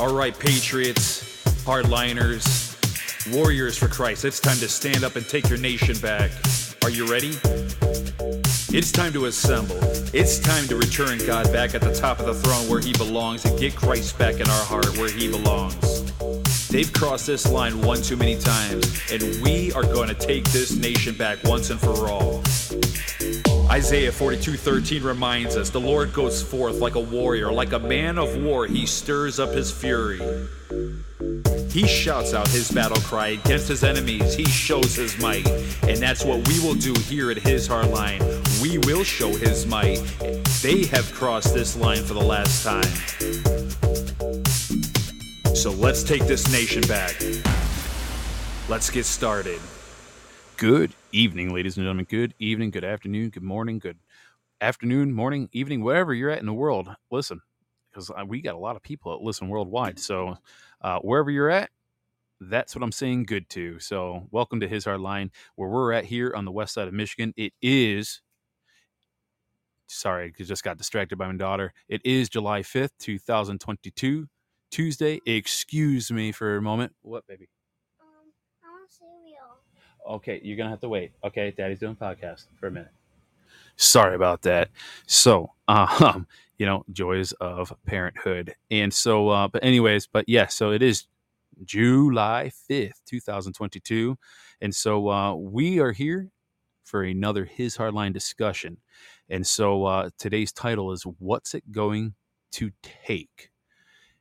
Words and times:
All 0.00 0.14
right, 0.14 0.36
Patriots, 0.36 1.44
hardliners, 1.66 2.74
warriors 3.36 3.76
for 3.76 3.86
Christ, 3.86 4.24
it's 4.24 4.40
time 4.40 4.56
to 4.56 4.66
stand 4.66 5.04
up 5.04 5.16
and 5.16 5.28
take 5.28 5.46
your 5.50 5.58
nation 5.58 5.94
back. 5.98 6.30
Are 6.82 6.88
you 6.88 7.04
ready? 7.06 7.38
It's 8.72 8.92
time 8.92 9.12
to 9.12 9.26
assemble. 9.26 9.76
It's 10.14 10.38
time 10.38 10.66
to 10.68 10.76
return 10.76 11.18
God 11.26 11.52
back 11.52 11.74
at 11.74 11.82
the 11.82 11.92
top 11.92 12.18
of 12.18 12.24
the 12.24 12.32
throne 12.32 12.66
where 12.70 12.80
he 12.80 12.94
belongs 12.94 13.44
and 13.44 13.58
get 13.58 13.76
Christ 13.76 14.18
back 14.18 14.36
in 14.36 14.48
our 14.48 14.64
heart 14.64 14.88
where 14.96 15.10
he 15.10 15.30
belongs. 15.30 16.10
They've 16.68 16.90
crossed 16.90 17.26
this 17.26 17.46
line 17.46 17.78
one 17.82 18.00
too 18.00 18.16
many 18.16 18.38
times, 18.38 19.02
and 19.12 19.22
we 19.42 19.70
are 19.74 19.82
going 19.82 20.08
to 20.08 20.14
take 20.14 20.44
this 20.44 20.74
nation 20.74 21.14
back 21.14 21.44
once 21.44 21.68
and 21.68 21.78
for 21.78 22.08
all. 22.08 22.42
Isaiah 23.70 24.10
42:13 24.10 25.04
reminds 25.04 25.56
us, 25.56 25.70
"The 25.70 25.78
Lord 25.78 26.12
goes 26.12 26.42
forth 26.42 26.80
like 26.80 26.96
a 26.96 27.00
warrior, 27.00 27.52
like 27.52 27.72
a 27.72 27.78
man 27.78 28.18
of 28.18 28.36
war, 28.36 28.66
he 28.66 28.84
stirs 28.84 29.38
up 29.38 29.52
his 29.54 29.70
fury." 29.70 30.20
He 31.70 31.86
shouts 31.86 32.34
out 32.34 32.48
his 32.48 32.68
battle 32.68 33.00
cry 33.02 33.28
against 33.28 33.68
his 33.68 33.84
enemies. 33.84 34.34
He 34.34 34.44
shows 34.44 34.96
his 34.96 35.16
might. 35.18 35.46
And 35.86 35.98
that's 35.98 36.24
what 36.24 36.48
we 36.48 36.58
will 36.58 36.74
do 36.74 36.92
here 37.08 37.30
at 37.30 37.38
his 37.38 37.68
hard 37.68 37.90
line. 37.90 38.20
We 38.60 38.78
will 38.78 39.04
show 39.04 39.32
his 39.32 39.66
might. 39.66 40.00
They 40.62 40.86
have 40.86 41.14
crossed 41.14 41.54
this 41.54 41.76
line 41.76 42.02
for 42.04 42.14
the 42.14 42.20
last 42.20 42.64
time. 42.64 42.92
So 45.54 45.70
let's 45.70 46.02
take 46.02 46.26
this 46.26 46.50
nation 46.50 46.82
back. 46.88 47.22
Let's 48.68 48.90
get 48.90 49.06
started. 49.06 49.60
Good 50.60 50.92
evening, 51.10 51.54
ladies 51.54 51.78
and 51.78 51.84
gentlemen. 51.84 52.06
Good 52.06 52.34
evening, 52.38 52.70
good 52.70 52.84
afternoon, 52.84 53.30
good 53.30 53.42
morning, 53.42 53.78
good 53.78 53.96
afternoon, 54.60 55.10
morning, 55.10 55.48
evening, 55.52 55.82
wherever 55.82 56.12
you're 56.12 56.28
at 56.28 56.40
in 56.40 56.44
the 56.44 56.52
world. 56.52 56.94
Listen, 57.10 57.40
because 57.90 58.12
we 58.26 58.42
got 58.42 58.56
a 58.56 58.58
lot 58.58 58.76
of 58.76 58.82
people 58.82 59.10
that 59.10 59.24
listen 59.24 59.48
worldwide. 59.48 59.98
So 59.98 60.36
uh, 60.82 60.98
wherever 60.98 61.30
you're 61.30 61.48
at, 61.48 61.70
that's 62.42 62.76
what 62.76 62.82
I'm 62.82 62.92
saying 62.92 63.22
good 63.22 63.48
to. 63.48 63.78
So 63.78 64.28
welcome 64.32 64.60
to 64.60 64.68
His 64.68 64.84
Hard 64.84 65.00
Line, 65.00 65.30
where 65.56 65.70
we're 65.70 65.94
at 65.94 66.04
here 66.04 66.34
on 66.36 66.44
the 66.44 66.52
west 66.52 66.74
side 66.74 66.88
of 66.88 66.92
Michigan. 66.92 67.32
It 67.38 67.54
is, 67.62 68.20
sorry, 69.86 70.34
I 70.38 70.42
just 70.42 70.62
got 70.62 70.76
distracted 70.76 71.16
by 71.16 71.26
my 71.26 71.38
daughter. 71.38 71.72
It 71.88 72.02
is 72.04 72.28
July 72.28 72.60
5th, 72.60 72.90
2022, 72.98 74.26
Tuesday. 74.70 75.20
Excuse 75.24 76.12
me 76.12 76.32
for 76.32 76.58
a 76.58 76.60
moment. 76.60 76.92
What, 77.00 77.26
baby? 77.26 77.48
Um, 77.98 78.34
I 78.62 78.68
want 78.68 78.90
cereal. 78.90 79.60
Okay, 80.08 80.40
you're 80.42 80.56
gonna 80.56 80.70
have 80.70 80.80
to 80.80 80.88
wait. 80.88 81.12
Okay, 81.24 81.52
Daddy's 81.56 81.78
doing 81.78 81.96
podcast 81.96 82.44
for 82.58 82.66
a 82.66 82.70
minute. 82.70 82.92
Sorry 83.76 84.14
about 84.14 84.42
that. 84.42 84.68
So, 85.06 85.52
um, 85.68 86.26
you 86.58 86.66
know, 86.66 86.84
joys 86.92 87.32
of 87.40 87.72
parenthood, 87.86 88.54
and 88.70 88.92
so, 88.92 89.28
uh, 89.28 89.48
but 89.48 89.64
anyways, 89.64 90.06
but 90.06 90.24
yeah, 90.28 90.46
so 90.46 90.72
it 90.72 90.82
is 90.82 91.06
July 91.64 92.50
fifth, 92.68 93.02
two 93.06 93.20
thousand 93.20 93.54
twenty-two, 93.54 94.18
and 94.60 94.74
so 94.74 95.08
uh, 95.08 95.34
we 95.34 95.78
are 95.78 95.92
here 95.92 96.30
for 96.84 97.02
another 97.02 97.44
His 97.44 97.76
Hardline 97.76 98.12
discussion, 98.12 98.78
and 99.28 99.46
so 99.46 99.84
uh, 99.84 100.10
today's 100.18 100.52
title 100.52 100.92
is 100.92 101.04
"What's 101.18 101.54
It 101.54 101.70
Going 101.70 102.14
to 102.52 102.70
Take," 102.82 103.50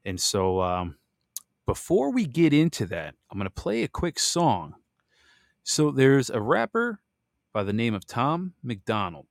and 0.05 0.19
so 0.19 0.61
um, 0.61 0.97
before 1.65 2.11
we 2.11 2.25
get 2.25 2.53
into 2.53 2.85
that, 2.87 3.15
I'm 3.29 3.37
going 3.37 3.45
to 3.45 3.61
play 3.61 3.83
a 3.83 3.87
quick 3.87 4.19
song 4.19 4.75
so 5.69 5.91
there's 5.91 6.31
a 6.31 6.41
rapper 6.41 6.99
by 7.53 7.61
the 7.61 7.73
name 7.73 7.93
of 7.93 8.03
Tom 8.03 8.53
MacDonald, 8.63 9.27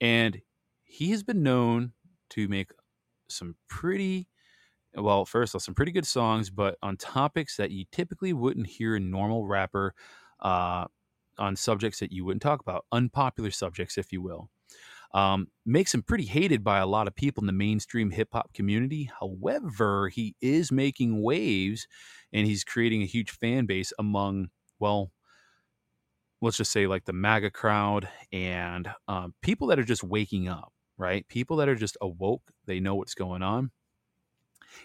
and 0.00 0.40
he 0.82 1.10
has 1.10 1.22
been 1.22 1.42
known 1.42 1.92
to 2.30 2.48
make 2.48 2.70
some 3.28 3.56
pretty 3.68 4.28
well, 4.94 5.26
first 5.26 5.54
off, 5.54 5.60
some 5.60 5.74
pretty 5.74 5.92
good 5.92 6.06
songs, 6.06 6.48
but 6.48 6.78
on 6.82 6.96
topics 6.96 7.58
that 7.58 7.70
you 7.70 7.84
typically 7.92 8.32
wouldn't 8.32 8.66
hear 8.66 8.96
a 8.96 9.00
normal 9.00 9.46
rapper 9.46 9.94
uh, 10.40 10.86
on 11.36 11.54
subjects 11.54 12.00
that 12.00 12.12
you 12.12 12.24
wouldn't 12.24 12.42
talk 12.42 12.62
about, 12.62 12.86
unpopular 12.90 13.50
subjects, 13.50 13.98
if 13.98 14.10
you 14.10 14.22
will. 14.22 14.48
Um, 15.12 15.48
makes 15.66 15.92
him 15.92 16.02
pretty 16.02 16.24
hated 16.24 16.64
by 16.64 16.78
a 16.78 16.86
lot 16.86 17.08
of 17.08 17.14
people 17.14 17.42
in 17.42 17.46
the 17.46 17.52
mainstream 17.52 18.10
hip 18.10 18.28
hop 18.32 18.54
community. 18.54 19.10
However, 19.20 20.08
he 20.08 20.34
is 20.40 20.72
making 20.72 21.22
waves 21.22 21.86
and 22.32 22.46
he's 22.46 22.64
creating 22.64 23.02
a 23.02 23.06
huge 23.06 23.30
fan 23.30 23.66
base 23.66 23.92
among, 23.98 24.48
well, 24.78 25.12
let's 26.42 26.56
just 26.56 26.72
say 26.72 26.86
like 26.86 27.04
the 27.04 27.12
MAGA 27.12 27.50
crowd 27.50 28.08
and 28.32 28.88
um, 29.08 29.34
people 29.42 29.68
that 29.68 29.78
are 29.78 29.84
just 29.84 30.02
waking 30.02 30.48
up, 30.48 30.72
right? 30.98 31.26
People 31.28 31.56
that 31.58 31.68
are 31.68 31.74
just 31.76 31.96
awoke. 32.00 32.42
They 32.66 32.80
know 32.80 32.96
what's 32.96 33.14
going 33.14 33.42
on. 33.42 33.70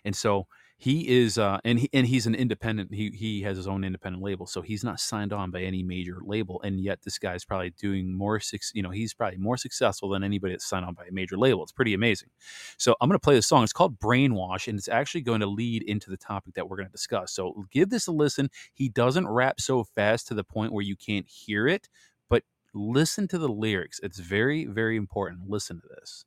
And 0.06 0.16
so 0.16 0.48
he 0.80 1.08
is, 1.08 1.40
uh, 1.40 1.58
and 1.64 1.80
he, 1.80 1.90
and 1.92 2.06
he's 2.06 2.28
an 2.28 2.36
independent. 2.36 2.94
He 2.94 3.10
he 3.10 3.42
has 3.42 3.58
his 3.58 3.68
own 3.68 3.84
independent 3.84 4.24
label, 4.24 4.46
so 4.46 4.62
he's 4.62 4.84
not 4.84 5.00
signed 5.00 5.34
on 5.34 5.50
by 5.50 5.62
any 5.62 5.82
major 5.82 6.20
label. 6.24 6.62
And 6.64 6.80
yet, 6.80 7.00
this 7.02 7.18
guy's 7.18 7.44
probably 7.44 7.72
doing 7.72 8.14
more. 8.14 8.40
You 8.74 8.84
know, 8.84 8.92
he's 8.92 9.16
probably 9.16 9.40
more 9.40 9.58
successful 9.58 10.10
than 10.10 10.24
anybody 10.24 10.54
that's 10.54 10.70
signed 10.70 10.86
on 10.86 10.94
by 10.94 11.06
a 11.06 11.12
major 11.12 11.36
label. 11.36 11.64
It's 11.64 11.72
pretty 11.72 11.96
amazing. 11.96 12.30
So 12.78 12.96
I'm 13.02 13.10
going 13.10 13.16
to 13.16 13.24
play 13.24 13.34
this 13.34 13.48
song. 13.48 13.64
It's 13.64 13.74
called 13.74 14.00
"Brainwash," 14.00 14.68
and 14.68 14.78
it's 14.78 14.88
actually 14.88 15.22
going 15.22 15.40
to 15.40 15.48
lead 15.48 15.82
into 15.82 16.12
the 16.12 16.18
topic 16.18 16.54
that 16.54 16.70
we're 16.70 16.78
going 16.78 16.90
to 16.90 16.92
discuss. 16.92 17.34
So 17.34 17.66
give 17.72 17.90
this 17.90 18.06
a 18.06 18.12
listen. 18.12 18.50
He 18.76 18.88
doesn't 18.88 19.28
rap 19.28 19.60
so 19.60 19.84
fast 19.84 20.28
to 20.28 20.36
the 20.36 20.44
point 20.44 20.74
where 20.74 20.84
you 20.84 20.96
can't 20.96 21.28
hear 21.28 21.68
it, 21.68 21.90
but 22.30 22.44
listen 22.76 23.28
to 23.30 23.40
the 23.40 23.50
lyrics. 23.50 24.00
It's 24.04 24.20
very 24.20 24.66
very 24.66 24.96
important. 24.96 25.50
Listen 25.50 25.82
to 25.82 25.88
this. 26.00 26.24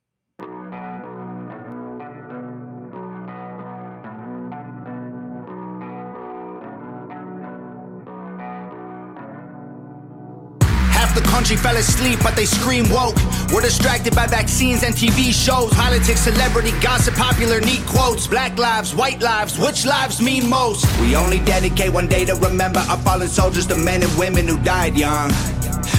Country 11.41 11.57
fell 11.57 11.77
asleep, 11.79 12.19
but 12.23 12.37
they 12.37 12.45
scream 12.45 12.87
woke. 12.91 13.17
We're 13.51 13.63
distracted 13.63 14.15
by 14.15 14.27
vaccines 14.27 14.83
and 14.83 14.95
TV 14.95 15.33
shows, 15.33 15.73
politics, 15.73 16.21
celebrity 16.21 16.73
gossip, 16.83 17.15
popular 17.15 17.63
neat 17.63 17.81
quotes. 17.87 18.27
Black 18.27 18.59
lives, 18.59 18.95
white 18.95 19.23
lives, 19.23 19.59
which 19.59 19.87
lives 19.87 20.21
mean 20.21 20.51
most? 20.51 20.85
We 21.01 21.17
only 21.17 21.39
dedicate 21.39 21.95
one 21.95 22.09
day 22.09 22.27
to 22.27 22.35
remember 22.35 22.81
our 22.81 22.99
fallen 22.99 23.29
soldiers, 23.29 23.67
the 23.67 23.79
men 23.79 24.03
and 24.03 24.19
women 24.19 24.47
who 24.47 24.59
died 24.59 24.99
young. 24.99 25.33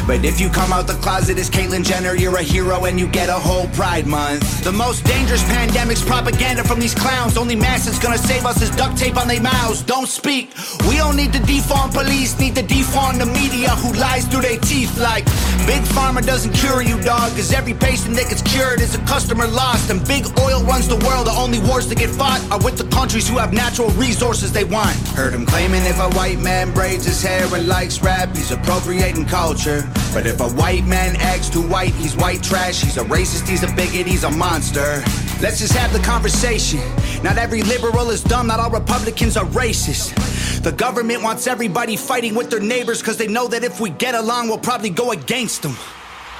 But 0.07 0.25
if 0.25 0.41
you 0.41 0.50
come 0.50 0.74
out 0.74 0.88
the 0.88 0.96
closet 0.96 1.38
as 1.38 1.50
Caitlyn 1.50 1.85
Jenner, 1.85 2.16
you're 2.16 2.35
a 2.35 2.41
hero 2.41 2.85
and 2.85 3.00
you 3.00 3.07
get 3.07 3.30
a 3.30 3.34
whole 3.34 3.68
Pride 3.69 4.07
Month. 4.07 4.63
The 4.63 4.72
most 4.72 5.06
dangerous 5.06 5.44
pandemic's 5.44 6.03
propaganda 6.03 6.63
from 6.63 6.80
these 6.80 6.96
clowns. 6.96 7.38
Only 7.38 7.56
mask 7.56 7.85
that's 7.85 8.00
gonna 8.00 8.18
save 8.18 8.46
us 8.46 8.62
is 8.62 8.69
duct 8.72 8.97
tape 8.97 9.18
on 9.18 9.28
their 9.28 9.41
mouths. 9.41 9.81
Don't 9.84 10.07
speak. 10.07 10.53
We 10.88 10.97
don't 10.97 11.16
need 11.16 11.34
to 11.34 11.40
defund 11.40 11.94
police, 11.94 12.40
need 12.40 12.56
to 12.56 12.63
defund 12.63 13.19
the 13.19 13.28
media 13.28 13.69
who 13.69 13.94
lies 13.94 14.25
through 14.25 14.41
their 14.41 14.59
teeth 14.59 14.97
like 14.97 15.25
Big 15.66 15.84
Pharma 15.84 16.25
doesn't 16.25 16.54
cure 16.54 16.81
you, 16.81 17.00
dog, 17.01 17.31
cause 17.31 17.54
every 17.54 17.74
patient 17.74 18.16
that 18.16 18.30
gets 18.30 18.42
cured 18.42 18.81
is 18.81 18.95
a 18.95 19.00
customer 19.06 19.48
lost. 19.48 19.89
And 19.89 20.06
big 20.07 20.25
oil 20.39 20.63
runs 20.63 20.88
the 20.88 20.98
world, 21.06 21.28
the 21.28 21.31
only 21.31 21.60
wars 21.60 21.88
that 21.89 21.98
get 21.98 22.10
fought 22.10 22.42
are 22.51 22.60
with 22.60 22.78
the 22.78 22.83
countries 22.95 23.28
who 23.28 23.38
have 23.38 23.54
natural 23.54 23.89
resources 23.92 24.51
they 24.51 24.63
want. 24.63 24.95
Heard 25.16 25.33
him 25.33 25.45
claiming 25.45 25.83
if 25.86 26.00
a 26.00 26.10
white 26.18 26.39
man 26.39 26.74
braids 26.74 27.06
his 27.06 27.22
hair 27.22 27.45
and 27.54 27.68
likes 27.68 28.01
rap, 28.01 28.36
he's 28.36 28.51
appropriating 28.51 29.25
culture. 29.25 29.88
But 30.13 30.28
if 30.28 30.42
a 30.42 30.50
white 30.50 30.86
man 30.86 31.16
acts 31.18 31.50
too 31.50 31.68
white, 31.68 31.94
he's 31.94 32.16
white 32.16 32.44
trash, 32.44 32.81
he's 32.81 32.98
a 32.98 33.04
racist, 33.06 33.48
he's 33.48 33.63
a 33.63 33.74
bigot, 33.75 34.07
he's 34.07 34.24
a 34.24 34.31
monster. 34.31 35.01
Let's 35.42 35.60
just 35.60 35.74
have 35.74 35.94
the 35.94 36.00
conversation. 36.00 36.81
Not 37.24 37.38
every 37.38 37.63
liberal 37.63 38.10
is 38.10 38.22
dumb, 38.24 38.48
not 38.48 38.60
all 38.60 38.69
Republicans 38.69 39.38
are 39.38 39.45
racist. 39.45 40.13
The 40.62 40.72
government 40.72 41.24
wants 41.24 41.48
everybody 41.48 41.95
fighting 41.95 42.36
with 42.36 42.51
their 42.51 42.60
neighbors 42.60 43.00
because 43.00 43.18
they 43.18 43.27
know 43.27 43.48
that 43.48 43.63
if 43.63 43.80
we 43.80 43.89
get 43.89 44.13
along, 44.13 44.48
we'll 44.48 44.60
probably 44.60 44.92
go 44.92 45.12
against 45.12 45.20
them. 45.27 45.75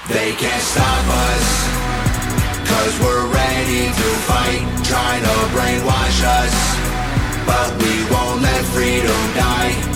They 0.10 0.31
can't 0.33 0.63
stop 0.63 1.06
us, 1.07 1.48
cause 2.68 3.00
we're 3.00 3.28
ready 3.33 3.88
to 3.88 4.10
fight, 4.28 4.63
trying 4.83 5.24
to 5.24 5.38
brainwash 5.54 6.24
us. 6.24 6.56
But 7.45 7.69
we 7.81 7.94
won't 8.12 8.42
let 8.42 8.63
freedom 8.66 9.33
die. 9.36 9.91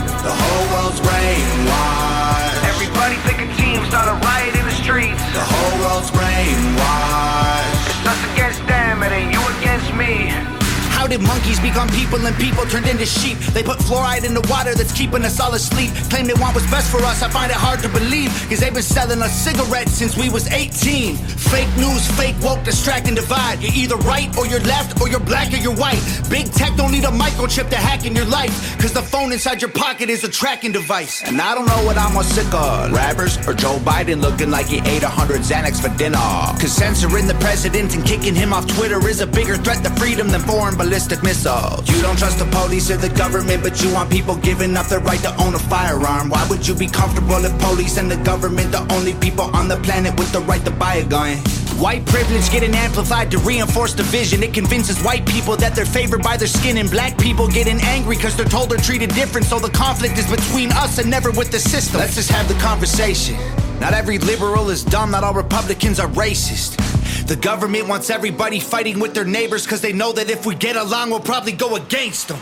Did 11.16 11.26
monkeys 11.26 11.60
become 11.62 11.88
people 11.90 12.20
and 12.26 12.36
people 12.36 12.66
turned 12.66 12.88
into 12.88 13.06
sheep? 13.06 13.38
They 13.56 13.64
put 13.64 13.80
fluoride 13.80 14.26
in 14.26 14.34
the 14.34 14.46
water 14.52 14.76
that's 14.76 14.92
keeping 14.92 15.24
us 15.24 15.40
all 15.40 15.54
asleep. 15.54 15.92
Claim 16.10 16.26
they 16.28 16.34
want 16.34 16.56
what's 16.56 16.70
best 16.70 16.92
for 16.92 17.02
us, 17.04 17.24
I 17.24 17.30
find 17.30 17.52
it 17.52 17.58
hard 17.58 17.80
to 17.84 17.90
believe. 17.90 18.32
Cause 18.50 18.60
they've 18.60 18.74
been 18.74 18.84
selling 18.84 19.22
us 19.22 19.32
cigarettes 19.32 19.94
since 19.94 20.18
we 20.18 20.30
was 20.30 20.48
18. 20.52 21.16
Fake 21.16 21.72
news, 21.78 22.04
fake 22.20 22.36
woke, 22.42 22.64
distract 22.66 23.08
and 23.08 23.16
divide. 23.16 23.62
You're 23.62 23.72
either 23.74 23.96
right 23.98 24.28
or 24.38 24.46
you're 24.46 24.66
left, 24.68 25.00
or 25.00 25.08
you're 25.08 25.22
black 25.22 25.54
or 25.54 25.58
you're 25.58 25.76
white. 25.76 26.04
Big 26.30 26.52
tech 26.52 26.76
don't 26.76 26.92
need 26.92 27.06
a 27.06 27.16
microchip 27.24 27.70
to 27.70 27.78
hack 27.78 28.06
in 28.06 28.14
your 28.14 28.26
life. 28.26 28.78
Cause 28.82 28.92
the 28.92 29.02
phone 29.02 29.32
inside 29.32 29.62
your 29.62 29.72
pocket 29.72 30.10
is 30.10 30.24
a 30.26 30.30
tracking 30.30 30.74
device. 30.74 31.24
And 31.24 31.40
I 31.40 31.56
don't 31.56 31.66
know 31.66 31.86
what 31.86 31.98
I'm 31.98 32.14
more 32.14 32.24
sick 32.24 32.54
of. 32.54 32.92
Rappers 32.92 33.38
or 33.48 33.54
Joe 33.54 33.78
Biden 33.80 34.20
looking 34.22 34.52
like 34.52 34.66
he 34.66 34.80
ate 34.80 35.04
a 35.04 35.14
hundred 35.20 35.42
Xanax 35.42 35.80
for 35.82 35.96
dinner. 35.98 36.18
Cause 36.60 36.74
censoring 36.74 37.28
the 37.28 37.36
president 37.36 37.96
and 37.96 38.04
kicking 38.04 38.36
him 38.36 38.52
off 38.52 38.68
Twitter 38.68 39.00
is 39.08 39.22
a 39.22 39.28
bigger 39.28 39.56
threat 39.56 39.82
to 39.86 39.90
freedom 39.92 40.28
than 40.28 40.42
foreign 40.42 40.76
ballistic 40.76 41.05
ballistic. 41.08 41.96
You 41.96 42.02
don't 42.02 42.18
trust 42.18 42.40
the 42.40 42.46
police 42.46 42.90
or 42.90 42.98
the 42.98 43.10
government, 43.10 43.64
but 43.64 43.82
you 43.82 43.94
want 43.94 44.10
people 44.10 44.36
giving 44.36 44.76
up 44.78 44.88
their 44.88 45.00
right 45.00 45.20
to 45.20 45.36
own 45.42 45.54
a 45.56 45.60
firearm. 45.60 46.30
Why 46.30 46.46
would 46.50 46.68
you 46.68 46.74
be 46.74 46.88
comfortable 46.88 47.44
if 47.46 47.58
police 47.60 47.98
and 47.98 48.10
the 48.10 48.18
government 48.18 48.72
the 48.72 48.82
only 48.94 49.14
people 49.16 49.46
on 49.56 49.68
the 49.68 49.78
planet 49.78 50.18
with 50.20 50.32
the 50.32 50.40
right 50.42 50.64
to 50.66 50.72
buy 50.72 50.96
a 50.96 51.06
gun? 51.06 51.38
White 51.78 52.06
privilege 52.06 52.50
getting 52.52 52.74
amplified 52.74 53.30
to 53.32 53.38
reinforce 53.40 53.94
division. 53.94 54.42
It 54.44 54.54
convinces 54.54 55.02
white 55.04 55.26
people 55.26 55.58
that 55.58 55.76
they're 55.76 55.86
favored 55.86 56.24
by 56.24 56.38
their 56.38 56.48
skin, 56.48 56.78
and 56.78 56.90
black 56.90 57.18
people 57.18 57.48
getting 57.48 57.80
angry 57.82 58.16
because 58.16 58.36
they're 58.36 58.46
told 58.46 58.70
they're 58.70 58.78
treated 58.78 59.14
different. 59.14 59.46
So 59.46 59.60
the 59.60 59.70
conflict 59.70 60.18
is 60.18 60.30
between 60.30 60.72
us 60.72 60.98
and 60.98 61.10
never 61.10 61.32
with 61.32 61.52
the 61.52 61.60
system. 61.60 62.00
Let's 62.00 62.16
just 62.16 62.32
have 62.32 62.48
the 62.48 62.56
conversation. 62.56 63.36
Not 63.80 63.94
every 63.94 64.18
liberal 64.20 64.70
is 64.70 64.84
dumb, 64.86 65.12
not 65.12 65.24
all 65.24 65.34
Republicans 65.34 66.00
are 66.00 66.08
racist. 66.10 66.85
The 67.26 67.36
government 67.36 67.88
wants 67.88 68.12
everybody 68.12 68.60
fighting 68.60 69.00
with 69.00 69.16
their 69.16 69.26
neighbors 69.26 69.64
because 69.66 69.82
they 69.82 69.94
know 69.94 70.14
that 70.14 70.30
if 70.30 70.46
we 70.46 70.54
get 70.54 70.76
along, 70.76 71.10
we'll 71.10 71.26
probably 71.26 71.54
go 71.54 71.76
against 71.76 72.28
them. 72.28 72.38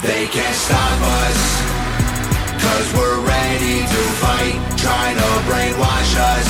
They 0.00 0.24
can't 0.32 0.56
stop 0.56 1.00
us, 1.20 1.40
cause 2.56 2.88
we're 2.96 3.20
ready 3.20 3.84
to 3.84 4.02
fight, 4.16 4.56
trying 4.80 5.20
to 5.20 5.30
brainwash 5.44 6.16
us. 6.16 6.48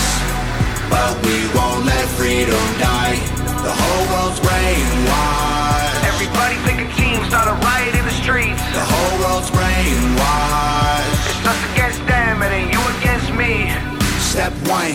But 0.86 1.18
we 1.26 1.42
won't 1.58 1.82
let 1.90 2.06
freedom 2.14 2.62
die. 2.78 3.18
The 3.66 3.74
whole 3.74 4.04
world's 4.14 4.38
brainwashed. 4.38 6.06
Everybody 6.06 6.54
pick 6.70 6.78
a 6.86 6.88
team, 6.94 7.18
start 7.26 7.50
a 7.50 7.58
riot 7.66 7.98
in 7.98 8.04
the 8.06 8.14
streets. 8.22 8.62
The 8.78 8.86
whole 8.86 9.14
world's 9.26 9.50
brainwashed. 9.50 11.18
It's 11.34 11.50
us 11.50 11.60
against 11.74 11.98
them, 12.06 12.46
it 12.46 12.50
ain't 12.54 12.70
you 12.70 12.82
against 13.02 13.34
me. 13.34 13.74
Step 14.22 14.54
one, 14.70 14.94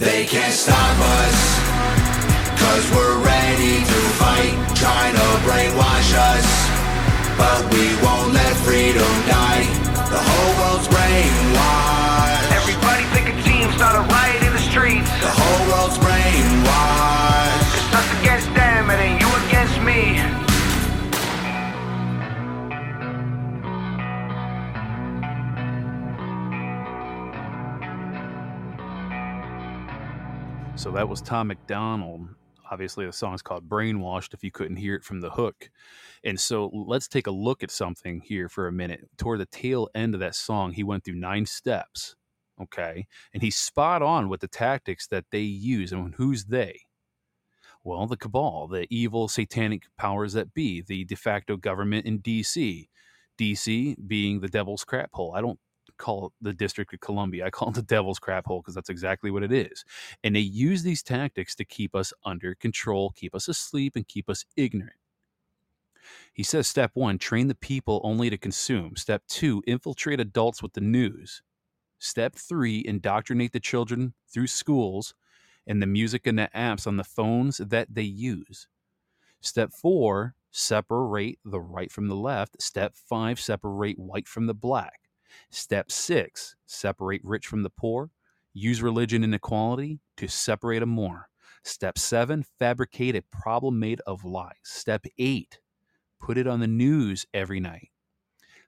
They 0.00 0.24
can't 0.24 0.54
stop 0.54 0.96
us, 0.96 1.60
cause 2.56 2.90
we're 2.96 3.18
ready 3.22 3.84
to 3.84 4.00
fight, 4.16 4.56
trying 4.74 5.12
to 5.12 5.28
brainwash 5.44 6.14
us. 6.16 6.48
But 7.36 7.70
we 7.70 7.84
won't 8.02 8.32
let 8.32 8.56
freedom 8.64 9.12
die. 9.28 9.68
The 10.08 10.22
whole 10.24 10.52
world's 10.56 10.88
brainwashed. 10.88 12.50
Everybody 12.50 13.04
pick 13.12 13.28
a 13.28 13.42
team, 13.42 13.70
start 13.72 13.94
a 13.96 14.08
riot 14.08 14.42
in 14.42 14.54
the 14.54 14.64
streets. 14.72 15.10
The 15.20 15.28
whole 15.28 15.68
world's 15.68 15.98
brainwashed. 15.98 17.19
So 30.80 30.90
that 30.92 31.10
was 31.10 31.20
Tom 31.20 31.48
MacDonald. 31.48 32.26
Obviously, 32.70 33.04
the 33.04 33.12
song's 33.12 33.42
called 33.42 33.68
Brainwashed 33.68 34.32
if 34.32 34.42
you 34.42 34.50
couldn't 34.50 34.78
hear 34.78 34.94
it 34.94 35.04
from 35.04 35.20
the 35.20 35.28
hook. 35.28 35.68
And 36.24 36.40
so 36.40 36.70
let's 36.72 37.06
take 37.06 37.26
a 37.26 37.30
look 37.30 37.62
at 37.62 37.70
something 37.70 38.22
here 38.24 38.48
for 38.48 38.66
a 38.66 38.72
minute. 38.72 39.06
Toward 39.18 39.40
the 39.40 39.46
tail 39.46 39.90
end 39.94 40.14
of 40.14 40.20
that 40.20 40.34
song, 40.34 40.72
he 40.72 40.82
went 40.82 41.04
through 41.04 41.16
nine 41.16 41.44
steps. 41.44 42.16
Okay. 42.62 43.06
And 43.34 43.42
he's 43.42 43.56
spot 43.56 44.00
on 44.00 44.30
with 44.30 44.40
the 44.40 44.48
tactics 44.48 45.06
that 45.08 45.26
they 45.30 45.40
use. 45.40 45.92
And 45.92 46.14
who's 46.14 46.46
they? 46.46 46.80
Well, 47.84 48.06
the 48.06 48.16
cabal, 48.16 48.66
the 48.66 48.86
evil 48.88 49.28
satanic 49.28 49.82
powers 49.98 50.32
that 50.32 50.54
be, 50.54 50.80
the 50.80 51.04
de 51.04 51.14
facto 51.14 51.58
government 51.58 52.06
in 52.06 52.20
DC. 52.20 52.88
DC 53.38 53.96
being 54.08 54.40
the 54.40 54.48
devil's 54.48 54.84
crap 54.84 55.10
hole. 55.12 55.34
I 55.36 55.42
don't 55.42 55.60
call 56.00 56.26
it 56.26 56.32
the 56.40 56.52
District 56.52 56.92
of 56.92 57.00
Columbia. 57.00 57.46
I 57.46 57.50
call 57.50 57.68
it 57.68 57.74
the 57.74 57.82
devil's 57.82 58.18
crap 58.18 58.46
hole 58.46 58.60
because 58.60 58.74
that's 58.74 58.88
exactly 58.90 59.30
what 59.30 59.42
it 59.42 59.52
is. 59.52 59.84
And 60.24 60.34
they 60.34 60.40
use 60.40 60.82
these 60.82 61.02
tactics 61.02 61.54
to 61.56 61.64
keep 61.64 61.94
us 61.94 62.12
under 62.24 62.54
control, 62.54 63.10
keep 63.10 63.34
us 63.34 63.48
asleep, 63.48 63.94
and 63.96 64.08
keep 64.08 64.28
us 64.28 64.44
ignorant. 64.56 64.96
He 66.32 66.42
says 66.42 66.66
step 66.66 66.92
one, 66.94 67.18
train 67.18 67.48
the 67.48 67.54
people 67.54 68.00
only 68.02 68.30
to 68.30 68.38
consume. 68.38 68.96
Step 68.96 69.22
two, 69.28 69.62
infiltrate 69.66 70.20
adults 70.20 70.62
with 70.62 70.72
the 70.72 70.80
news. 70.80 71.42
Step 71.98 72.34
three, 72.34 72.82
indoctrinate 72.84 73.52
the 73.52 73.60
children 73.60 74.14
through 74.26 74.46
schools 74.46 75.14
and 75.66 75.82
the 75.82 75.86
music 75.86 76.26
and 76.26 76.38
the 76.38 76.48
apps 76.54 76.86
on 76.86 76.96
the 76.96 77.04
phones 77.04 77.58
that 77.58 77.94
they 77.94 78.02
use. 78.02 78.66
Step 79.40 79.72
four, 79.72 80.34
separate 80.50 81.38
the 81.44 81.60
right 81.60 81.92
from 81.92 82.08
the 82.08 82.16
left. 82.16 82.60
Step 82.60 82.94
five, 82.96 83.38
separate 83.38 83.98
white 83.98 84.26
from 84.26 84.46
the 84.46 84.54
black. 84.54 84.99
Step 85.50 85.90
six, 85.90 86.56
separate 86.66 87.22
rich 87.24 87.46
from 87.46 87.62
the 87.62 87.70
poor. 87.70 88.10
Use 88.52 88.82
religion 88.82 89.22
and 89.22 89.34
equality 89.34 90.00
to 90.16 90.28
separate 90.28 90.80
them 90.80 90.88
more. 90.88 91.28
Step 91.62 91.98
seven, 91.98 92.44
fabricate 92.58 93.14
a 93.14 93.22
problem 93.30 93.78
made 93.78 94.00
of 94.06 94.24
lies. 94.24 94.56
Step 94.62 95.04
eight, 95.18 95.60
put 96.20 96.38
it 96.38 96.46
on 96.46 96.60
the 96.60 96.66
news 96.66 97.26
every 97.32 97.60
night. 97.60 97.90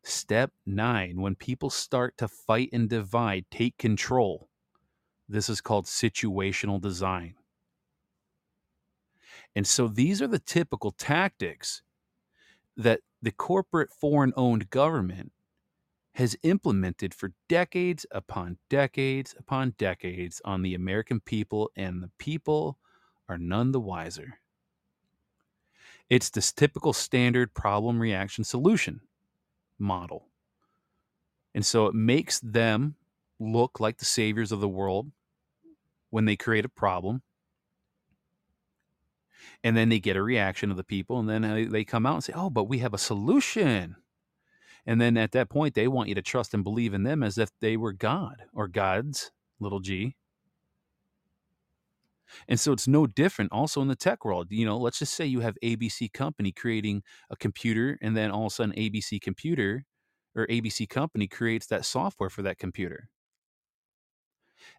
Step 0.04 0.52
nine, 0.66 1.20
when 1.20 1.34
people 1.34 1.70
start 1.70 2.16
to 2.18 2.28
fight 2.28 2.68
and 2.72 2.88
divide, 2.88 3.44
take 3.50 3.78
control. 3.78 4.48
This 5.28 5.48
is 5.48 5.60
called 5.60 5.86
situational 5.86 6.80
design. 6.80 7.34
And 9.54 9.66
so 9.66 9.88
these 9.88 10.20
are 10.20 10.26
the 10.26 10.38
typical 10.38 10.90
tactics 10.90 11.82
that 12.76 13.00
the 13.20 13.30
corporate 13.32 13.90
foreign 13.92 14.32
owned 14.36 14.70
government 14.70 15.32
has 16.14 16.36
implemented 16.42 17.14
for 17.14 17.32
decades 17.48 18.04
upon 18.10 18.58
decades 18.68 19.34
upon 19.38 19.74
decades 19.78 20.42
on 20.44 20.62
the 20.62 20.74
American 20.74 21.20
people, 21.20 21.70
and 21.76 22.02
the 22.02 22.10
people 22.18 22.78
are 23.28 23.38
none 23.38 23.72
the 23.72 23.80
wiser. 23.80 24.40
It's 26.10 26.30
this 26.30 26.52
typical 26.52 26.92
standard 26.92 27.54
problem 27.54 27.98
reaction 27.98 28.44
solution 28.44 29.00
model. 29.78 30.28
And 31.54 31.64
so 31.64 31.86
it 31.86 31.94
makes 31.94 32.40
them 32.40 32.96
look 33.38 33.80
like 33.80 33.98
the 33.98 34.04
saviors 34.04 34.52
of 34.52 34.60
the 34.60 34.68
world 34.68 35.10
when 36.10 36.24
they 36.26 36.36
create 36.36 36.64
a 36.64 36.70
problem. 36.70 37.22
And 39.64 39.76
then 39.76 39.88
they 39.88 40.00
get 40.00 40.16
a 40.16 40.22
reaction 40.22 40.70
of 40.70 40.76
the 40.76 40.84
people, 40.84 41.18
and 41.18 41.28
then 41.28 41.42
they- 41.42 41.64
they 41.64 41.84
come 41.84 42.06
out 42.06 42.14
and 42.14 42.24
say, 42.24 42.32
Oh, 42.34 42.50
but 42.50 42.64
we 42.64 42.78
have 42.78 42.94
a 42.94 42.98
solution. 42.98 43.96
And 44.86 45.00
then 45.00 45.16
at 45.16 45.32
that 45.32 45.48
point, 45.48 45.74
they 45.74 45.88
want 45.88 46.08
you 46.08 46.14
to 46.16 46.22
trust 46.22 46.54
and 46.54 46.64
believe 46.64 46.94
in 46.94 47.04
them 47.04 47.22
as 47.22 47.38
if 47.38 47.50
they 47.60 47.76
were 47.76 47.92
God 47.92 48.42
or 48.52 48.68
gods, 48.68 49.30
little 49.60 49.80
g. 49.80 50.14
And 52.48 52.58
so 52.58 52.72
it's 52.72 52.88
no 52.88 53.06
different 53.06 53.52
also 53.52 53.82
in 53.82 53.88
the 53.88 53.96
tech 53.96 54.24
world. 54.24 54.48
You 54.50 54.64
know, 54.64 54.78
let's 54.78 54.98
just 54.98 55.14
say 55.14 55.26
you 55.26 55.40
have 55.40 55.56
ABC 55.62 56.12
Company 56.12 56.52
creating 56.52 57.02
a 57.30 57.36
computer, 57.36 57.98
and 58.02 58.16
then 58.16 58.30
all 58.30 58.46
of 58.46 58.52
a 58.52 58.54
sudden, 58.54 58.74
ABC 58.74 59.20
Computer 59.20 59.84
or 60.34 60.46
ABC 60.46 60.88
Company 60.88 61.28
creates 61.28 61.66
that 61.66 61.84
software 61.84 62.30
for 62.30 62.42
that 62.42 62.58
computer. 62.58 63.08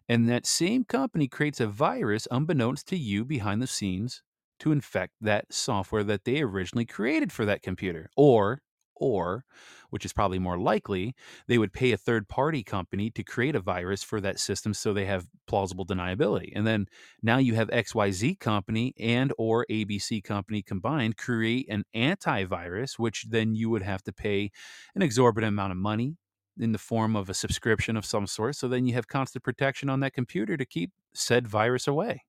And 0.08 0.28
that 0.28 0.46
same 0.46 0.84
company 0.84 1.28
creates 1.28 1.60
a 1.60 1.66
virus 1.66 2.26
unbeknownst 2.30 2.86
to 2.88 2.96
you 2.96 3.24
behind 3.24 3.62
the 3.62 3.66
scenes 3.66 4.22
to 4.60 4.72
infect 4.72 5.12
that 5.20 5.52
software 5.52 6.04
that 6.04 6.24
they 6.24 6.40
originally 6.42 6.86
created 6.86 7.32
for 7.32 7.44
that 7.44 7.62
computer. 7.62 8.10
Or, 8.16 8.62
or, 8.96 9.44
which 9.90 10.04
is 10.04 10.12
probably 10.12 10.38
more 10.38 10.58
likely, 10.58 11.14
they 11.46 11.58
would 11.58 11.72
pay 11.72 11.92
a 11.92 11.96
third 11.96 12.28
party 12.28 12.62
company 12.62 13.10
to 13.10 13.22
create 13.22 13.54
a 13.54 13.60
virus 13.60 14.02
for 14.02 14.20
that 14.20 14.38
system 14.38 14.74
so 14.74 14.92
they 14.92 15.06
have 15.06 15.26
plausible 15.46 15.86
deniability. 15.86 16.52
And 16.54 16.66
then 16.66 16.86
now 17.22 17.38
you 17.38 17.54
have 17.54 17.68
XYZ 17.68 18.38
company 18.40 18.94
and 18.98 19.32
or 19.38 19.66
ABC 19.70 20.22
company 20.22 20.62
combined 20.62 21.16
create 21.16 21.66
an 21.68 21.84
antivirus, 21.94 22.98
which 22.98 23.26
then 23.28 23.54
you 23.54 23.70
would 23.70 23.82
have 23.82 24.02
to 24.04 24.12
pay 24.12 24.50
an 24.94 25.02
exorbitant 25.02 25.48
amount 25.48 25.72
of 25.72 25.78
money 25.78 26.16
in 26.58 26.72
the 26.72 26.78
form 26.78 27.16
of 27.16 27.28
a 27.28 27.34
subscription 27.34 27.96
of 27.96 28.04
some 28.04 28.26
sort. 28.26 28.56
So 28.56 28.68
then 28.68 28.86
you 28.86 28.94
have 28.94 29.08
constant 29.08 29.44
protection 29.44 29.88
on 29.88 30.00
that 30.00 30.14
computer 30.14 30.56
to 30.56 30.64
keep 30.64 30.92
said 31.14 31.46
virus 31.46 31.86
away. 31.86 32.22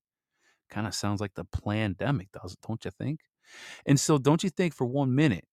Kind 0.70 0.88
of 0.88 0.96
sounds 0.96 1.22
like 1.22 1.36
the 1.36 1.46
pandemic, 1.46 2.30
does 2.32 2.54
it? 2.54 2.60
Don't 2.68 2.84
you 2.84 2.92
think? 2.92 3.20
And 3.86 4.00
so, 4.00 4.18
don't 4.18 4.44
you 4.44 4.50
think 4.50 4.74
for 4.74 4.86
one 4.86 5.14
minute 5.14 5.46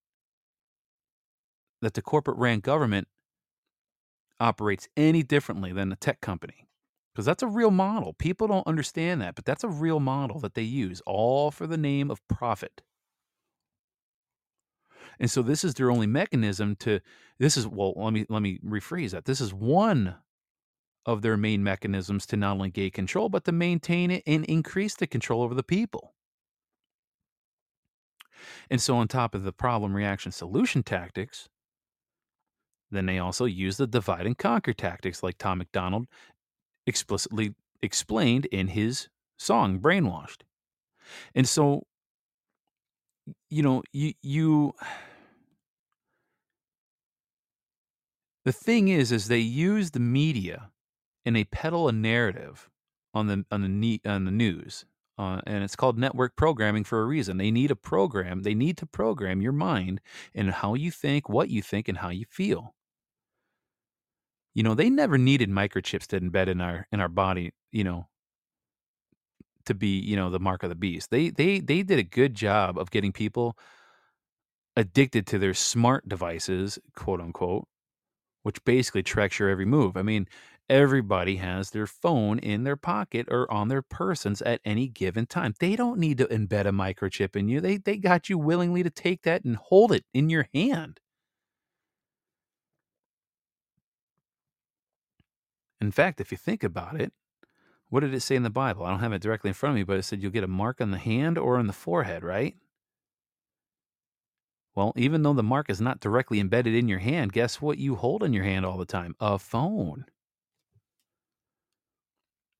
that 1.82 1.94
the 1.94 2.02
corporate 2.02 2.38
ran 2.38 2.60
government 2.60 3.08
operates 4.40 4.88
any 4.96 5.22
differently 5.22 5.72
than 5.72 5.92
a 5.92 5.96
tech 5.96 6.20
company? 6.20 6.66
Because 7.12 7.26
that's 7.26 7.42
a 7.42 7.48
real 7.48 7.70
model. 7.70 8.14
People 8.14 8.46
don't 8.46 8.66
understand 8.66 9.20
that, 9.20 9.34
but 9.34 9.44
that's 9.44 9.64
a 9.64 9.68
real 9.68 10.00
model 10.00 10.40
that 10.40 10.54
they 10.54 10.62
use, 10.62 11.02
all 11.04 11.50
for 11.50 11.66
the 11.66 11.76
name 11.76 12.10
of 12.10 12.26
profit. 12.26 12.80
And 15.20 15.30
so 15.30 15.42
this 15.42 15.62
is 15.62 15.74
their 15.74 15.90
only 15.90 16.06
mechanism 16.06 16.74
to 16.76 17.00
this 17.38 17.56
is 17.56 17.66
well 17.66 17.92
let 17.96 18.12
me 18.12 18.24
let 18.28 18.42
me 18.42 18.58
rephrase 18.64 19.10
that. 19.10 19.26
This 19.26 19.40
is 19.40 19.52
one 19.52 20.16
of 21.04 21.22
their 21.22 21.36
main 21.36 21.62
mechanisms 21.62 22.26
to 22.26 22.36
not 22.36 22.52
only 22.52 22.70
gain 22.70 22.90
control 22.90 23.28
but 23.28 23.44
to 23.44 23.52
maintain 23.52 24.10
it 24.10 24.22
and 24.26 24.44
increase 24.46 24.94
the 24.94 25.06
control 25.06 25.42
over 25.42 25.54
the 25.54 25.62
people. 25.62 26.14
And 28.70 28.80
so 28.80 28.96
on 28.96 29.08
top 29.08 29.34
of 29.34 29.44
the 29.44 29.52
problem 29.52 29.94
reaction 29.94 30.32
solution 30.32 30.82
tactics, 30.82 31.48
then 32.92 33.06
they 33.06 33.18
also 33.18 33.44
use 33.44 33.76
the 33.76 33.86
divide 33.86 34.26
and 34.26 34.38
conquer 34.38 34.72
tactics 34.72 35.22
like 35.22 35.38
Tom 35.38 35.58
MacDonald 35.58 36.06
explicitly 36.86 37.54
explained 37.82 38.46
in 38.46 38.68
his 38.68 39.08
song 39.38 39.78
Brainwashed. 39.78 40.42
And 41.34 41.48
so 41.48 41.84
you 43.50 43.62
know, 43.62 43.82
you 43.92 44.14
you 44.22 44.74
the 48.44 48.52
thing 48.52 48.88
is 48.88 49.12
is 49.12 49.28
they 49.28 49.38
use 49.38 49.90
the 49.90 50.00
media 50.00 50.70
and 51.24 51.36
they 51.36 51.44
peddle 51.44 51.88
a 51.88 51.92
narrative 51.92 52.68
on 53.14 53.26
the 53.26 53.44
on 53.50 53.62
the 53.62 53.68
ne- 53.68 54.00
on 54.04 54.24
the 54.24 54.30
news. 54.30 54.84
Uh, 55.18 55.40
and 55.46 55.62
it's 55.62 55.76
called 55.76 55.98
network 55.98 56.34
programming 56.36 56.84
for 56.84 57.02
a 57.02 57.04
reason. 57.04 57.36
They 57.36 57.50
need 57.50 57.70
a 57.70 57.76
program. 57.76 58.42
They 58.42 58.54
need 58.54 58.78
to 58.78 58.86
program 58.86 59.42
your 59.42 59.52
mind 59.52 60.00
and 60.34 60.50
how 60.50 60.74
you 60.74 60.90
think, 60.90 61.28
what 61.28 61.50
you 61.50 61.62
think, 61.62 61.86
and 61.86 61.98
how 61.98 62.08
you 62.08 62.24
feel. 62.24 62.74
You 64.54 64.62
know, 64.62 64.74
they 64.74 64.90
never 64.90 65.18
needed 65.18 65.50
microchips 65.50 66.06
to 66.08 66.20
embed 66.20 66.48
in 66.48 66.60
our 66.60 66.86
in 66.92 67.00
our 67.00 67.08
body. 67.08 67.52
You 67.70 67.84
know, 67.84 68.08
to 69.66 69.74
be 69.74 69.98
you 70.00 70.16
know 70.16 70.30
the 70.30 70.40
mark 70.40 70.62
of 70.62 70.68
the 70.68 70.74
beast. 70.74 71.10
They 71.10 71.30
they 71.30 71.60
they 71.60 71.82
did 71.82 71.98
a 71.98 72.02
good 72.04 72.34
job 72.34 72.78
of 72.78 72.90
getting 72.90 73.12
people 73.12 73.56
addicted 74.76 75.26
to 75.28 75.38
their 75.38 75.54
smart 75.54 76.08
devices, 76.08 76.78
quote 76.96 77.20
unquote, 77.20 77.66
which 78.44 78.64
basically 78.64 79.04
tracks 79.04 79.40
your 79.40 79.50
every 79.50 79.66
move. 79.66 79.96
I 79.98 80.02
mean, 80.02 80.28
everybody 80.70 81.36
has 81.38 81.70
their 81.72 81.88
phone 81.88 82.40
in 82.40 82.64
their 82.64 82.76
pocket 82.76 83.28
or 83.30 83.50
on 83.52 83.68
their 83.68 83.82
persons 83.82 84.42
at 84.42 84.62
any 84.66 84.88
given 84.88 85.26
time. 85.26 85.54
They 85.60 85.76
don't 85.76 86.00
need 86.00 86.18
to 86.20 86.26
embed 86.26 86.66
a 86.66 86.72
microchip 86.72 87.36
in 87.36 87.48
you. 87.48 87.60
They 87.62 87.78
they 87.78 87.98
got 87.98 88.30
you 88.30 88.38
willingly 88.38 88.84
to 88.84 88.90
take 88.90 89.24
that 89.24 89.44
and 89.44 89.56
hold 89.56 89.92
it 89.92 90.06
in 90.14 90.30
your 90.30 90.48
hand. 90.54 91.00
In 95.82 95.90
fact, 95.90 96.20
if 96.20 96.30
you 96.30 96.38
think 96.38 96.62
about 96.62 97.00
it, 97.00 97.12
what 97.88 98.00
did 98.00 98.14
it 98.14 98.20
say 98.20 98.36
in 98.36 98.44
the 98.44 98.50
Bible? 98.50 98.84
I 98.84 98.90
don't 98.90 99.00
have 99.00 99.12
it 99.12 99.20
directly 99.20 99.48
in 99.48 99.54
front 99.54 99.72
of 99.72 99.76
me, 99.76 99.82
but 99.82 99.98
it 99.98 100.04
said 100.04 100.22
you'll 100.22 100.30
get 100.30 100.44
a 100.44 100.46
mark 100.46 100.80
on 100.80 100.92
the 100.92 100.98
hand 100.98 101.36
or 101.36 101.58
on 101.58 101.66
the 101.66 101.72
forehead, 101.72 102.22
right? 102.22 102.54
Well, 104.76 104.92
even 104.94 105.24
though 105.24 105.32
the 105.32 105.42
mark 105.42 105.68
is 105.68 105.80
not 105.80 105.98
directly 105.98 106.38
embedded 106.38 106.76
in 106.76 106.88
your 106.88 107.00
hand, 107.00 107.32
guess 107.32 107.60
what 107.60 107.78
you 107.78 107.96
hold 107.96 108.22
in 108.22 108.32
your 108.32 108.44
hand 108.44 108.64
all 108.64 108.78
the 108.78 108.86
time? 108.86 109.16
A 109.18 109.40
phone. 109.40 110.04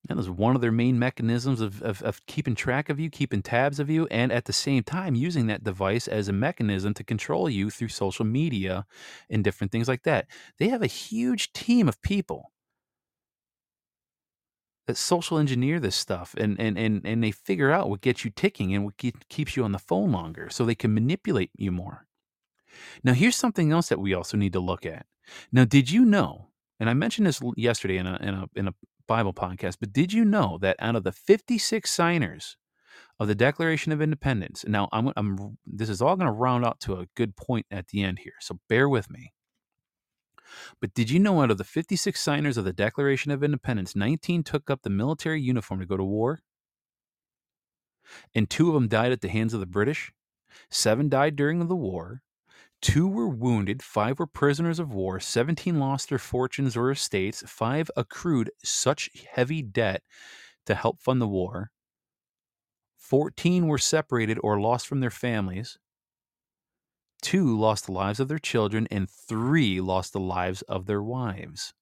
That 0.09 0.19
is 0.19 0.29
one 0.29 0.57
of 0.57 0.61
their 0.61 0.73
main 0.73 0.99
mechanisms 0.99 1.61
of, 1.61 1.81
of, 1.81 2.03
of, 2.03 2.27
keeping 2.27 2.57
track 2.57 2.89
of 2.89 2.99
you, 2.99 3.09
keeping 3.09 3.41
tabs 3.41 3.79
of 3.79 3.89
you, 3.89 4.09
and 4.11 4.33
at 4.33 4.47
the 4.47 4.53
same 4.53 4.83
time 4.83 5.15
using 5.15 5.47
that 5.47 5.63
device 5.63 6.09
as 6.09 6.29
a 6.29 6.33
mechanism 6.33 6.93
to 6.95 7.05
control 7.05 7.49
you 7.49 7.71
through 7.71 7.89
social 7.89 8.25
media 8.25 8.85
and 9.31 9.45
different 9.45 9.71
things 9.71 9.87
like 9.87 10.03
that. 10.03 10.27
They 10.59 10.69
have 10.69 10.83
a 10.83 10.89
huge 10.89 11.53
team 11.53 11.89
of 11.89 12.03
people 12.03 12.52
that 14.87 14.97
social 14.97 15.39
engineer 15.39 15.79
this 15.79 15.95
stuff 15.95 16.35
and, 16.37 16.59
and, 16.61 16.77
and, 16.77 17.03
and 17.05 17.23
they 17.23 17.31
figure 17.31 17.71
out 17.71 17.89
what 17.89 18.01
gets 18.01 18.25
you 18.25 18.31
ticking 18.31 18.75
and 18.75 18.85
what 18.85 18.97
keep, 18.97 19.29
keeps 19.29 19.57
you 19.57 19.65
on 19.65 19.73
the 19.73 19.79
phone 19.79 20.11
longer 20.11 20.49
so 20.51 20.65
they 20.65 20.75
can 20.75 20.93
manipulate 20.93 21.51
you 21.57 21.71
more. 21.71 22.07
Now, 23.05 23.13
here's 23.13 23.37
something 23.37 23.71
else 23.71 23.89
that 23.89 24.01
we 24.01 24.15
also 24.15 24.37
need 24.37 24.55
to 24.55 24.61
look 24.61 24.85
at. 24.87 25.07
Now, 25.53 25.65
did 25.65 25.91
you 25.91 26.05
know, 26.05 26.49
and 26.81 26.91
I 26.91 26.95
mentioned 26.95 27.27
this 27.27 27.41
yesterday 27.57 27.99
in 27.99 28.07
a, 28.07 28.17
in 28.21 28.35
a, 28.35 28.47
in 28.57 28.69
a 28.69 28.75
Bible 29.07 29.33
podcast, 29.33 29.77
but 29.79 29.93
did 29.93 30.13
you 30.13 30.25
know 30.25 30.59
that 30.63 30.77
out 30.79 30.97
of 30.97 31.05
the 31.05 31.13
56 31.13 31.89
signers 31.91 32.57
of 33.21 33.29
the 33.29 33.35
Declaration 33.35 33.93
of 33.93 34.03
Independence, 34.03 34.65
now 34.67 34.89
I'm, 34.91 35.13
I'm 35.17 35.59
this 35.67 35.89
is 35.89 36.03
all 36.03 36.17
going 36.17 36.27
to 36.27 36.33
round 36.33 36.65
out 36.65 36.81
to 36.81 36.95
a 36.95 37.07
good 37.15 37.37
point 37.37 37.67
at 37.71 37.89
the 37.89 38.03
end 38.03 38.21
here, 38.21 38.35
so 38.41 38.59
bear 38.69 38.89
with 38.89 39.11
me. 39.11 39.33
But 40.81 40.95
did 40.95 41.11
you 41.11 41.19
know 41.19 41.43
out 41.43 41.51
of 41.51 41.59
the 41.59 41.65
56 41.65 42.21
signers 42.21 42.57
of 42.57 42.65
the 42.65 42.73
Declaration 42.73 43.31
of 43.31 43.43
Independence, 43.43 43.97
19 43.97 44.43
took 44.43 44.71
up 44.71 44.83
the 44.83 44.91
military 44.91 45.41
uniform 45.41 45.81
to 45.81 45.87
go 45.87 45.97
to 45.97 46.05
war? 46.05 46.41
And 48.35 48.49
two 48.49 48.69
of 48.69 48.75
them 48.75 48.89
died 48.89 49.13
at 49.13 49.21
the 49.21 49.29
hands 49.29 49.55
of 49.55 49.61
the 49.61 49.67
British? 49.67 50.13
Seven 50.71 51.09
died 51.09 51.37
during 51.37 51.67
the 51.67 51.77
war. 51.77 52.23
Two 52.81 53.07
were 53.07 53.29
wounded, 53.29 53.81
five 53.81 54.19
were 54.19 54.27
prisoners 54.27 54.81
of 54.81 54.93
war, 54.93 55.21
17 55.21 55.79
lost 55.79 56.09
their 56.09 56.19
fortunes 56.19 56.77
or 56.77 56.91
estates, 56.91 57.43
five 57.47 57.89
accrued 57.97 58.51
such 58.65 59.09
heavy 59.31 59.63
debt 59.63 60.03
to 60.67 60.75
help 60.75 61.01
fund 61.01 61.21
the 61.21 61.29
war. 61.29 61.71
14 62.97 63.69
were 63.69 63.79
separated 63.79 64.39
or 64.43 64.61
lost 64.61 64.89
from 64.89 64.99
their 64.99 65.11
families. 65.11 65.79
Two 67.23 67.57
lost 67.57 67.87
the 67.87 67.93
lives 67.93 68.21
of 68.21 68.29
their 68.29 68.39
children, 68.39 68.87
and 68.91 69.09
three 69.09 69.81
lost 69.81 70.13
the 70.13 70.21
lives 70.21 70.63
of 70.63 70.87
their 70.87 71.03
wives. 71.03 71.73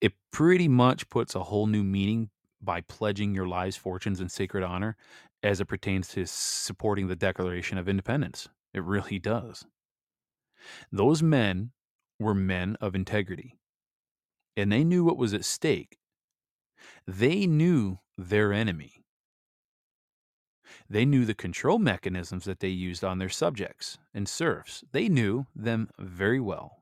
It 0.00 0.14
pretty 0.32 0.66
much 0.66 1.08
puts 1.10 1.34
a 1.34 1.44
whole 1.44 1.66
new 1.66 1.84
meaning 1.84 2.30
by 2.62 2.80
pledging 2.80 3.34
your 3.34 3.46
lives, 3.46 3.76
fortunes, 3.76 4.20
and 4.20 4.32
sacred 4.32 4.64
honor 4.64 4.96
as 5.42 5.60
it 5.60 5.66
pertains 5.66 6.08
to 6.08 6.26
supporting 6.26 7.08
the 7.08 7.16
Declaration 7.16 7.78
of 7.78 7.88
Independence. 7.88 8.48
It 8.72 8.82
really 8.82 9.18
does. 9.18 9.66
Those 10.90 11.22
men 11.22 11.72
were 12.18 12.34
men 12.34 12.76
of 12.80 12.94
integrity, 12.94 13.58
and 14.56 14.72
they 14.72 14.84
knew 14.84 15.04
what 15.04 15.16
was 15.16 15.34
at 15.34 15.44
stake. 15.44 15.98
They 17.06 17.46
knew 17.46 17.98
their 18.16 18.52
enemy. 18.52 18.99
They 20.90 21.04
knew 21.04 21.24
the 21.24 21.34
control 21.34 21.78
mechanisms 21.78 22.44
that 22.46 22.58
they 22.58 22.68
used 22.68 23.04
on 23.04 23.18
their 23.18 23.28
subjects 23.28 23.96
and 24.12 24.28
serfs. 24.28 24.82
They 24.90 25.08
knew 25.08 25.46
them 25.54 25.88
very 26.00 26.40
well 26.40 26.78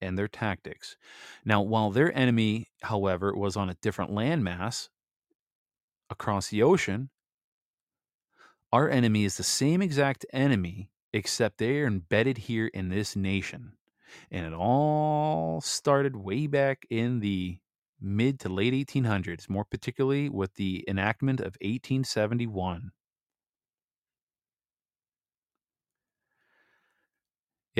and 0.00 0.18
their 0.18 0.26
tactics. 0.26 0.96
Now, 1.44 1.60
while 1.60 1.90
their 1.90 2.16
enemy, 2.16 2.68
however, 2.82 3.36
was 3.36 3.58
on 3.58 3.68
a 3.68 3.76
different 3.82 4.10
landmass 4.10 4.88
across 6.08 6.48
the 6.48 6.62
ocean, 6.62 7.10
our 8.72 8.88
enemy 8.88 9.24
is 9.24 9.36
the 9.36 9.42
same 9.42 9.82
exact 9.82 10.24
enemy, 10.32 10.90
except 11.12 11.58
they 11.58 11.80
are 11.80 11.86
embedded 11.86 12.38
here 12.38 12.68
in 12.68 12.88
this 12.88 13.16
nation. 13.16 13.72
And 14.30 14.46
it 14.46 14.54
all 14.54 15.60
started 15.60 16.16
way 16.16 16.46
back 16.46 16.86
in 16.88 17.20
the 17.20 17.58
mid 18.00 18.40
to 18.40 18.48
late 18.48 18.72
1800s, 18.72 19.50
more 19.50 19.66
particularly 19.66 20.30
with 20.30 20.54
the 20.54 20.84
enactment 20.88 21.40
of 21.40 21.58
1871. 21.60 22.92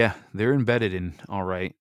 Yeah, 0.01 0.15
they're 0.35 0.55
embedded 0.55 0.95
in, 0.95 1.15
all 1.29 1.45
right. 1.45 1.77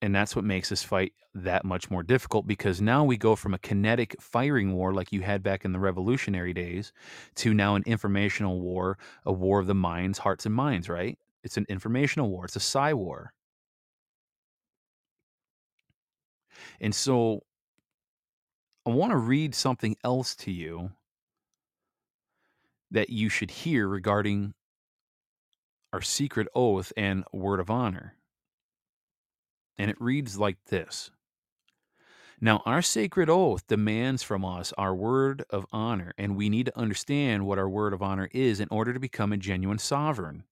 And 0.00 0.14
that's 0.14 0.36
what 0.36 0.44
makes 0.44 0.68
this 0.68 0.82
fight 0.84 1.12
that 1.34 1.64
much 1.64 1.90
more 1.90 2.02
difficult 2.02 2.46
because 2.46 2.80
now 2.80 3.04
we 3.04 3.16
go 3.16 3.34
from 3.36 3.52
a 3.54 3.58
kinetic 3.58 4.20
firing 4.20 4.72
war 4.74 4.92
like 4.94 5.12
you 5.12 5.22
had 5.22 5.42
back 5.42 5.64
in 5.64 5.72
the 5.72 5.78
revolutionary 5.80 6.52
days 6.52 6.92
to 7.36 7.52
now 7.54 7.74
an 7.74 7.82
informational 7.86 8.60
war, 8.60 8.96
a 9.24 9.32
war 9.32 9.58
of 9.60 9.66
the 9.66 9.74
minds, 9.74 10.18
hearts, 10.18 10.46
and 10.46 10.54
minds, 10.54 10.88
right? 10.88 11.18
It's 11.42 11.56
an 11.56 11.66
informational 11.68 12.30
war, 12.30 12.44
it's 12.44 12.56
a 12.56 12.60
psy 12.60 12.92
war. 12.92 13.32
And 16.80 16.94
so 16.94 17.42
I 18.84 18.90
want 18.90 19.12
to 19.12 19.16
read 19.16 19.54
something 19.54 19.96
else 20.02 20.34
to 20.34 20.50
you 20.50 20.90
that 22.90 23.10
you 23.10 23.28
should 23.28 23.50
hear 23.50 23.88
regarding 23.88 24.54
our 25.92 26.02
secret 26.02 26.48
oath 26.54 26.92
and 26.96 27.24
word 27.32 27.60
of 27.60 27.70
honor 27.70 28.14
and 29.78 29.90
it 29.90 30.00
reads 30.00 30.38
like 30.38 30.58
this 30.66 31.10
Now, 32.40 32.62
our 32.66 32.82
sacred 32.82 33.30
oath 33.30 33.66
demands 33.66 34.22
from 34.22 34.44
us 34.44 34.72
our 34.76 34.94
word 34.94 35.44
of 35.50 35.66
honor, 35.72 36.12
and 36.18 36.36
we 36.36 36.48
need 36.48 36.66
to 36.66 36.78
understand 36.78 37.46
what 37.46 37.58
our 37.58 37.68
word 37.68 37.92
of 37.92 38.02
honor 38.02 38.28
is 38.32 38.60
in 38.60 38.68
order 38.70 38.92
to 38.92 39.00
become 39.00 39.32
a 39.32 39.36
genuine 39.36 39.78
sovereign. 39.78 40.44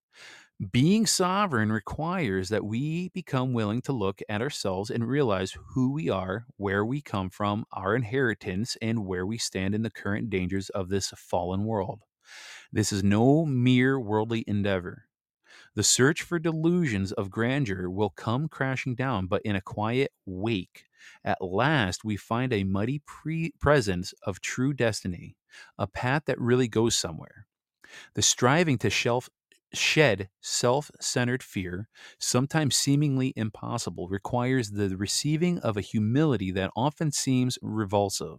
Being 0.73 1.05
sovereign 1.05 1.71
requires 1.71 2.49
that 2.49 2.65
we 2.65 3.11
become 3.11 3.53
willing 3.53 3.83
to 3.83 3.93
look 3.93 4.23
at 4.27 4.41
ourselves 4.41 4.89
and 4.89 5.07
realize 5.07 5.55
who 5.75 5.93
we 5.93 6.09
are, 6.09 6.47
where 6.57 6.83
we 6.83 7.03
come 7.03 7.29
from, 7.29 7.67
our 7.73 7.95
inheritance, 7.95 8.75
and 8.81 9.05
where 9.05 9.27
we 9.27 9.37
stand 9.37 9.75
in 9.75 9.83
the 9.83 9.91
current 9.91 10.31
dangers 10.31 10.71
of 10.71 10.89
this 10.89 11.13
fallen 11.15 11.65
world. 11.65 12.01
This 12.73 12.91
is 12.91 13.05
no 13.05 13.45
mere 13.45 14.01
worldly 14.01 14.45
endeavor. 14.47 15.05
The 15.77 15.85
search 15.85 16.23
for 16.23 16.41
delusions 16.41 17.13
of 17.13 17.31
grandeur 17.31 17.89
will 17.89 18.11
come 18.11 18.49
crashing 18.49 18.97
down, 18.97 19.29
but 19.29 19.43
in 19.45 19.55
a 19.55 19.61
quiet 19.61 20.13
wake. 20.25 20.87
At 21.25 21.41
last, 21.41 22.05
we 22.05 22.17
find 22.17 22.53
a 22.53 22.65
mighty 22.65 22.99
pre- 23.07 23.53
presence 23.61 24.13
of 24.25 24.41
true 24.41 24.73
destiny, 24.75 25.37
a 25.79 25.87
path 25.87 26.25
that 26.27 26.41
really 26.41 26.67
goes 26.67 26.97
somewhere. 26.97 27.47
The 28.15 28.23
striving 28.23 28.79
to 28.79 28.91
shelf, 28.91 29.31
shed 29.75 30.31
self 30.41 30.91
centered 31.01 31.43
fear, 31.43 31.89
sometimes 32.19 32.77
seemingly 32.77 33.33
impossible, 33.37 34.09
requires 34.09 34.73
the 34.73 34.97
receiving 34.97 35.59
of 35.61 35.77
a 35.77 35.83
humility 35.83 36.51
that 36.53 36.73
often 36.77 37.13
seems 37.13 37.59
revulsive. 37.63 38.39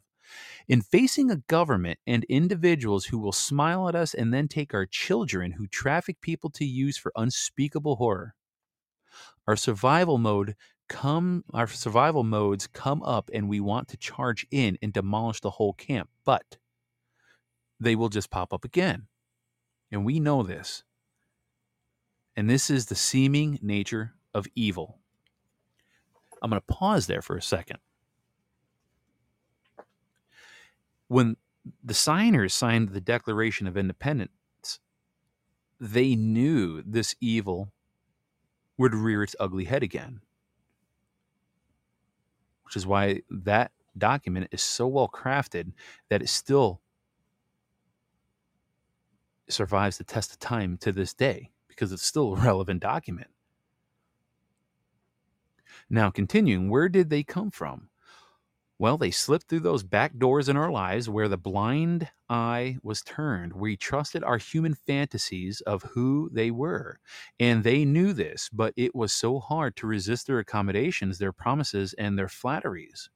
In 0.68 0.82
facing 0.82 1.32
a 1.32 1.38
government 1.48 2.00
and 2.06 2.24
individuals 2.26 3.06
who 3.06 3.18
will 3.20 3.32
smile 3.32 3.88
at 3.88 3.96
us 3.96 4.14
and 4.14 4.34
then 4.34 4.48
take 4.48 4.74
our 4.74 4.86
children 4.86 5.54
who 5.54 5.68
traffic 5.68 6.22
people 6.22 6.50
to 6.52 6.66
use 6.66 6.98
for 6.98 7.12
unspeakable 7.16 7.96
horror, 7.96 8.36
our 9.48 9.56
survival 9.56 10.18
mode 10.18 10.56
come 10.90 11.44
our 11.54 11.68
survival 11.68 12.24
modes 12.24 12.66
come 12.68 13.04
up 13.04 13.30
and 13.34 13.50
we 13.50 13.60
want 13.60 13.90
to 13.90 13.98
charge 13.98 14.48
in 14.52 14.78
and 14.82 14.94
demolish 14.94 15.42
the 15.42 15.52
whole 15.52 15.74
camp, 15.74 16.10
but 16.26 16.58
they 17.80 17.96
will 17.96 18.10
just 18.10 18.30
pop 18.30 18.54
up 18.54 18.66
again. 18.66 19.08
And 19.92 20.06
we 20.06 20.20
know 20.20 20.44
this. 20.44 20.84
And 22.36 22.50
this 22.50 22.70
is 22.70 22.86
the 22.86 22.96
seeming 22.96 23.60
nature 23.62 24.14
of 24.34 24.48
evil. 24.56 25.00
I'm 26.42 26.50
going 26.50 26.62
to 26.62 26.74
pause 26.74 27.08
there 27.08 27.22
for 27.22 27.36
a 27.36 27.42
second. 27.42 27.80
When 31.08 31.38
the 31.84 31.94
signers 31.94 32.54
signed 32.54 32.90
the 32.90 33.02
Declaration 33.02 33.68
of 33.68 33.78
Independence, 33.78 34.32
they 35.80 36.16
knew 36.16 36.82
this 36.82 37.16
evil 37.22 37.72
would 38.78 38.94
rear 38.94 39.24
its 39.24 39.36
ugly 39.40 39.66
head 39.66 39.84
again. 39.84 40.22
Which 42.64 42.76
is 42.76 42.86
why 42.86 43.22
that 43.30 43.72
document 43.98 44.50
is 44.52 44.62
so 44.62 44.88
well 44.88 45.08
crafted 45.08 45.72
that 46.10 46.22
it 46.22 46.30
still 46.30 46.82
survives 49.50 49.98
the 49.98 50.04
test 50.04 50.34
of 50.34 50.40
time 50.40 50.78
to 50.78 50.92
this 50.92 51.14
day 51.14 51.52
because 51.68 51.92
it's 51.92 52.06
still 52.06 52.34
a 52.34 52.40
relevant 52.42 52.82
document. 52.82 53.30
Now, 55.90 56.10
continuing, 56.10 56.70
where 56.70 56.90
did 56.90 57.10
they 57.10 57.24
come 57.24 57.50
from? 57.50 57.90
Well, 58.80 58.98
they 58.98 59.12
slipped 59.12 59.48
through 59.50 59.62
those 59.62 59.84
back 59.84 60.18
doors 60.18 60.50
in 60.50 60.58
our 60.58 60.72
lives 60.72 61.10
where 61.10 61.28
the 61.28 61.38
blind 61.38 62.10
eye 62.30 62.78
was 62.84 63.02
turned. 63.02 63.54
We 63.54 63.76
trusted 63.78 64.24
our 64.24 64.38
human 64.38 64.76
fantasies 64.76 65.62
of 65.62 65.84
who 65.84 66.30
they 66.32 66.52
were. 66.52 67.00
And 67.40 67.64
they 67.64 67.86
knew 67.86 68.14
this, 68.14 68.50
but 68.54 68.74
it 68.76 68.94
was 68.96 69.12
so 69.14 69.40
hard 69.40 69.76
to 69.78 69.88
resist 69.88 70.28
their 70.28 70.40
accommodations, 70.40 71.18
their 71.18 71.32
promises, 71.32 71.94
and 71.94 72.18
their 72.18 72.28
flatteries. 72.30 73.10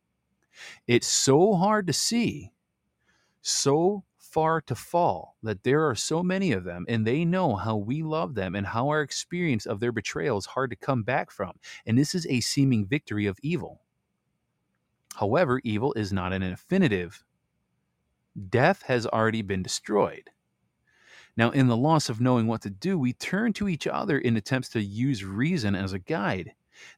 It's 0.88 1.08
so 1.08 1.56
hard 1.56 1.88
to 1.88 1.94
see, 1.94 2.52
so 3.42 4.04
far 4.20 4.62
to 4.62 4.76
fall 4.76 5.38
that 5.44 5.64
there 5.64 5.88
are 5.90 5.96
so 5.96 6.24
many 6.24 6.52
of 6.54 6.64
them, 6.64 6.86
and 6.90 7.06
they 7.08 7.26
know 7.26 7.56
how 7.56 7.78
we 7.78 8.04
love 8.04 8.36
them 8.36 8.56
and 8.56 8.68
how 8.68 8.90
our 8.90 9.02
experience 9.02 9.66
of 9.66 9.80
their 9.80 9.92
betrayal 9.92 10.38
is 10.38 10.46
hard 10.48 10.72
to 10.72 10.76
come 10.76 11.04
back 11.04 11.32
from. 11.32 11.54
And 11.86 11.98
this 11.98 12.16
is 12.16 12.28
a 12.28 12.42
seeming 12.42 12.86
victory 12.88 13.28
of 13.28 13.40
evil. 13.44 13.82
However, 15.16 15.62
evil 15.64 15.94
is 15.94 16.14
not 16.14 16.34
an 16.34 16.44
infinitive. 16.44 17.24
Death 18.50 18.84
has 18.84 19.06
already 19.06 19.42
been 19.42 19.62
destroyed. 19.64 20.30
Now, 21.38 21.52
in 21.52 21.68
the 21.68 21.78
loss 21.78 22.10
of 22.10 22.22
knowing 22.22 22.48
what 22.48 22.62
to 22.62 22.70
do, 22.70 22.98
we 22.98 23.14
turn 23.14 23.54
to 23.54 23.68
each 23.68 23.88
other 23.88 24.18
in 24.18 24.36
attempts 24.36 24.70
to 24.70 24.82
use 24.82 25.24
reason 25.24 25.76
as 25.76 25.94
a 25.94 26.00
guide. 26.00 26.54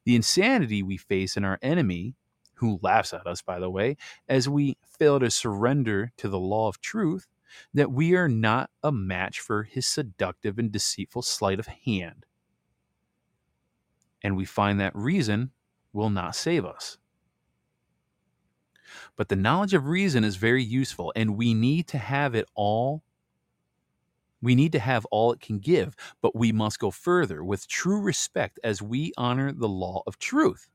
The 0.05 0.15
insanity 0.15 0.81
we 0.81 0.97
face 0.97 1.37
in 1.37 1.43
our 1.43 1.59
enemy, 1.61 2.15
who 2.55 2.79
laughs 2.81 3.13
at 3.13 3.27
us, 3.27 3.41
by 3.41 3.59
the 3.59 3.69
way, 3.69 3.97
as 4.27 4.47
we 4.47 4.77
fail 4.85 5.19
to 5.19 5.29
surrender 5.29 6.11
to 6.17 6.29
the 6.29 6.39
law 6.39 6.67
of 6.67 6.81
truth, 6.81 7.27
that 7.73 7.91
we 7.91 8.15
are 8.15 8.29
not 8.29 8.69
a 8.81 8.91
match 8.91 9.39
for 9.39 9.63
his 9.63 9.85
seductive 9.85 10.57
and 10.57 10.71
deceitful 10.71 11.21
sleight 11.21 11.59
of 11.59 11.67
hand. 11.67 12.25
And 14.23 14.37
we 14.37 14.45
find 14.45 14.79
that 14.79 14.95
reason 14.95 15.51
will 15.91 16.09
not 16.09 16.35
save 16.35 16.65
us. 16.65 16.97
But 19.15 19.29
the 19.29 19.35
knowledge 19.35 19.73
of 19.73 19.87
reason 19.87 20.23
is 20.23 20.35
very 20.35 20.63
useful, 20.63 21.13
and 21.15 21.37
we 21.37 21.53
need 21.53 21.87
to 21.89 21.97
have 21.97 22.35
it 22.35 22.47
all. 22.55 23.03
We 24.41 24.55
need 24.55 24.73
to 24.73 24.79
have 24.79 25.05
all 25.05 25.31
it 25.31 25.39
can 25.39 25.59
give, 25.59 25.95
but 26.21 26.35
we 26.35 26.51
must 26.51 26.79
go 26.79 26.91
further 26.91 27.43
with 27.43 27.67
true 27.67 28.01
respect 28.01 28.59
as 28.63 28.81
we 28.81 29.13
honor 29.17 29.53
the 29.53 29.69
law 29.69 30.03
of 30.05 30.19
truth. 30.19 30.67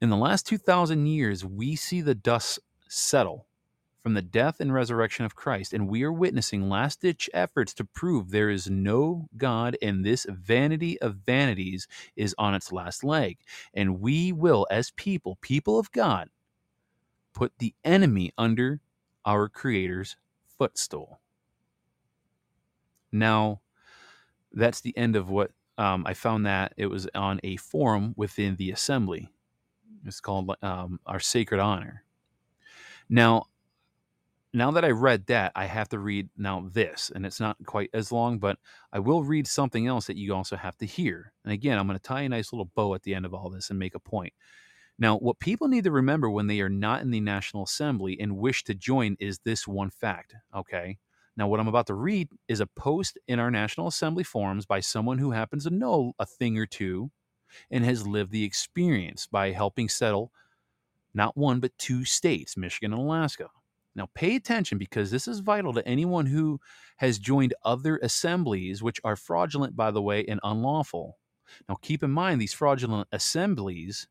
In 0.00 0.10
the 0.10 0.16
last 0.16 0.46
2,000 0.46 1.06
years, 1.06 1.44
we 1.44 1.76
see 1.76 2.00
the 2.00 2.14
dust 2.14 2.58
settle 2.88 3.46
from 4.06 4.14
the 4.14 4.22
death 4.22 4.60
and 4.60 4.72
resurrection 4.72 5.24
of 5.24 5.34
Christ, 5.34 5.72
and 5.72 5.88
we 5.88 6.04
are 6.04 6.12
witnessing 6.12 6.68
last 6.68 7.00
ditch 7.00 7.28
efforts 7.34 7.74
to 7.74 7.84
prove 7.84 8.30
there 8.30 8.50
is 8.50 8.70
no 8.70 9.26
God 9.36 9.76
and 9.82 10.04
this 10.04 10.24
vanity 10.30 10.96
of 11.00 11.16
vanities 11.26 11.88
is 12.14 12.32
on 12.38 12.54
its 12.54 12.70
last 12.70 13.02
leg. 13.02 13.38
And 13.74 14.00
we 14.00 14.30
will, 14.30 14.64
as 14.70 14.92
people, 14.92 15.38
people 15.40 15.76
of 15.76 15.90
God, 15.90 16.28
put 17.36 17.52
the 17.58 17.74
enemy 17.84 18.32
under 18.38 18.80
our 19.26 19.48
Creator's 19.48 20.16
footstool. 20.58 21.20
Now, 23.12 23.60
that's 24.52 24.80
the 24.80 24.96
end 24.96 25.16
of 25.16 25.28
what 25.28 25.50
um, 25.76 26.04
I 26.06 26.14
found 26.14 26.46
that 26.46 26.72
it 26.78 26.86
was 26.86 27.06
on 27.14 27.38
a 27.44 27.56
forum 27.56 28.14
within 28.16 28.56
the 28.56 28.70
assembly. 28.70 29.28
It's 30.06 30.20
called 30.20 30.56
um, 30.62 30.98
Our 31.04 31.20
Sacred 31.20 31.60
Honor. 31.60 32.04
Now, 33.10 33.44
now 34.54 34.70
that 34.70 34.86
I 34.86 34.90
read 34.90 35.26
that, 35.26 35.52
I 35.54 35.66
have 35.66 35.90
to 35.90 35.98
read 35.98 36.30
now 36.38 36.70
this, 36.72 37.12
and 37.14 37.26
it's 37.26 37.38
not 37.38 37.58
quite 37.66 37.90
as 37.92 38.10
long, 38.10 38.38
but 38.38 38.58
I 38.94 38.98
will 38.98 39.22
read 39.22 39.46
something 39.46 39.86
else 39.86 40.06
that 40.06 40.16
you 40.16 40.34
also 40.34 40.56
have 40.56 40.78
to 40.78 40.86
hear. 40.86 41.32
And 41.44 41.52
again, 41.52 41.78
I'm 41.78 41.86
going 41.86 41.98
to 41.98 42.02
tie 42.02 42.22
a 42.22 42.28
nice 42.30 42.50
little 42.50 42.70
bow 42.74 42.94
at 42.94 43.02
the 43.02 43.14
end 43.14 43.26
of 43.26 43.34
all 43.34 43.50
this 43.50 43.68
and 43.68 43.78
make 43.78 43.94
a 43.94 44.00
point. 44.00 44.32
Now, 44.98 45.18
what 45.18 45.38
people 45.40 45.68
need 45.68 45.84
to 45.84 45.90
remember 45.90 46.30
when 46.30 46.46
they 46.46 46.60
are 46.60 46.70
not 46.70 47.02
in 47.02 47.10
the 47.10 47.20
National 47.20 47.64
Assembly 47.64 48.16
and 48.18 48.38
wish 48.38 48.64
to 48.64 48.74
join 48.74 49.16
is 49.20 49.40
this 49.44 49.68
one 49.68 49.90
fact, 49.90 50.34
okay? 50.54 50.98
Now, 51.36 51.48
what 51.48 51.60
I'm 51.60 51.68
about 51.68 51.86
to 51.88 51.94
read 51.94 52.28
is 52.48 52.60
a 52.60 52.66
post 52.66 53.18
in 53.28 53.38
our 53.38 53.50
National 53.50 53.88
Assembly 53.88 54.24
forums 54.24 54.64
by 54.64 54.80
someone 54.80 55.18
who 55.18 55.32
happens 55.32 55.64
to 55.64 55.70
know 55.70 56.14
a 56.18 56.24
thing 56.24 56.58
or 56.58 56.64
two 56.64 57.10
and 57.70 57.84
has 57.84 58.06
lived 58.06 58.32
the 58.32 58.44
experience 58.44 59.26
by 59.26 59.52
helping 59.52 59.88
settle 59.88 60.32
not 61.12 61.36
one, 61.36 61.60
but 61.60 61.76
two 61.78 62.04
states, 62.04 62.56
Michigan 62.56 62.92
and 62.92 63.00
Alaska. 63.00 63.48
Now, 63.94 64.08
pay 64.14 64.36
attention 64.36 64.76
because 64.76 65.10
this 65.10 65.26
is 65.26 65.40
vital 65.40 65.72
to 65.72 65.86
anyone 65.88 66.26
who 66.26 66.60
has 66.98 67.18
joined 67.18 67.54
other 67.64 67.98
assemblies, 68.02 68.82
which 68.82 69.00
are 69.02 69.16
fraudulent, 69.16 69.74
by 69.74 69.90
the 69.90 70.02
way, 70.02 70.24
and 70.26 70.40
unlawful. 70.42 71.18
Now, 71.68 71.76
keep 71.80 72.02
in 72.02 72.10
mind, 72.10 72.40
these 72.40 72.52
fraudulent 72.52 73.08
assemblies 73.12 74.08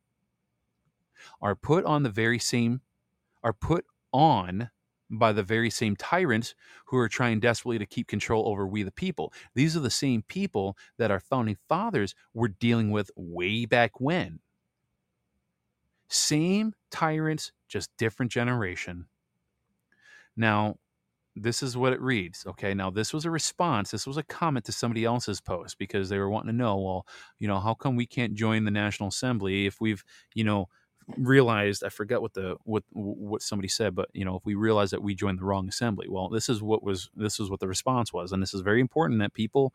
are 1.41 1.55
put 1.55 1.85
on 1.85 2.03
the 2.03 2.09
very 2.09 2.39
same 2.39 2.81
are 3.43 3.53
put 3.53 3.85
on 4.11 4.69
by 5.09 5.31
the 5.31 5.43
very 5.43 5.69
same 5.69 5.95
tyrants 5.95 6.55
who 6.85 6.97
are 6.97 7.07
trying 7.07 7.39
desperately 7.39 7.77
to 7.77 7.85
keep 7.85 8.07
control 8.07 8.47
over 8.47 8.65
we 8.65 8.83
the 8.83 8.91
people. 8.91 9.31
These 9.53 9.77
are 9.77 9.81
the 9.81 9.89
same 9.89 10.23
people 10.23 10.77
that 10.97 11.11
our 11.11 11.19
founding 11.19 11.57
fathers 11.69 12.15
were 12.33 12.47
dealing 12.47 12.91
with 12.91 13.11
way 13.15 13.65
back 13.65 13.99
when. 13.99 14.39
Same 16.07 16.73
tyrants, 16.89 17.51
just 17.67 17.95
different 17.97 18.31
generation. 18.31 19.05
Now, 20.35 20.77
this 21.35 21.61
is 21.61 21.75
what 21.75 21.93
it 21.93 22.01
reads. 22.01 22.45
Okay. 22.47 22.73
Now, 22.73 22.89
this 22.89 23.13
was 23.13 23.25
a 23.25 23.31
response. 23.31 23.91
This 23.91 24.07
was 24.07 24.17
a 24.17 24.23
comment 24.23 24.65
to 24.65 24.71
somebody 24.71 25.03
else's 25.03 25.41
post 25.41 25.77
because 25.77 26.07
they 26.07 26.17
were 26.17 26.29
wanting 26.29 26.51
to 26.51 26.55
know, 26.55 26.77
well, 26.77 27.07
you 27.39 27.47
know, 27.47 27.59
how 27.59 27.73
come 27.73 27.95
we 27.95 28.05
can't 28.05 28.33
join 28.33 28.63
the 28.63 28.71
National 28.71 29.09
Assembly 29.09 29.65
if 29.65 29.81
we've, 29.81 30.03
you 30.33 30.43
know, 30.43 30.69
realized 31.17 31.83
I 31.83 31.89
forget 31.89 32.21
what 32.21 32.33
the 32.33 32.57
what 32.63 32.83
what 32.91 33.41
somebody 33.41 33.67
said, 33.67 33.95
but 33.95 34.09
you 34.13 34.25
know, 34.25 34.35
if 34.35 34.45
we 34.45 34.55
realize 34.55 34.91
that 34.91 35.03
we 35.03 35.15
joined 35.15 35.39
the 35.39 35.45
wrong 35.45 35.67
assembly, 35.67 36.07
well, 36.09 36.29
this 36.29 36.49
is 36.49 36.61
what 36.61 36.83
was 36.83 37.09
this 37.15 37.39
is 37.39 37.49
what 37.49 37.59
the 37.59 37.67
response 37.67 38.11
was, 38.13 38.31
and 38.31 38.41
this 38.41 38.53
is 38.53 38.61
very 38.61 38.81
important 38.81 39.19
that 39.19 39.33
people, 39.33 39.73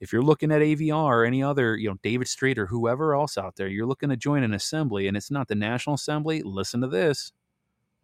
if 0.00 0.12
you're 0.12 0.22
looking 0.22 0.50
at 0.50 0.60
AVR 0.60 0.94
or 0.94 1.24
any 1.24 1.42
other, 1.42 1.76
you 1.76 1.88
know, 1.88 1.98
David 2.02 2.28
Straight 2.28 2.58
or 2.58 2.66
whoever 2.66 3.14
else 3.14 3.38
out 3.38 3.56
there, 3.56 3.68
you're 3.68 3.86
looking 3.86 4.10
to 4.10 4.16
join 4.16 4.42
an 4.42 4.54
assembly, 4.54 5.06
and 5.06 5.16
it's 5.16 5.30
not 5.30 5.48
the 5.48 5.54
National 5.54 5.94
Assembly. 5.94 6.42
Listen 6.42 6.80
to 6.80 6.88
this. 6.88 7.32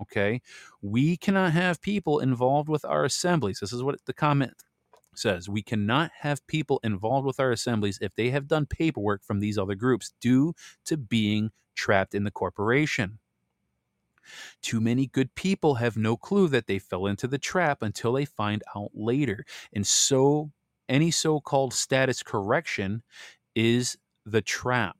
Okay, 0.01 0.41
we 0.81 1.17
cannot 1.17 1.53
have 1.53 1.83
people 1.83 2.21
involved 2.21 2.69
with 2.69 2.85
our 2.87 3.05
assemblies. 3.05 3.61
This 3.61 3.73
is 3.73 3.83
what 3.83 3.99
the 4.07 4.15
comment 4.15 4.55
says 5.15 5.49
we 5.49 5.63
cannot 5.63 6.11
have 6.21 6.47
people 6.47 6.81
involved 6.83 7.27
with 7.27 7.41
our 7.41 7.51
assemblies 7.51 7.99
if 8.01 8.15
they 8.15 8.31
have 8.31 8.49
done 8.49 8.67
paperwork 8.67 9.23
from 9.25 9.41
these 9.41 9.59
other 9.59 9.75
groups 9.75 10.13
due 10.21 10.55
to 10.85 10.97
being 10.97 11.51
trapped 11.75 12.15
in 12.15 12.25
the 12.25 12.31
corporation. 12.31 13.19
Too 14.63 14.81
many 14.81 15.07
good 15.07 15.35
people 15.35 15.77
have 15.77 15.97
no 15.97 16.17
clue 16.17 16.49
that 16.49 16.67
they 16.67 16.79
fell 16.79 17.07
into 17.07 17.27
the 17.27 17.39
trap 17.39 17.83
until 17.83 18.13
they 18.13 18.25
find 18.25 18.63
out 18.77 18.91
later. 18.95 19.45
And 19.73 19.87
so, 19.87 20.53
any 20.89 21.11
so 21.11 21.41
called 21.41 21.73
status 21.73 22.23
correction 22.23 23.03
is 23.55 23.97
the 24.25 24.43
trap. 24.43 24.97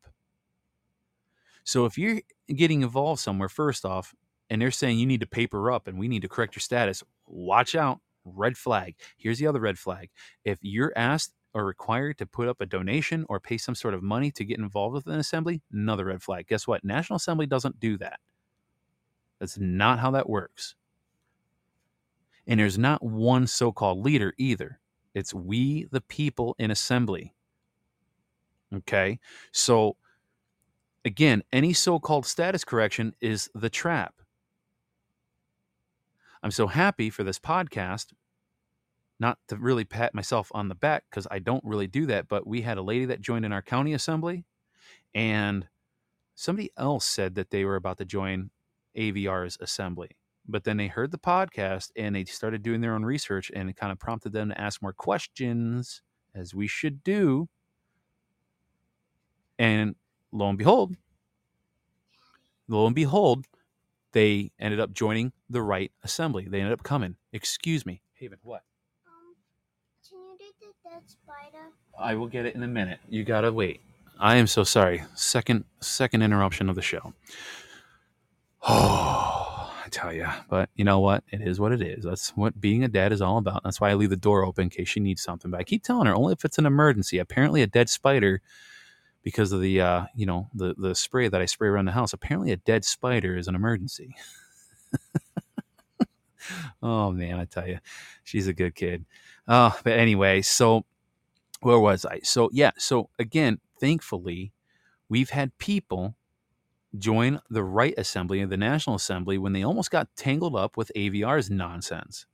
So, 1.65 1.85
if 1.85 1.99
you're 1.99 2.23
getting 2.49 2.83
involved 2.83 3.21
somewhere, 3.21 3.49
first 3.49 3.85
off, 3.85 4.15
and 4.49 4.61
they're 4.61 4.73
saying 4.73 4.99
you 4.99 5.07
need 5.07 5.21
to 5.21 5.27
paper 5.27 5.71
up 5.71 5.87
and 5.87 5.99
we 5.99 6.09
need 6.09 6.23
to 6.23 6.29
correct 6.29 6.57
your 6.57 6.61
status, 6.61 7.05
watch 7.27 7.77
out 7.77 8.01
Red 8.25 8.57
flag. 8.57 8.97
Here's 9.17 9.39
the 9.39 9.47
other 9.47 9.61
red 9.61 9.79
flag. 9.79 10.11
If 10.45 10.59
you're 10.63 10.93
asked 10.97 11.35
or 11.53 11.65
required 11.65 12.19
to 12.19 12.27
put 12.27 12.49
up 12.49 12.61
a 12.61 12.67
donation 12.67 13.27
or 13.29 13.41
pay 13.41 13.59
some 13.59 13.75
sort 13.75 13.95
of 13.95 14.03
money 14.03 14.31
to 14.31 14.45
get 14.45 14.59
involved 14.59 14.95
with 14.95 15.07
an 15.07 15.19
assembly, 15.19 15.63
another 15.73 16.07
red 16.07 16.23
flag. 16.23 16.47
Guess 16.47 16.67
what? 16.67 16.85
National 16.85 17.17
Assembly 17.17 17.47
doesn't 17.47 17.81
do 17.81 17.99
that. 17.99 18.21
That's 19.41 19.59
not 19.59 19.99
how 19.99 20.13
that 20.13 20.29
works. 20.29 20.75
And 22.47 22.61
there's 22.61 22.79
not 22.79 23.03
one 23.03 23.47
so 23.47 23.73
called 23.73 24.05
leader 24.05 24.35
either. 24.39 24.81
It's 25.15 25.35
we, 25.35 25.87
the 25.91 26.01
people 26.01 26.55
in 26.59 26.71
assembly. 26.71 27.35
Okay. 28.73 29.19
So, 29.53 29.97
again, 31.05 31.43
any 31.53 31.73
so 31.73 31.99
called 31.99 32.27
status 32.27 32.65
correction 32.65 33.15
is 33.21 33.51
the 33.55 33.71
trap. 33.71 34.15
I'm 36.43 36.51
so 36.51 36.67
happy 36.67 37.11
for 37.11 37.23
this 37.23 37.39
podcast. 37.39 38.13
Not 39.19 39.39
to 39.49 39.57
really 39.57 39.85
pat 39.85 40.15
myself 40.15 40.51
on 40.55 40.69
the 40.69 40.75
back 40.75 41.05
because 41.11 41.27
I 41.31 41.41
don't 41.41 41.63
really 41.65 41.87
do 41.87 42.07
that, 42.07 42.29
but 42.29 42.47
we 42.47 42.63
had 42.63 42.79
a 42.79 42.83
lady 42.83 43.05
that 43.07 43.21
joined 43.21 43.45
in 43.45 43.53
our 43.53 43.61
county 43.61 43.93
assembly, 43.93 44.47
and 45.15 45.69
somebody 46.35 46.71
else 46.79 47.05
said 47.05 47.35
that 47.35 47.51
they 47.51 47.67
were 47.67 47.77
about 47.77 47.99
to 47.99 48.07
join 48.07 48.51
AVR's 48.97 49.59
assembly. 49.61 50.11
But 50.49 50.65
then 50.65 50.79
they 50.79 50.87
heard 50.87 51.11
the 51.11 51.19
podcast 51.19 51.91
and 51.97 52.17
they 52.17 52.25
started 52.25 52.63
doing 52.63 52.81
their 52.81 52.95
own 52.95 53.05
research, 53.05 53.51
and 53.55 53.69
it 53.69 53.77
kind 53.77 53.93
of 53.93 53.99
prompted 53.99 54.33
them 54.33 54.49
to 54.49 54.61
ask 54.61 54.81
more 54.81 54.95
questions, 54.95 56.01
as 56.35 56.55
we 56.55 56.67
should 56.67 57.05
do. 57.05 57.49
And 59.59 59.97
lo 60.33 60.49
and 60.49 60.57
behold, 60.57 60.97
lo 62.69 62.87
and 62.87 62.95
behold, 62.95 63.45
they 64.13 64.51
ended 64.59 64.81
up 64.81 64.93
joining 64.93 65.33
the 65.49 65.63
right 65.63 65.93
assembly. 66.03 66.47
They 66.49 66.59
ended 66.61 66.73
up 66.73 66.83
coming. 66.83 67.17
Excuse 67.33 67.87
me, 67.87 68.03
Haven. 68.15 68.39
What? 68.43 68.63
Um, 69.07 69.35
can 70.09 70.19
you 70.39 70.53
do 70.61 70.67
the 70.85 70.91
dead 70.91 71.03
spider? 71.07 71.69
I 71.99 72.15
will 72.15 72.27
get 72.29 72.47
it 72.47 72.55
in 72.55 72.63
a 72.63 72.69
minute. 72.69 72.99
You 73.09 73.25
gotta 73.25 73.53
wait. 73.53 73.81
I 74.19 74.37
am 74.37 74.47
so 74.47 74.65
sorry. 74.65 75.03
Second 75.15 75.65
second 75.81 76.23
interruption 76.23 76.69
of 76.69 76.77
the 76.77 76.83
show. 76.83 77.15
Oh, 78.63 79.73
I 79.85 79.89
tell 79.91 80.13
you. 80.13 80.27
But 80.49 80.69
you 80.75 80.85
know 80.85 81.01
what? 81.01 81.25
It 81.31 81.41
is 81.41 81.59
what 81.59 81.73
it 81.73 81.83
is. 81.83 82.05
That's 82.05 82.31
what 82.31 82.61
being 82.61 82.85
a 82.85 82.89
dad 82.89 83.13
is 83.13 83.23
all 83.23 83.39
about. 83.39 83.63
That's 83.65 83.81
why 83.81 83.91
I 83.91 83.95
leave 83.95 84.11
the 84.11 84.17
door 84.17 84.45
open 84.45 84.65
in 84.65 84.71
case 84.71 84.89
she 84.89 85.01
needs 85.01 85.23
something. 85.23 85.51
But 85.51 85.61
I 85.61 85.65
keep 85.65 85.83
telling 85.83 86.07
her 86.07 86.15
only 86.15 86.33
if 86.33 86.45
it's 86.45 86.59
an 86.59 86.67
emergency. 86.67 87.19
Apparently, 87.19 87.63
a 87.63 87.67
dead 87.67 87.89
spider, 87.89 88.43
because 89.23 89.53
of 89.53 89.61
the 89.61 89.81
uh, 89.81 90.05
you 90.15 90.27
know 90.27 90.49
the 90.55 90.75
the 90.77 90.95
spray 90.95 91.29
that 91.29 91.41
I 91.41 91.47
spray 91.47 91.69
around 91.69 91.87
the 91.87 91.93
house. 91.93 92.13
Apparently, 92.13 92.53
a 92.53 92.57
dead 92.57 92.85
spider 92.85 93.37
is 93.37 93.49
an 93.49 93.55
emergency. 93.55 94.15
oh 96.83 97.11
man, 97.13 97.39
I 97.39 97.45
tell 97.45 97.67
you, 97.69 97.79
she's 98.25 98.47
a 98.49 98.53
good 98.53 98.75
kid. 98.75 99.05
Uh, 99.47 99.71
but 99.85 99.95
anyway, 99.95 100.43
so 100.43 100.85
where 101.61 101.79
was 101.79 102.05
I? 102.05 102.21
So 102.23 102.51
yeah, 102.53 102.73
so 102.79 103.11
again, 103.19 103.61
thankfully, 103.79 104.53
we've 105.09 105.31
had 105.31 105.57
people 105.59 106.17
join 106.99 107.41
the 107.49 107.63
right 107.63 107.95
assembly 107.97 108.45
the 108.45 108.57
National 108.57 108.97
Assembly 108.97 109.39
when 109.39 109.53
they 109.53 109.63
almost 109.63 109.91
got 109.91 110.09
tangled 110.17 110.57
up 110.57 110.77
with 110.77 110.91
AVR's 110.97 111.51
nonsense. 111.51 112.27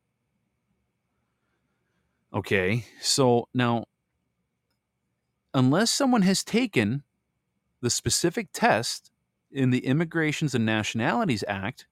Okay, 2.35 2.85
so 3.01 3.49
now, 3.55 3.87
unless 5.57 5.91
someone 5.91 6.21
has 6.21 6.45
taken 6.45 7.03
the 7.81 7.89
specific 7.89 8.49
test 8.53 9.11
in 9.51 9.71
the 9.71 9.87
Immigrations 9.87 10.55
and 10.55 10.67
Nationalities 10.67 11.43
Act, 11.49 11.87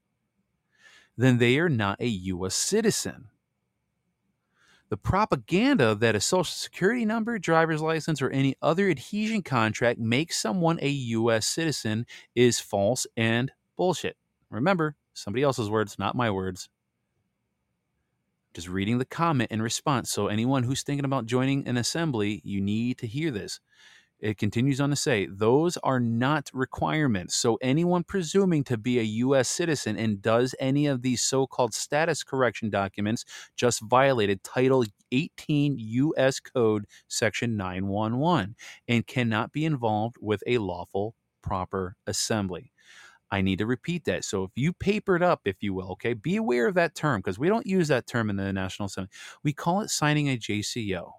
then 1.17 1.39
they 1.39 1.59
are 1.59 1.71
not 1.71 1.99
a 1.99 2.07
U.S. 2.07 2.55
citizen. 2.55 3.29
The 4.91 4.99
propaganda 4.99 5.95
that 5.95 6.15
a 6.15 6.21
social 6.21 6.53
security 6.53 7.07
number, 7.07 7.39
driver's 7.39 7.81
license, 7.81 8.21
or 8.21 8.29
any 8.29 8.55
other 8.61 8.91
adhesion 8.91 9.41
contract 9.41 9.99
makes 9.99 10.39
someone 10.39 10.79
a 10.83 10.89
U.S. 10.89 11.47
citizen 11.47 12.05
is 12.35 12.61
false 12.61 13.07
and 13.17 13.51
bullshit. 13.79 14.19
Remember, 14.51 14.95
somebody 15.15 15.43
else's 15.43 15.71
words, 15.71 15.99
not 15.99 16.15
my 16.15 16.31
words. 16.31 16.69
Just 18.55 18.69
reading 18.69 18.99
the 18.99 19.05
comment 19.05 19.51
in 19.51 19.61
response. 19.61 20.13
So, 20.13 20.29
anyone 20.29 20.63
who's 20.63 20.85
thinking 20.85 21.05
about 21.05 21.27
joining 21.27 21.67
an 21.67 21.77
assembly, 21.77 22.41
you 22.45 22.61
need 22.61 22.99
to 22.99 23.07
hear 23.09 23.33
this. 23.33 23.59
It 24.21 24.39
continues 24.39 24.81
on 24.81 24.91
to 24.91 24.97
say, 24.97 25.27
those 25.27 25.77
are 25.79 25.99
not 25.99 26.51
requirements. 26.55 27.35
So, 27.35 27.59
anyone 27.61 28.05
presuming 28.05 28.63
to 28.65 28.79
be 28.79 29.01
a 29.01 29.03
U.S. 29.03 29.49
citizen 29.49 29.97
and 29.97 30.23
does 30.23 30.55
any 30.61 30.87
of 30.87 31.03
these 31.03 31.21
so 31.21 31.49
called 31.49 31.75
status 31.75 32.23
correction 32.23 32.71
documents 32.71 33.25
just 33.57 33.81
violated 33.81 34.45
Title 34.45 34.85
18 35.11 35.75
U.S. 35.77 36.39
Code 36.39 36.85
Section 37.09 37.57
911 37.57 38.55
and 38.87 39.05
cannot 39.05 39.51
be 39.51 39.65
involved 39.65 40.15
with 40.21 40.45
a 40.47 40.59
lawful, 40.59 41.17
proper 41.43 41.97
assembly. 42.07 42.74
I 43.35 43.41
need 43.43 43.59
to 43.59 43.67
repeat 43.67 44.05
that. 44.05 44.25
So 44.25 44.45
if 44.45 44.53
you 44.55 44.73
papered 44.73 45.23
up, 45.23 45.41
if 45.45 45.57
you 45.61 45.75
will, 45.75 45.91
okay, 45.93 46.15
be 46.15 46.37
aware 46.37 46.69
of 46.69 46.75
that 46.77 46.95
term 46.95 47.21
because 47.21 47.37
we 47.37 47.49
don't 47.49 47.67
use 47.67 47.89
that 47.89 48.07
term 48.07 48.31
in 48.31 48.37
the 48.37 48.53
National 48.53 48.87
Assembly. 48.87 49.11
We 49.43 49.53
call 49.53 49.81
it 49.81 49.91
signing 49.91 50.29
a 50.29 50.39
JCO 50.39 51.11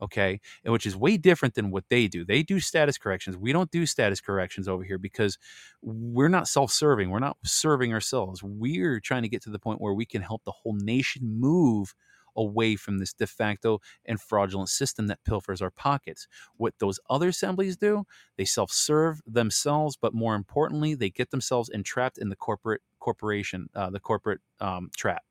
okay 0.00 0.40
and 0.64 0.72
which 0.72 0.86
is 0.86 0.96
way 0.96 1.16
different 1.16 1.54
than 1.54 1.72
what 1.72 1.84
they 1.90 2.06
do 2.06 2.24
they 2.24 2.42
do 2.42 2.60
status 2.60 2.96
corrections 2.96 3.36
we 3.36 3.52
don't 3.52 3.72
do 3.72 3.84
status 3.84 4.20
corrections 4.20 4.68
over 4.68 4.84
here 4.84 4.98
because 4.98 5.38
we're 5.82 6.28
not 6.28 6.46
self-serving 6.46 7.10
we're 7.10 7.18
not 7.18 7.36
serving 7.44 7.92
ourselves 7.92 8.40
we're 8.42 9.00
trying 9.00 9.22
to 9.22 9.28
get 9.28 9.42
to 9.42 9.50
the 9.50 9.58
point 9.58 9.80
where 9.80 9.94
we 9.94 10.06
can 10.06 10.22
help 10.22 10.42
the 10.44 10.52
whole 10.52 10.74
nation 10.74 11.22
move 11.40 11.94
away 12.38 12.76
from 12.76 12.98
this 12.98 13.12
de 13.12 13.26
facto 13.26 13.80
and 14.06 14.20
fraudulent 14.20 14.68
system 14.68 15.06
that 15.06 15.22
pilfers 15.24 15.60
our 15.60 15.70
pockets 15.70 16.26
what 16.56 16.74
those 16.78 16.98
other 17.10 17.28
assemblies 17.28 17.76
do 17.76 18.04
they 18.36 18.44
self-serve 18.44 19.20
themselves 19.26 19.96
but 20.00 20.14
more 20.14 20.34
importantly 20.34 20.94
they 20.94 21.10
get 21.10 21.30
themselves 21.30 21.68
entrapped 21.68 22.18
in 22.18 22.28
the 22.28 22.36
corporate 22.36 22.80
corporation 23.00 23.68
uh, 23.74 23.90
the 23.90 24.00
corporate 24.00 24.40
um, 24.60 24.90
trap 24.96 25.22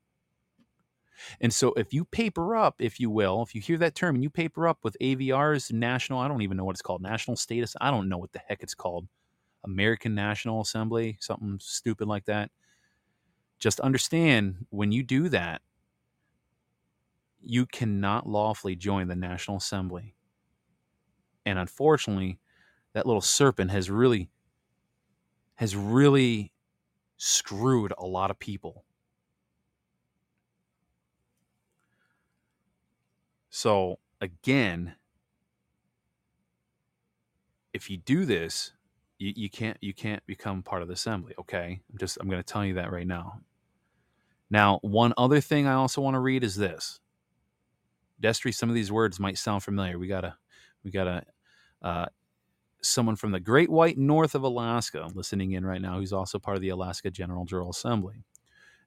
and 1.42 1.54
so 1.54 1.74
if 1.74 1.94
you 1.94 2.06
paper 2.06 2.56
up, 2.56 2.76
if 2.80 3.00
you 3.00 3.10
will, 3.10 3.42
if 3.44 3.56
you 3.56 3.62
hear 3.62 3.78
that 3.78 3.96
term 3.96 4.16
and 4.16 4.24
you 4.24 4.30
paper 4.30 4.68
up 4.68 4.80
with 4.84 4.98
AVR's 5.02 5.72
national, 5.72 6.20
I 6.20 6.28
don't 6.28 6.42
even 6.42 6.58
know 6.58 6.66
what 6.66 6.76
it's 6.76 6.82
called, 6.82 7.02
national 7.02 7.38
status, 7.38 7.76
I 7.82 7.92
don't 7.92 8.10
know 8.10 8.18
what 8.18 8.34
the 8.34 8.42
heck 8.48 8.64
it's 8.64 8.76
called, 8.76 9.08
American 9.64 10.16
National 10.16 10.62
Assembly, 10.62 11.18
something 11.20 11.58
stupid 11.62 12.08
like 12.08 12.26
that. 12.26 12.52
Just 13.60 13.80
understand 13.80 14.68
when 14.70 14.92
you 14.92 15.04
do 15.04 15.30
that, 15.30 15.62
you 17.42 17.66
cannot 17.66 18.28
lawfully 18.28 18.76
join 18.76 19.08
the 19.08 19.16
National 19.16 19.58
Assembly. 19.58 20.16
And 21.46 21.58
unfortunately, 21.58 22.40
that 22.94 23.06
little 23.06 23.22
serpent 23.22 23.72
has 23.72 23.90
really 23.90 24.30
has 25.56 25.76
really 25.76 26.52
screwed 27.18 27.94
a 27.98 28.06
lot 28.06 28.30
of 28.30 28.38
people 28.38 28.84
So 33.58 33.98
again, 34.22 34.94
if 37.74 37.90
you 37.90 37.98
do 37.98 38.24
this, 38.24 38.74
you, 39.18 39.34
you 39.36 39.50
can't 39.50 39.78
you 39.82 39.96
can't 39.96 40.24
become 40.28 40.62
part 40.62 40.84
of 40.84 40.88
the 40.88 40.94
assembly. 40.94 41.34
Okay, 41.40 41.82
I'm 41.92 41.98
just 41.98 42.20
I'm 42.22 42.30
going 42.30 42.44
to 42.44 42.46
tell 42.54 42.64
you 42.64 42.76
that 42.76 42.92
right 42.92 43.08
now. 43.08 43.42
Now, 44.52 44.78
one 44.84 45.12
other 45.18 45.42
thing 45.42 45.66
I 45.66 45.74
also 45.74 46.02
want 46.02 46.14
to 46.14 46.20
read 46.20 46.44
is 46.44 46.56
this. 46.56 47.00
Destry, 48.22 48.54
some 48.54 48.70
of 48.70 48.76
these 48.76 48.92
words 48.92 49.20
might 49.20 49.38
sound 49.38 49.64
familiar. 49.64 50.00
We 50.00 50.08
got 50.08 50.24
a 50.24 50.36
we 50.84 50.92
got 50.92 51.08
a 51.08 51.24
uh, 51.82 52.06
someone 52.82 53.16
from 53.16 53.32
the 53.32 53.40
Great 53.40 53.70
White 53.70 53.98
North 53.98 54.36
of 54.36 54.44
Alaska 54.44 55.10
listening 55.14 55.52
in 55.52 55.66
right 55.66 55.82
now, 55.82 56.00
who's 56.00 56.14
also 56.14 56.40
part 56.40 56.58
of 56.58 56.62
the 56.62 56.70
Alaska 56.70 57.12
General 57.12 57.46
General 57.46 57.70
Assembly. 57.70 58.24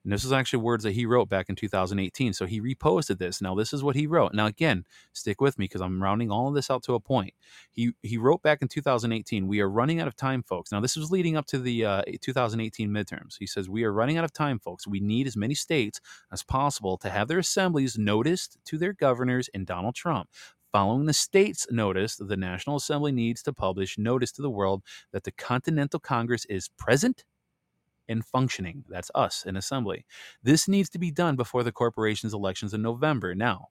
And 0.05 0.13
this 0.13 0.25
is 0.25 0.33
actually 0.33 0.63
words 0.63 0.85
that 0.85 0.93
he 0.93 1.05
wrote 1.05 1.29
back 1.29 1.49
in 1.49 1.57
2018. 1.57 2.33
So 2.33 2.47
he 2.47 2.61
reposted 2.61 3.19
this. 3.19 3.43
Now, 3.43 3.55
this 3.55 3.73
is 3.73 3.83
what 3.83 3.97
he 3.97 4.07
wrote. 4.07 4.33
Now, 4.33 4.47
again, 4.47 4.85
stick 5.13 5.41
with 5.41 5.59
me 5.59 5.67
because 5.67 5.83
I'm 5.83 6.03
rounding 6.03 6.31
all 6.31 6.49
of 6.49 6.55
this 6.55 6.71
out 6.71 6.83
to 6.85 6.95
a 6.95 7.01
point. 7.01 7.35
He 7.71 7.93
he 8.03 8.17
wrote 8.17 8.43
back 8.43 8.63
in 8.63 8.69
2018, 8.69 9.47
"We 9.47 9.61
are 9.61 9.69
running 9.69 10.01
out 10.01 10.09
of 10.09 10.17
time, 10.17 10.43
folks." 10.43 10.73
Now, 10.73 10.81
this 10.81 10.97
was 10.97 11.11
leading 11.11 11.37
up 11.37 11.47
to 11.47 11.59
the 11.59 11.85
uh, 11.85 12.03
2018 12.21 12.91
midterms. 12.91 13.37
He 13.39 13.47
says, 13.47 13.69
"We 13.69 13.85
are 13.85 13.93
running 13.93 14.17
out 14.17 14.25
of 14.25 14.33
time, 14.33 14.59
folks. 14.59 14.87
We 14.87 15.01
need 15.01 15.27
as 15.27 15.37
many 15.37 15.55
states 15.55 16.01
as 16.33 16.43
possible 16.43 16.97
to 16.99 17.11
have 17.11 17.29
their 17.29 17.39
assemblies 17.39 17.99
noticed 17.99 18.59
to 18.67 18.79
their 18.79 18.93
governors 18.95 19.51
and 19.53 19.67
Donald 19.67 19.95
Trump." 19.95 20.31
Following 20.73 21.07
the 21.07 21.13
state's 21.13 21.67
notice, 21.71 22.15
the 22.15 22.37
National 22.37 22.77
Assembly 22.77 23.11
needs 23.11 23.43
to 23.43 23.53
publish 23.53 23.99
notice 23.99 24.31
to 24.33 24.43
the 24.43 24.51
world 24.51 24.85
that 25.13 25.25
the 25.25 25.33
Continental 25.33 25.99
Congress 25.99 26.45
is 26.45 26.69
present 26.79 27.25
and 28.11 28.25
functioning. 28.25 28.85
That's 28.89 29.11
us 29.15 29.45
in 29.47 29.57
assembly. 29.57 30.05
This 30.43 30.69
needs 30.69 30.91
to 30.91 30.99
be 30.99 31.11
done 31.11 31.37
before 31.37 31.63
the 31.63 31.73
corporation's 31.73 32.35
elections 32.35 32.75
in 32.75 32.83
November. 32.83 33.35
Now, 33.35 33.69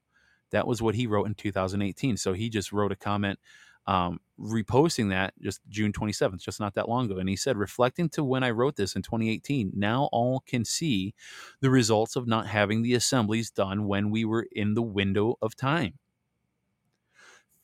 that 0.52 0.68
was 0.68 0.82
what 0.82 0.96
he 0.96 1.08
wrote 1.08 1.26
in 1.26 1.36
2018. 1.36 2.18
So 2.18 2.34
he 2.34 2.50
just 2.50 2.72
wrote 2.72 2.92
a 2.92 2.96
comment 2.96 3.40
um, 3.88 4.20
reposting 4.40 5.10
that 5.10 5.34
just 5.42 5.62
June 5.68 5.92
27th, 5.92 6.42
just 6.42 6.60
not 6.60 6.76
that 6.76 6.88
long 6.88 7.06
ago. 7.06 7.18
And 7.18 7.28
he 7.28 7.36
said, 7.36 7.58
reflecting 7.58 8.08
to 8.10 8.24
when 8.24 8.44
I 8.44 8.52
wrote 8.52 8.76
this 8.76 8.96
in 8.96 9.02
2018, 9.02 9.72
now 9.76 10.10
all 10.12 10.42
can 10.46 10.64
see 10.64 11.16
the 11.60 11.72
results 11.72 12.16
of 12.16 12.28
not 12.28 12.46
having 12.46 12.84
the 12.84 12.94
assemblies 12.94 13.50
done 13.50 13.88
when 13.88 14.12
we 14.12 14.26
were 14.26 14.48
in 14.52 14.76
the 14.76 14.84
window 14.84 15.38
of 15.42 15.56
time. 15.56 15.96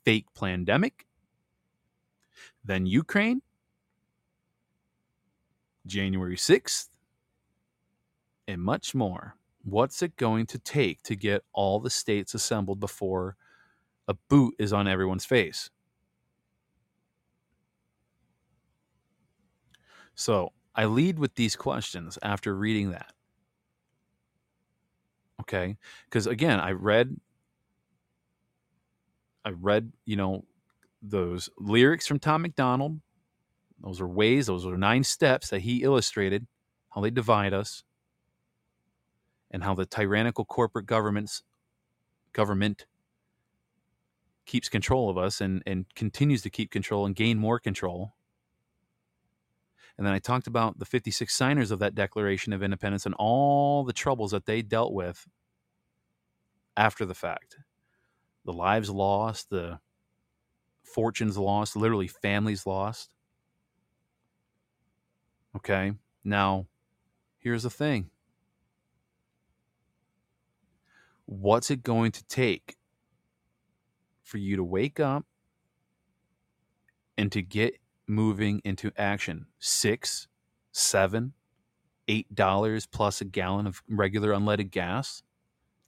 Fake 0.03 0.25
pandemic, 0.35 1.05
then 2.63 2.87
Ukraine, 2.87 3.41
January 5.85 6.35
6th, 6.37 6.87
and 8.47 8.61
much 8.61 8.95
more. 8.95 9.35
What's 9.63 10.01
it 10.01 10.15
going 10.15 10.45
to 10.47 10.59
take 10.59 11.01
to 11.03 11.15
get 11.15 11.43
all 11.53 11.79
the 11.79 11.89
states 11.89 12.33
assembled 12.33 12.79
before 12.79 13.35
a 14.07 14.13
boot 14.29 14.55
is 14.59 14.71
on 14.73 14.87
everyone's 14.87 15.25
face? 15.25 15.69
So 20.13 20.53
I 20.75 20.85
lead 20.85 21.19
with 21.19 21.35
these 21.35 21.55
questions 21.55 22.17
after 22.21 22.55
reading 22.55 22.91
that. 22.91 23.13
Okay. 25.41 25.77
Because 26.05 26.27
again, 26.27 26.59
I 26.59 26.71
read, 26.71 27.15
I 29.43 29.49
read, 29.49 29.91
you 30.05 30.15
know, 30.15 30.45
those 31.01 31.49
lyrics 31.57 32.07
from 32.07 32.19
Tom 32.19 32.41
MacDonald. 32.41 32.99
Those 33.85 34.01
are 34.01 34.07
ways, 34.07 34.47
those 34.47 34.65
are 34.65 34.77
nine 34.77 35.03
steps 35.03 35.49
that 35.51 35.61
he 35.61 35.83
illustrated 35.83 36.47
how 36.89 37.01
they 37.01 37.11
divide 37.11 37.53
us 37.53 37.83
and 39.51 39.63
how 39.63 39.75
the 39.75 39.85
tyrannical 39.85 40.43
corporate 40.43 40.87
governments 40.87 41.43
government 42.33 42.87
keeps 44.45 44.69
control 44.69 45.09
of 45.09 45.17
us 45.17 45.39
and, 45.39 45.61
and 45.67 45.85
continues 45.95 46.41
to 46.41 46.49
keep 46.49 46.71
control 46.71 47.05
and 47.05 47.15
gain 47.15 47.37
more 47.37 47.59
control. 47.59 48.13
And 49.97 50.05
then 50.05 50.13
I 50.13 50.19
talked 50.19 50.47
about 50.47 50.79
the 50.79 50.85
56 50.85 51.33
signers 51.33 51.71
of 51.71 51.79
that 51.79 51.95
Declaration 51.95 52.53
of 52.53 52.61
Independence 52.61 53.05
and 53.05 53.15
all 53.17 53.83
the 53.83 53.93
troubles 53.93 54.31
that 54.31 54.45
they 54.45 54.61
dealt 54.61 54.93
with 54.93 55.27
after 56.75 57.05
the 57.05 57.13
fact. 57.13 57.57
The 58.43 58.51
lives 58.51 58.89
lost, 58.89 59.49
the 59.49 59.79
fortunes 60.83 61.37
lost, 61.37 61.75
literally 61.75 62.07
families 62.07 62.65
lost. 62.65 63.14
Okay, 65.55 65.93
now 66.23 66.67
here's 67.39 67.63
the 67.63 67.69
thing 67.69 68.09
what's 71.25 71.71
it 71.71 71.83
going 71.83 72.11
to 72.11 72.23
take 72.25 72.77
for 74.23 74.37
you 74.37 74.55
to 74.55 74.63
wake 74.63 74.99
up 74.99 75.25
and 77.17 77.31
to 77.31 77.41
get 77.41 77.77
moving 78.07 78.61
into 78.63 78.91
action? 78.97 79.47
Six, 79.59 80.27
seven, 80.71 81.33
eight 82.07 82.33
dollars 82.35 82.85
plus 82.85 83.21
a 83.21 83.25
gallon 83.25 83.67
of 83.67 83.83
regular 83.89 84.31
unleaded 84.31 84.71
gas, 84.71 85.23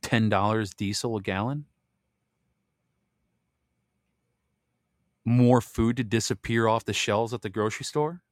ten 0.02 0.30
dollars 0.30 0.74
diesel 0.74 1.18
a 1.18 1.22
gallon. 1.22 1.66
More 5.26 5.62
food 5.62 5.98
to 5.98 6.04
disappear 6.04 6.68
off 6.68 6.86
the 6.86 6.94
shelves 6.94 7.34
at 7.34 7.42
the 7.44 7.50
grocery 7.52 7.86
store? 7.86 8.24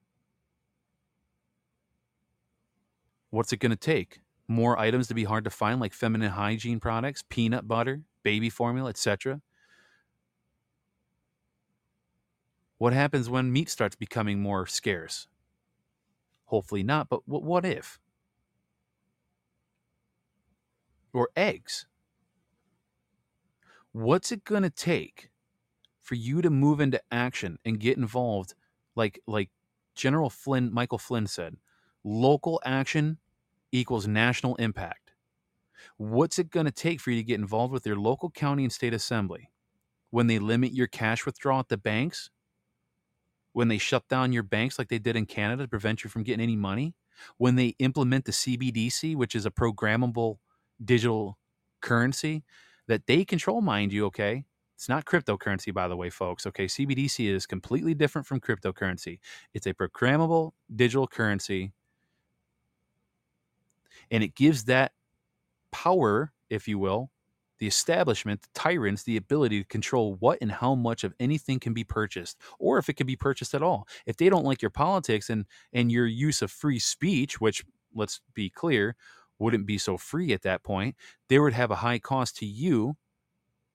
What's 3.36 3.52
it 3.52 3.60
going 3.60 3.71
to 3.71 3.76
take? 3.76 4.21
More 4.48 4.80
items 4.80 5.10
to 5.10 5.13
be 5.13 5.26
hard 5.26 5.43
to 5.43 5.50
find, 5.50 5.82
like 5.82 5.91
feminine 5.91 6.32
hygiene 6.32 6.80
products, 6.80 7.21
peanut 7.28 7.67
butter, 7.67 8.04
baby 8.24 8.50
formula, 8.50 8.89
etc. 8.91 9.41
What 12.78 12.93
happens 12.93 13.30
when 13.30 13.52
meat 13.52 13.69
starts 13.69 13.98
becoming 13.98 14.39
more 14.39 14.65
scarce? 14.65 15.28
Hopefully 16.45 16.82
not, 16.82 17.10
but 17.10 17.28
what, 17.28 17.65
if? 17.65 18.00
Or 21.12 21.28
eggs? 21.36 21.88
What's 23.91 24.32
it 24.32 24.45
going 24.45 24.63
to 24.63 24.69
take 24.69 25.30
for 26.02 26.15
you 26.15 26.41
to 26.41 26.50
move 26.50 26.80
into 26.80 27.02
action 27.12 27.60
and 27.65 27.82
get 27.82 27.98
involved 27.98 28.54
like 28.95 29.19
like 29.28 29.50
General 29.93 30.30
Flynn 30.30 30.74
Michael 30.74 31.00
Flynn 31.00 31.28
said, 31.28 31.58
local 32.06 32.62
action 32.63 33.17
equals 33.75 34.07
national 34.07 34.55
impact. 34.55 35.13
What's 35.97 36.39
it 36.39 36.49
going 36.49 36.65
to 36.65 36.71
take 36.71 36.99
for 36.99 37.11
you 37.11 37.17
to 37.17 37.23
get 37.23 37.39
involved 37.39 37.71
with 37.71 37.85
your 37.85 37.95
local 37.95 38.29
county 38.29 38.63
and 38.63 38.73
state 38.73 38.93
assembly 38.93 39.51
when 40.09 40.27
they 40.27 40.39
limit 40.39 40.73
your 40.73 40.88
cash 40.88 41.25
withdrawal 41.25 41.59
at 41.59 41.69
the 41.69 41.77
banks? 41.77 42.29
When 43.53 43.69
they 43.69 43.77
shut 43.77 44.07
down 44.09 44.33
your 44.33 44.43
banks 44.43 44.77
like 44.77 44.89
they 44.89 44.99
did 44.99 45.15
in 45.15 45.25
Canada 45.25 45.63
to 45.63 45.69
prevent 45.69 46.03
you 46.03 46.09
from 46.09 46.23
getting 46.23 46.43
any 46.43 46.57
money? 46.57 46.95
When 47.38 47.55
they 47.55 47.75
implement 47.79 48.25
the 48.25 48.33
CBDC, 48.33 49.15
which 49.15 49.35
is 49.35 49.45
a 49.45 49.51
programmable 49.51 50.38
digital 50.83 51.38
currency 51.81 52.43
that 52.88 53.07
they 53.07 53.23
control, 53.23 53.61
mind 53.61 53.93
you, 53.93 54.05
okay? 54.07 54.43
It's 54.75 54.89
not 54.89 55.05
cryptocurrency, 55.05 55.73
by 55.73 55.88
the 55.88 55.95
way, 55.95 56.09
folks. 56.09 56.45
Okay, 56.45 56.65
CBDC 56.65 57.29
is 57.33 57.45
completely 57.45 57.93
different 57.93 58.27
from 58.27 58.41
cryptocurrency. 58.41 59.19
It's 59.53 59.65
a 59.65 59.73
programmable 59.73 60.51
digital 60.75 61.07
currency 61.07 61.71
and 64.11 64.23
it 64.23 64.35
gives 64.35 64.65
that 64.65 64.93
power, 65.71 66.33
if 66.49 66.67
you 66.67 66.79
will, 66.79 67.11
the 67.59 67.67
establishment, 67.67 68.41
the 68.41 68.49
tyrants, 68.53 69.03
the 69.03 69.17
ability 69.17 69.61
to 69.61 69.67
control 69.67 70.15
what 70.15 70.37
and 70.41 70.51
how 70.51 70.75
much 70.75 71.03
of 71.03 71.13
anything 71.19 71.59
can 71.59 71.73
be 71.73 71.83
purchased, 71.83 72.37
or 72.59 72.77
if 72.77 72.89
it 72.89 72.95
can 72.95 73.07
be 73.07 73.15
purchased 73.15 73.53
at 73.53 73.63
all. 73.63 73.87
If 74.05 74.17
they 74.17 74.29
don't 74.29 74.45
like 74.45 74.61
your 74.61 74.71
politics 74.71 75.29
and 75.29 75.45
and 75.73 75.91
your 75.91 76.05
use 76.07 76.41
of 76.41 76.51
free 76.51 76.79
speech, 76.79 77.39
which 77.39 77.63
let's 77.93 78.21
be 78.33 78.49
clear, 78.49 78.95
wouldn't 79.39 79.65
be 79.65 79.77
so 79.77 79.97
free 79.97 80.33
at 80.33 80.41
that 80.43 80.63
point, 80.63 80.95
they 81.29 81.39
would 81.39 81.53
have 81.53 81.71
a 81.71 81.75
high 81.77 81.99
cost 81.99 82.37
to 82.37 82.45
you 82.45 82.97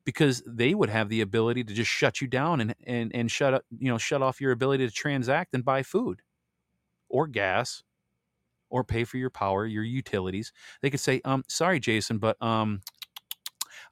because 0.04 0.42
they 0.46 0.74
would 0.74 0.90
have 0.90 1.08
the 1.08 1.20
ability 1.20 1.64
to 1.64 1.74
just 1.74 1.90
shut 1.90 2.20
you 2.20 2.26
down 2.28 2.60
and 2.60 2.74
and 2.86 3.14
and 3.14 3.30
shut 3.30 3.54
up, 3.54 3.64
you 3.78 3.88
know, 3.90 3.98
shut 3.98 4.22
off 4.22 4.40
your 4.40 4.52
ability 4.52 4.86
to 4.86 4.92
transact 4.94 5.54
and 5.54 5.64
buy 5.64 5.82
food 5.82 6.22
or 7.08 7.26
gas 7.26 7.82
or 8.70 8.84
pay 8.84 9.04
for 9.04 9.18
your 9.18 9.30
power, 9.30 9.66
your 9.66 9.84
utilities. 9.84 10.52
They 10.80 10.90
could 10.90 11.00
say, 11.00 11.20
um, 11.24 11.44
sorry, 11.48 11.80
Jason, 11.80 12.18
but 12.18 12.40
um, 12.42 12.80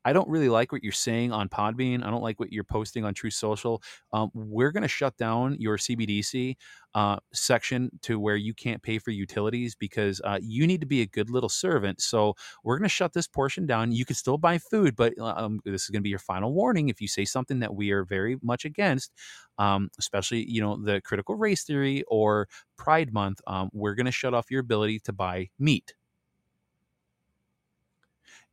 I 0.05 0.13
don't 0.13 0.29
really 0.29 0.49
like 0.49 0.73
what 0.73 0.83
you're 0.83 0.93
saying 0.93 1.33
on 1.33 1.49
Podbean. 1.49 2.05
I 2.05 2.11
don't 2.11 2.23
like 2.23 2.41
what 2.41 2.53
you're 2.53 2.65
posting 2.65 3.05
on 3.05 3.15
Truth 3.15 3.35
Social. 3.35 3.83
Um, 4.13 4.31
we're 4.35 4.71
going 4.71 4.83
to 4.83 4.89
shut 4.89 5.17
down 5.17 5.57
your 5.59 5.77
CBDC 5.77 6.57
uh, 6.95 7.17
section 7.33 7.91
to 8.03 8.19
where 8.19 8.37
you 8.37 8.55
can't 8.55 8.83
pay 8.83 8.99
for 8.99 9.11
utilities 9.11 9.75
because 9.75 10.21
uh, 10.25 10.39
you 10.41 10.67
need 10.67 10.81
to 10.81 10.87
be 10.87 11.03
a 11.03 11.07
good 11.07 11.31
little 11.31 11.49
servant. 11.49 12.01
So 12.01 12.35
we're 12.65 12.79
going 12.79 12.89
to 12.89 12.89
shut 12.89 13.13
this 13.13 13.27
portion 13.27 13.67
down. 13.67 13.93
You 13.93 14.05
can 14.05 14.17
still 14.17 14.39
buy 14.39 14.59
food, 14.59 14.97
but 14.97 15.15
uh, 15.19 15.35
um, 15.37 15.61
this 15.65 15.83
is 15.83 15.91
going 15.91 16.01
to 16.01 16.05
be 16.05 16.11
your 16.11 16.19
final 16.19 16.53
warning. 16.53 16.89
If 16.89 17.01
you 17.01 17.09
say 17.09 17.25
something 17.25 17.61
that 17.61 17.75
we 17.75 17.91
are 17.91 18.05
very 18.05 18.37
much 18.43 18.65
against, 18.65 19.13
um, 19.59 19.91
especially 19.99 20.49
you 20.49 20.61
know 20.61 20.83
the 20.83 21.01
critical 21.03 21.35
race 21.35 21.65
theory 21.65 22.05
or 22.09 22.49
Pride 22.77 23.13
Month, 23.13 23.41
um, 23.47 23.69
we're 23.73 23.95
going 23.95 24.07
to 24.07 24.13
shut 24.13 24.35
off 24.35 24.51
your 24.51 24.61
ability 24.61 25.01
to 25.01 25.13
buy 25.13 25.49
meat 25.59 25.95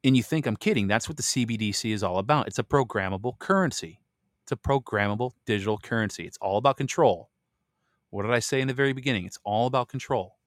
and 0.05 0.15
you 0.15 0.23
think 0.23 0.45
I'm 0.45 0.55
kidding. 0.55 0.87
That's 0.87 1.09
what 1.09 1.17
the 1.17 1.23
CBDC 1.23 1.91
is 1.91 2.03
all 2.03 2.19
about. 2.19 2.47
It's 2.47 2.59
a 2.59 2.63
programmable 2.63 3.37
currency. 3.39 3.99
It's 4.43 4.51
a 4.51 4.55
programmable 4.55 5.31
digital 5.47 5.79
currency. 5.79 6.25
It's 6.25 6.37
all 6.39 6.57
about 6.57 6.77
control. 6.77 7.31
What 8.11 8.23
did 8.23 8.31
I 8.31 8.39
say 8.39 8.61
in 8.61 8.67
the 8.67 8.73
very 8.73 8.93
beginning? 8.93 9.25
It's 9.25 9.39
all 9.43 9.65
about 9.65 9.89
control. 9.89 10.37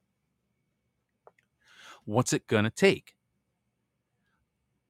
What's 2.05 2.33
it 2.33 2.47
going 2.47 2.64
to 2.64 2.71
take? 2.71 3.14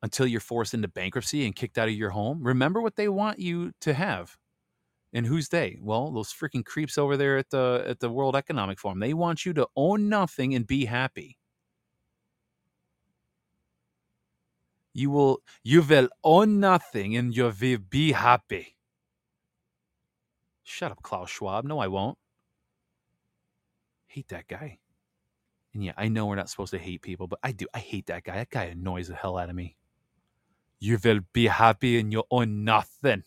Until 0.02 0.26
you're 0.26 0.40
forced 0.40 0.74
into 0.74 0.87
bankruptcy 0.87 1.46
and 1.46 1.57
kicked 1.57 1.78
out 1.78 1.88
of 1.88 1.94
your 1.94 2.11
home? 2.11 2.40
Remember 2.42 2.83
what 2.83 2.94
they 2.94 3.09
want 3.09 3.40
you 3.40 3.72
to 3.81 3.94
have. 3.94 4.37
And 5.14 5.26
who's 5.26 5.48
they? 5.48 5.78
Well, 5.81 6.12
those 6.12 6.33
freaking 6.33 6.64
creeps 6.64 6.98
over 6.98 7.16
there 7.16 7.38
at 7.38 7.48
the 7.48 7.83
at 7.87 7.98
the 7.98 8.11
World 8.11 8.37
Economic 8.37 8.78
Forum. 8.78 9.00
They 9.00 9.14
want 9.14 9.46
you 9.46 9.54
to 9.54 9.66
own 9.74 10.11
nothing 10.11 10.54
and 10.54 10.66
be 10.66 10.85
happy. 10.85 11.38
You 14.94 15.11
will 15.11 15.42
you 15.62 15.83
will 15.83 16.09
own 16.24 16.61
nothing 16.61 17.16
and 17.16 17.37
you 17.37 17.44
will 17.44 17.79
be 17.79 18.12
happy. 18.12 18.77
Shut 20.64 20.92
up, 20.92 21.03
Klaus 21.03 21.31
Schwab. 21.31 21.64
No, 21.64 21.79
I 21.79 21.88
won't. 21.88 22.18
Hate 24.07 24.29
that 24.29 24.48
guy. 24.48 24.79
And 25.74 25.85
yeah, 25.85 25.92
I 25.96 26.09
know 26.09 26.27
we're 26.27 26.37
not 26.37 26.51
supposed 26.51 26.72
to 26.72 26.79
hate 26.79 27.03
people, 27.03 27.27
but 27.27 27.38
I 27.42 27.53
do. 27.53 27.66
I 27.74 27.79
hate 27.79 28.07
that 28.07 28.24
guy. 28.24 28.37
That 28.37 28.51
guy 28.51 28.64
annoys 28.64 29.09
the 29.09 29.14
hell 29.14 29.38
out 29.38 29.51
of 29.51 29.57
me. 29.57 29.77
You 30.81 30.98
will 31.03 31.20
be 31.33 31.46
happy 31.46 31.98
and 31.98 32.12
you 32.12 32.24
own 32.31 32.64
nothing. 32.64 33.24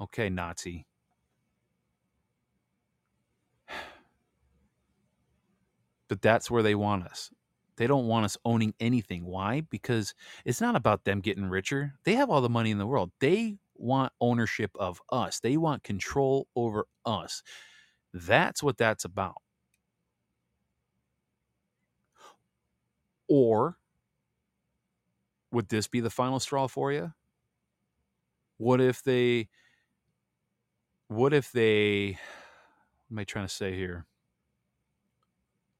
Okay, 0.00 0.28
Nazi. 0.28 0.86
But 6.08 6.22
that's 6.22 6.50
where 6.50 6.62
they 6.62 6.74
want 6.74 7.04
us. 7.04 7.30
They 7.78 7.88
don't 7.88 8.08
want 8.08 8.26
us 8.26 8.38
owning 8.44 8.74
anything. 8.80 9.24
Why? 9.26 9.62
Because 9.62 10.14
it's 10.44 10.60
not 10.60 10.76
about 10.76 11.04
them 11.04 11.20
getting 11.20 11.46
richer. 11.46 11.94
They 12.04 12.14
have 12.16 12.30
all 12.30 12.42
the 12.42 12.50
money 12.50 12.72
in 12.72 12.78
the 12.78 12.86
world. 12.86 13.12
They 13.20 13.58
want 13.76 14.12
ownership 14.20 14.72
of 14.78 15.00
us. 15.10 15.40
They 15.40 15.56
want 15.56 15.84
control 15.84 16.48
over 16.56 16.86
us. 17.06 17.42
That's 18.14 18.62
what 18.62 18.78
that's 18.78 19.04
about. 19.06 19.36
Or 23.28 23.78
would 25.52 25.68
this 25.68 25.88
be 25.88 26.00
the 26.00 26.10
final 26.10 26.40
straw 26.40 26.68
for 26.68 26.92
you? 26.92 27.12
What 28.58 28.80
if 28.80 29.02
they 29.02 29.48
what 31.08 31.34
if 31.34 31.52
they 31.52 32.12
what 33.08 33.14
am 33.14 33.20
I 33.20 33.24
trying 33.24 33.46
to 33.48 33.54
say 33.54 33.74
here? 33.76 34.07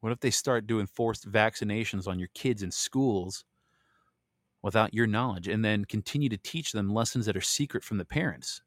What 0.01 0.13
if 0.13 0.21
they 0.21 0.31
start 0.31 0.67
doing 0.67 0.87
forced 0.87 1.31
vaccinations 1.31 2.07
on 2.07 2.19
your 2.19 2.29
kids 2.35 2.63
in 2.63 2.71
schools 2.71 3.45
without 4.63 4.95
your 4.95 5.07
knowledge 5.07 5.49
and 5.49 5.65
then 5.65 5.85
continue 5.85 6.29
to 6.29 6.37
teach 6.37 6.73
them 6.73 6.93
lessons 6.95 7.27
that 7.27 7.37
are 7.37 7.41
secret 7.41 7.83
from 7.83 7.99
the 7.99 8.05
parents? 8.05 8.63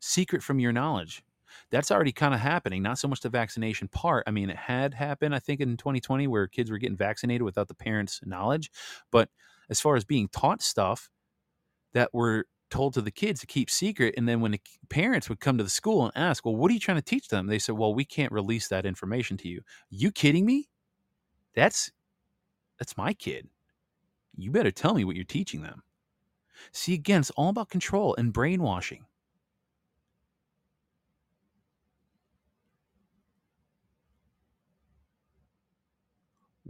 Secret 0.00 0.42
from 0.42 0.60
your 0.60 0.72
knowledge. 0.72 1.22
That's 1.70 1.90
already 1.90 2.12
kind 2.12 2.32
of 2.32 2.40
happening. 2.40 2.82
Not 2.82 2.98
so 2.98 3.08
much 3.08 3.20
the 3.20 3.28
vaccination 3.28 3.88
part. 3.88 4.24
I 4.26 4.30
mean, 4.30 4.50
it 4.50 4.56
had 4.56 4.94
happened, 4.94 5.34
I 5.34 5.40
think, 5.40 5.60
in 5.60 5.76
2020 5.76 6.28
where 6.28 6.46
kids 6.46 6.70
were 6.70 6.78
getting 6.78 6.96
vaccinated 6.96 7.42
without 7.42 7.68
the 7.68 7.74
parents' 7.74 8.20
knowledge. 8.24 8.70
But 9.10 9.28
as 9.68 9.80
far 9.80 9.96
as 9.96 10.04
being 10.04 10.28
taught 10.28 10.62
stuff 10.62 11.10
that 11.92 12.14
were 12.14 12.46
told 12.70 12.94
to 12.94 13.02
the 13.02 13.10
kids 13.10 13.40
to 13.40 13.46
keep 13.46 13.70
secret. 13.70 14.14
And 14.16 14.28
then 14.28 14.40
when 14.40 14.52
the 14.52 14.60
parents 14.88 15.28
would 15.28 15.40
come 15.40 15.58
to 15.58 15.64
the 15.64 15.70
school 15.70 16.04
and 16.04 16.12
ask, 16.16 16.44
Well, 16.44 16.56
what 16.56 16.70
are 16.70 16.74
you 16.74 16.80
trying 16.80 16.98
to 16.98 17.02
teach 17.02 17.28
them? 17.28 17.46
They 17.46 17.58
said, 17.58 17.76
Well, 17.76 17.94
we 17.94 18.04
can't 18.04 18.32
release 18.32 18.68
that 18.68 18.86
information 18.86 19.36
to 19.38 19.48
you. 19.48 19.62
You 19.90 20.10
kidding 20.10 20.46
me? 20.46 20.68
That's 21.54 21.90
that's 22.78 22.96
my 22.96 23.12
kid. 23.12 23.48
You 24.36 24.50
better 24.50 24.70
tell 24.70 24.94
me 24.94 25.04
what 25.04 25.16
you're 25.16 25.24
teaching 25.24 25.62
them. 25.62 25.82
See, 26.72 26.94
again, 26.94 27.20
it's 27.20 27.30
all 27.32 27.50
about 27.50 27.68
control 27.68 28.14
and 28.16 28.32
brainwashing. 28.32 29.04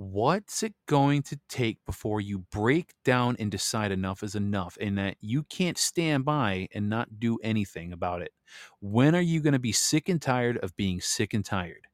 What's 0.00 0.62
it 0.62 0.72
going 0.86 1.22
to 1.22 1.38
take 1.50 1.76
before 1.84 2.22
you 2.22 2.38
break 2.50 2.94
down 3.04 3.36
and 3.38 3.50
decide 3.50 3.92
enough 3.92 4.22
is 4.22 4.34
enough 4.34 4.78
and 4.80 4.96
that 4.96 5.14
you 5.20 5.42
can't 5.42 5.76
stand 5.76 6.24
by 6.24 6.66
and 6.74 6.88
not 6.88 7.20
do 7.20 7.38
anything 7.42 7.92
about 7.92 8.22
it? 8.22 8.32
When 8.80 9.14
are 9.14 9.20
you 9.20 9.40
going 9.40 9.52
to 9.52 9.58
be 9.58 9.72
sick 9.72 10.08
and 10.08 10.20
tired 10.20 10.56
of 10.58 10.74
being 10.74 11.02
sick 11.02 11.34
and 11.34 11.44
tired? 11.44 11.86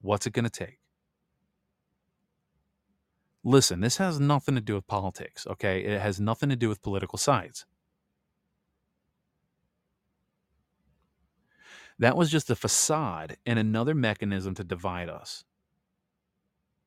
What's 0.00 0.28
it 0.28 0.32
going 0.32 0.44
to 0.44 0.50
take? 0.50 0.78
Listen, 3.42 3.80
this 3.80 3.96
has 3.96 4.20
nothing 4.20 4.54
to 4.54 4.60
do 4.60 4.74
with 4.74 4.86
politics, 4.86 5.44
okay? 5.48 5.80
It 5.80 6.00
has 6.00 6.20
nothing 6.20 6.50
to 6.50 6.56
do 6.56 6.68
with 6.68 6.82
political 6.82 7.18
sides. 7.18 7.66
That 11.98 12.16
was 12.16 12.30
just 12.30 12.48
a 12.48 12.54
facade 12.54 13.38
and 13.44 13.58
another 13.58 13.94
mechanism 13.96 14.54
to 14.54 14.62
divide 14.62 15.08
us 15.08 15.42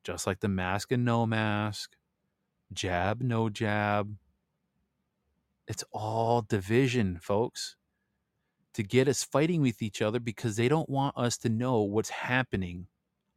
just 0.06 0.24
like 0.24 0.38
the 0.38 0.48
mask 0.48 0.92
and 0.92 1.04
no 1.04 1.26
mask, 1.26 1.96
jab, 2.72 3.20
no 3.20 3.48
jab. 3.48 4.14
It's 5.66 5.82
all 5.90 6.42
division, 6.42 7.18
folks, 7.20 7.74
to 8.74 8.84
get 8.84 9.08
us 9.08 9.24
fighting 9.24 9.62
with 9.62 9.82
each 9.82 10.00
other 10.00 10.20
because 10.20 10.54
they 10.54 10.68
don't 10.68 10.88
want 10.88 11.18
us 11.18 11.36
to 11.38 11.48
know 11.48 11.80
what's 11.80 12.10
happening 12.10 12.86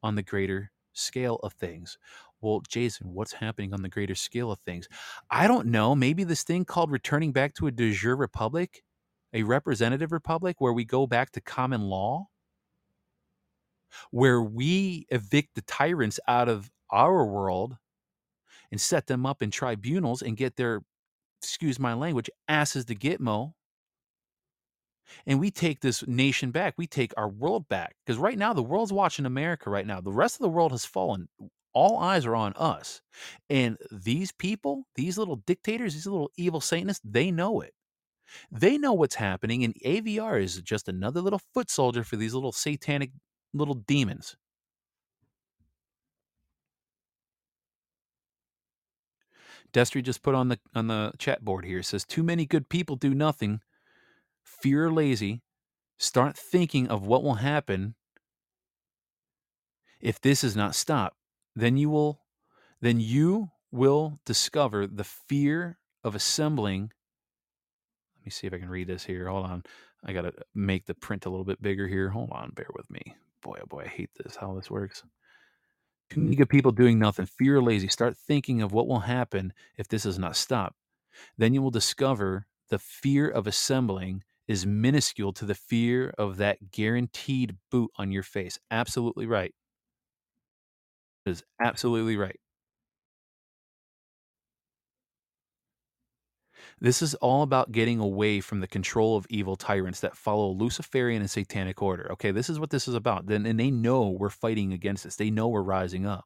on 0.04 0.14
the 0.14 0.22
greater 0.22 0.72
scale 0.94 1.38
of 1.38 1.54
things. 1.54 1.98
Well, 2.40 2.62
Jason, 2.68 3.16
what's 3.16 3.34
happening 3.34 3.74
on 3.74 3.82
the 3.82 3.90
greater 3.90 4.14
scale 4.14 4.52
of 4.52 4.60
things? 4.60 4.88
I 5.32 5.48
don't 5.48 5.68
know. 5.68 5.96
Maybe 5.96 6.24
this 6.24 6.44
thing 6.44 6.66
called 6.66 6.92
returning 6.92 7.32
back 7.32 7.56
to 7.56 7.66
a 7.66 7.72
de 7.72 7.92
jure 7.94 8.16
republic, 8.16 8.84
a 9.34 9.42
representative 9.42 10.12
republic 10.12 10.58
where 10.60 10.74
we 10.74 10.86
go 10.86 11.08
back 11.08 11.32
to 11.32 11.42
common 11.42 11.82
law 11.82 12.28
where 14.12 14.42
we 14.42 15.06
evict 15.10 15.56
the 15.56 15.62
tyrants 15.62 16.20
out 16.28 16.50
of 16.50 16.70
our 16.92 17.26
world 17.26 17.78
and 18.72 18.80
set 18.80 19.08
them 19.08 19.26
up 19.26 19.42
in 19.42 19.52
tribunals 19.52 20.22
and 20.22 20.38
get 20.38 20.56
their, 20.56 20.82
excuse 21.42 21.80
my 21.80 21.94
language, 21.94 22.30
asses 22.48 22.86
to 22.86 22.96
Gitmo. 22.96 23.54
And 25.26 25.40
we 25.40 25.50
take 25.50 25.82
this 25.82 26.06
nation 26.08 26.52
back. 26.52 26.76
We 26.78 26.86
take 26.86 27.14
our 27.18 27.28
world 27.28 27.68
back. 27.68 27.96
Because 28.06 28.20
right 28.20 28.38
now, 28.38 28.54
the 28.54 28.64
world's 28.64 28.94
watching 28.94 29.26
America 29.26 29.70
right 29.70 29.88
now. 29.88 30.02
The 30.02 30.12
rest 30.12 30.36
of 30.36 30.42
the 30.42 30.50
world 30.50 30.72
has 30.72 30.86
fallen. 30.86 31.28
All 31.74 31.98
eyes 31.98 32.26
are 32.26 32.36
on 32.36 32.54
us. 32.54 33.02
And 33.50 33.78
these 33.92 34.32
people, 34.32 34.86
these 34.96 35.18
little 35.18 35.38
dictators, 35.38 35.94
these 35.94 36.06
little 36.06 36.32
evil 36.38 36.62
Satanists, 36.62 37.02
they 37.04 37.32
know 37.32 37.62
it. 37.62 37.74
They 38.52 38.78
know 38.78 38.94
what's 38.94 39.16
happening. 39.16 39.64
And 39.64 39.74
AVR 39.84 40.42
is 40.42 40.62
just 40.62 40.88
another 40.88 41.22
little 41.22 41.42
foot 41.54 41.72
soldier 41.72 42.04
for 42.04 42.16
these 42.16 42.36
little 42.36 42.52
satanic 42.52 43.12
little 43.54 43.76
demons. 43.76 44.36
Destry 49.72 50.04
just 50.04 50.24
put 50.24 50.36
on 50.36 50.50
the 50.50 50.60
on 50.74 50.88
the 50.88 51.12
chat 51.20 51.44
board 51.46 51.66
here 51.66 51.84
says 51.84 52.04
too 52.04 52.24
many 52.24 52.46
good 52.46 52.70
people 52.70 52.96
do 52.96 53.14
nothing. 53.14 53.62
Fear 54.44 54.92
lazy. 54.92 55.42
Start 55.98 56.38
thinking 56.38 56.88
of 56.88 57.06
what 57.06 57.24
will 57.24 57.36
happen 57.36 57.96
if 60.00 60.20
this 60.20 60.44
is 60.44 60.56
not 60.56 60.76
stopped. 60.76 61.18
Then 61.56 61.78
you 61.78 61.90
will 61.90 62.22
then 62.82 63.00
you 63.00 63.52
will 63.72 64.20
discover 64.26 64.88
the 64.88 65.04
fear 65.04 65.78
of 66.04 66.16
assembling. 66.16 66.92
Let 68.18 68.26
me 68.26 68.32
see 68.32 68.48
if 68.48 68.54
I 68.54 68.58
can 68.58 68.70
read 68.70 68.88
this 68.88 69.06
here. 69.06 69.28
Hold 69.28 69.46
on. 69.46 69.64
I 70.04 70.14
got 70.14 70.22
to 70.22 70.34
make 70.56 70.86
the 70.86 70.96
print 70.96 71.26
a 71.26 71.30
little 71.30 71.46
bit 71.46 71.62
bigger 71.62 71.88
here. 71.88 72.10
Hold 72.10 72.32
on, 72.32 72.52
bear 72.52 72.68
with 72.74 72.90
me 72.90 73.16
boy, 73.42 73.60
oh 73.62 73.66
boy, 73.66 73.84
I 73.86 73.88
hate 73.88 74.12
this, 74.16 74.36
how 74.36 74.54
this 74.54 74.70
works. 74.70 75.04
Too 76.10 76.22
many 76.22 76.36
good 76.36 76.50
people 76.50 76.72
doing 76.72 76.98
nothing. 76.98 77.26
Fear 77.26 77.58
or 77.58 77.62
lazy. 77.62 77.88
Start 77.88 78.18
thinking 78.18 78.62
of 78.62 78.72
what 78.72 78.88
will 78.88 79.02
happen 79.02 79.54
if 79.78 79.88
this 79.88 80.06
is 80.06 80.18
not 80.18 80.36
stopped. 80.36 80.76
Then 81.38 81.54
you 81.54 81.62
will 81.62 81.72
discover 81.72 82.48
the 82.70 82.80
fear 82.80 83.30
of 83.30 83.48
assembling 83.48 84.24
is 84.48 84.66
minuscule 84.66 85.34
to 85.34 85.46
the 85.46 85.56
fear 85.56 86.14
of 86.18 86.38
that 86.38 86.72
guaranteed 86.72 87.58
boot 87.70 87.92
on 87.98 88.12
your 88.12 88.24
face. 88.24 88.58
Absolutely 88.72 89.28
right. 89.28 89.54
Is 91.26 91.44
absolutely 91.62 92.18
right. 92.18 92.40
This 96.82 97.02
is 97.02 97.14
all 97.16 97.44
about 97.44 97.74
getting 97.74 98.00
away 98.00 98.40
from 98.40 98.62
the 98.62 98.68
control 98.68 99.18
of 99.18 99.28
evil 99.30 99.58
tyrants 99.58 100.00
that 100.00 100.16
follow 100.16 100.52
Luciferian 100.52 101.22
and 101.22 101.30
satanic 101.30 101.82
order. 101.82 102.10
Okay, 102.14 102.32
this 102.32 102.50
is 102.50 102.60
what 102.60 102.70
this 102.70 102.88
is 102.88 102.96
about. 102.96 103.28
Then 103.28 103.46
and 103.46 103.60
they 103.60 103.70
know 103.70 104.10
we're 104.10 104.30
fighting 104.30 104.72
against 104.72 105.04
this. 105.04 105.18
They 105.18 105.30
know 105.30 105.50
we're 105.50 105.62
rising 105.62 106.06
up. 106.06 106.26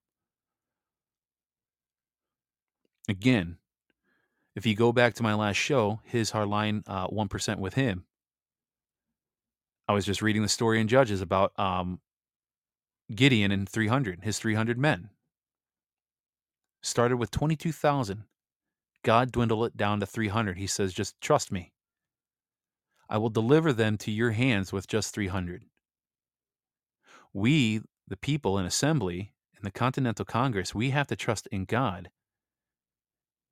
Again, 3.10 3.58
if 4.56 4.66
you 4.66 4.76
go 4.76 4.92
back 4.92 5.16
to 5.16 5.24
my 5.24 5.34
last 5.34 5.58
show, 5.58 6.02
his 6.04 6.32
hardline 6.32 6.84
uh, 6.88 7.08
1% 7.08 7.58
with 7.58 7.74
him, 7.74 8.06
I 9.88 9.93
was 9.93 10.06
just 10.06 10.22
reading 10.22 10.43
the 10.43 10.49
story 10.49 10.80
in 10.80 10.88
Judges 10.88 11.20
about 11.20 11.51
um, 11.60 11.99
Gideon 13.14 13.51
and 13.51 13.68
300, 13.68 14.24
his 14.24 14.39
300 14.39 14.78
men. 14.78 15.10
Started 16.82 17.18
with 17.18 17.32
22,000 17.32 18.24
God 19.04 19.32
dwindle 19.32 19.66
it 19.66 19.78
down 19.78 19.99
to 19.99 20.06
300. 20.06 20.58
He 20.58 20.68
says, 20.68 20.93
just 20.93 21.20
trust 21.22 21.51
me. 21.51 21.74
I 23.10 23.18
will 23.18 23.30
deliver 23.30 23.74
them 23.74 23.97
to 23.99 24.12
your 24.12 24.32
hands 24.32 24.72
with 24.72 24.88
just 24.88 25.14
300. 25.14 25.64
We, 27.34 27.82
the 28.08 28.18
people 28.18 28.58
in 28.58 28.66
assembly, 28.66 29.34
in 29.56 29.64
the 29.64 29.72
Continental 29.72 30.26
Congress, 30.26 30.74
we 30.74 30.91
have 30.91 31.08
to 31.08 31.16
trust 31.16 31.47
in 31.51 31.66
God. 31.66 32.10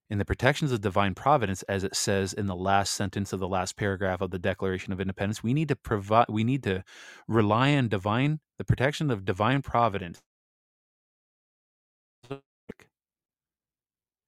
In 0.10 0.18
the 0.18 0.26
protections 0.26 0.72
of 0.72 0.82
divine 0.82 1.16
providence, 1.16 1.64
as 1.64 1.84
it 1.84 1.96
says 1.96 2.34
in 2.34 2.46
the 2.46 2.56
last 2.56 2.94
sentence 2.94 3.32
of 3.32 3.40
the 3.40 3.48
last 3.48 3.78
paragraph 3.78 4.20
of 4.20 4.32
the 4.32 4.40
Declaration 4.40 4.92
of 4.92 5.00
Independence, 5.00 5.42
we 5.42 5.54
need 5.54 5.70
to 5.70 5.76
provide 5.76 6.26
we 6.28 6.44
need 6.44 6.64
to 6.64 6.84
rely 7.30 7.76
on 7.76 7.88
divine 7.88 8.42
the 8.58 8.66
protection 8.66 9.10
of 9.10 9.24
divine 9.24 9.62
providence 9.62 10.22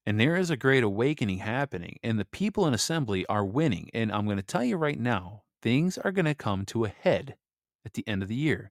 And 0.06 0.20
there 0.20 0.36
is 0.36 0.50
a 0.50 0.56
great 0.56 0.82
awakening 0.82 1.38
happening, 1.38 1.98
and 2.02 2.18
the 2.18 2.26
people 2.26 2.66
in 2.66 2.74
assembly 2.74 3.24
are 3.26 3.44
winning. 3.44 3.88
And 3.94 4.12
I'm 4.12 4.26
going 4.26 4.36
to 4.36 4.42
tell 4.42 4.64
you 4.64 4.76
right 4.76 4.98
now, 4.98 5.42
things 5.62 5.96
are 5.98 6.12
going 6.12 6.26
to 6.26 6.34
come 6.34 6.66
to 6.66 6.84
a 6.84 6.88
head 6.88 7.36
at 7.86 7.94
the 7.94 8.06
end 8.06 8.22
of 8.22 8.28
the 8.28 8.34
year. 8.34 8.70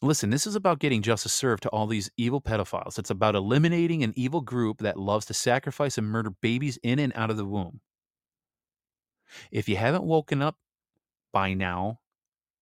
Listen, 0.00 0.30
this 0.30 0.46
is 0.46 0.54
about 0.54 0.80
getting 0.80 1.02
justice 1.02 1.32
served 1.32 1.62
to 1.62 1.68
all 1.68 1.86
these 1.86 2.10
evil 2.16 2.40
pedophiles. 2.40 2.98
It's 2.98 3.10
about 3.10 3.34
eliminating 3.34 4.02
an 4.02 4.12
evil 4.16 4.40
group 4.40 4.78
that 4.78 4.98
loves 4.98 5.26
to 5.26 5.34
sacrifice 5.34 5.96
and 5.96 6.06
murder 6.06 6.30
babies 6.30 6.78
in 6.82 6.98
and 6.98 7.12
out 7.14 7.30
of 7.30 7.36
the 7.36 7.44
womb. 7.44 7.80
If 9.50 9.68
you 9.68 9.76
haven't 9.76 10.04
woken 10.04 10.42
up 10.42 10.56
by 11.32 11.54
now, 11.54 12.00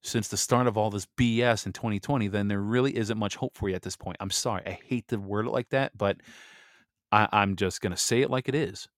since 0.02 0.28
the 0.28 0.36
start 0.36 0.66
of 0.66 0.76
all 0.76 0.90
this 0.90 1.06
BS 1.16 1.66
in 1.66 1.72
2020, 1.72 2.28
then 2.28 2.48
there 2.48 2.60
really 2.60 2.96
isn't 2.96 3.18
much 3.18 3.36
hope 3.36 3.56
for 3.56 3.68
you 3.68 3.74
at 3.74 3.82
this 3.82 3.96
point. 3.96 4.16
I'm 4.20 4.30
sorry. 4.30 4.62
I 4.66 4.78
hate 4.84 5.08
to 5.08 5.16
word 5.16 5.46
it 5.46 5.50
like 5.50 5.68
that, 5.70 5.96
but 5.96 6.18
I, 7.12 7.28
I'm 7.32 7.56
just 7.56 7.80
going 7.80 7.92
to 7.92 7.96
say 7.96 8.22
it 8.22 8.30
like 8.30 8.48
it 8.48 8.54
is. 8.54 8.88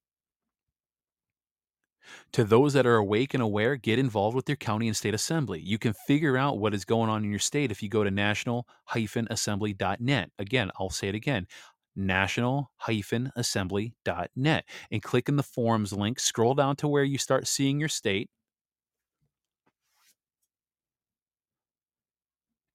To 2.33 2.45
those 2.45 2.73
that 2.75 2.87
are 2.87 2.97
awake 2.97 3.33
and 3.35 3.43
aware, 3.43 3.77
get 3.77 3.99
involved 3.99 4.37
with 4.37 4.49
your 4.49 4.57
county 4.57 4.87
and 4.89 4.97
state 4.97 5.15
assembly. 5.15 5.61
You 5.61 5.79
can 5.79 5.93
figure 5.95 6.37
out 6.37 6.59
what 6.59 6.75
is 6.75 6.85
going 6.85 7.09
on 7.11 7.25
in 7.25 7.31
your 7.31 7.39
state 7.39 7.71
if 7.71 7.83
you 7.83 7.89
go 7.89 8.05
to 8.05 8.11
national-assembly.net. 8.11 10.31
Again, 10.39 10.71
I'll 10.79 10.91
say 10.91 11.09
it 11.09 11.15
again 11.15 11.47
national-assembly.net 11.97 14.65
and 14.91 15.03
click 15.03 15.29
in 15.29 15.37
the 15.37 15.43
forums 15.45 15.93
link. 15.93 16.19
Scroll 16.19 16.55
down 16.55 16.75
to 16.77 16.89
where 16.89 17.05
you 17.05 17.19
start 17.19 17.47
seeing 17.47 17.79
your 17.79 17.89
state 17.89 18.29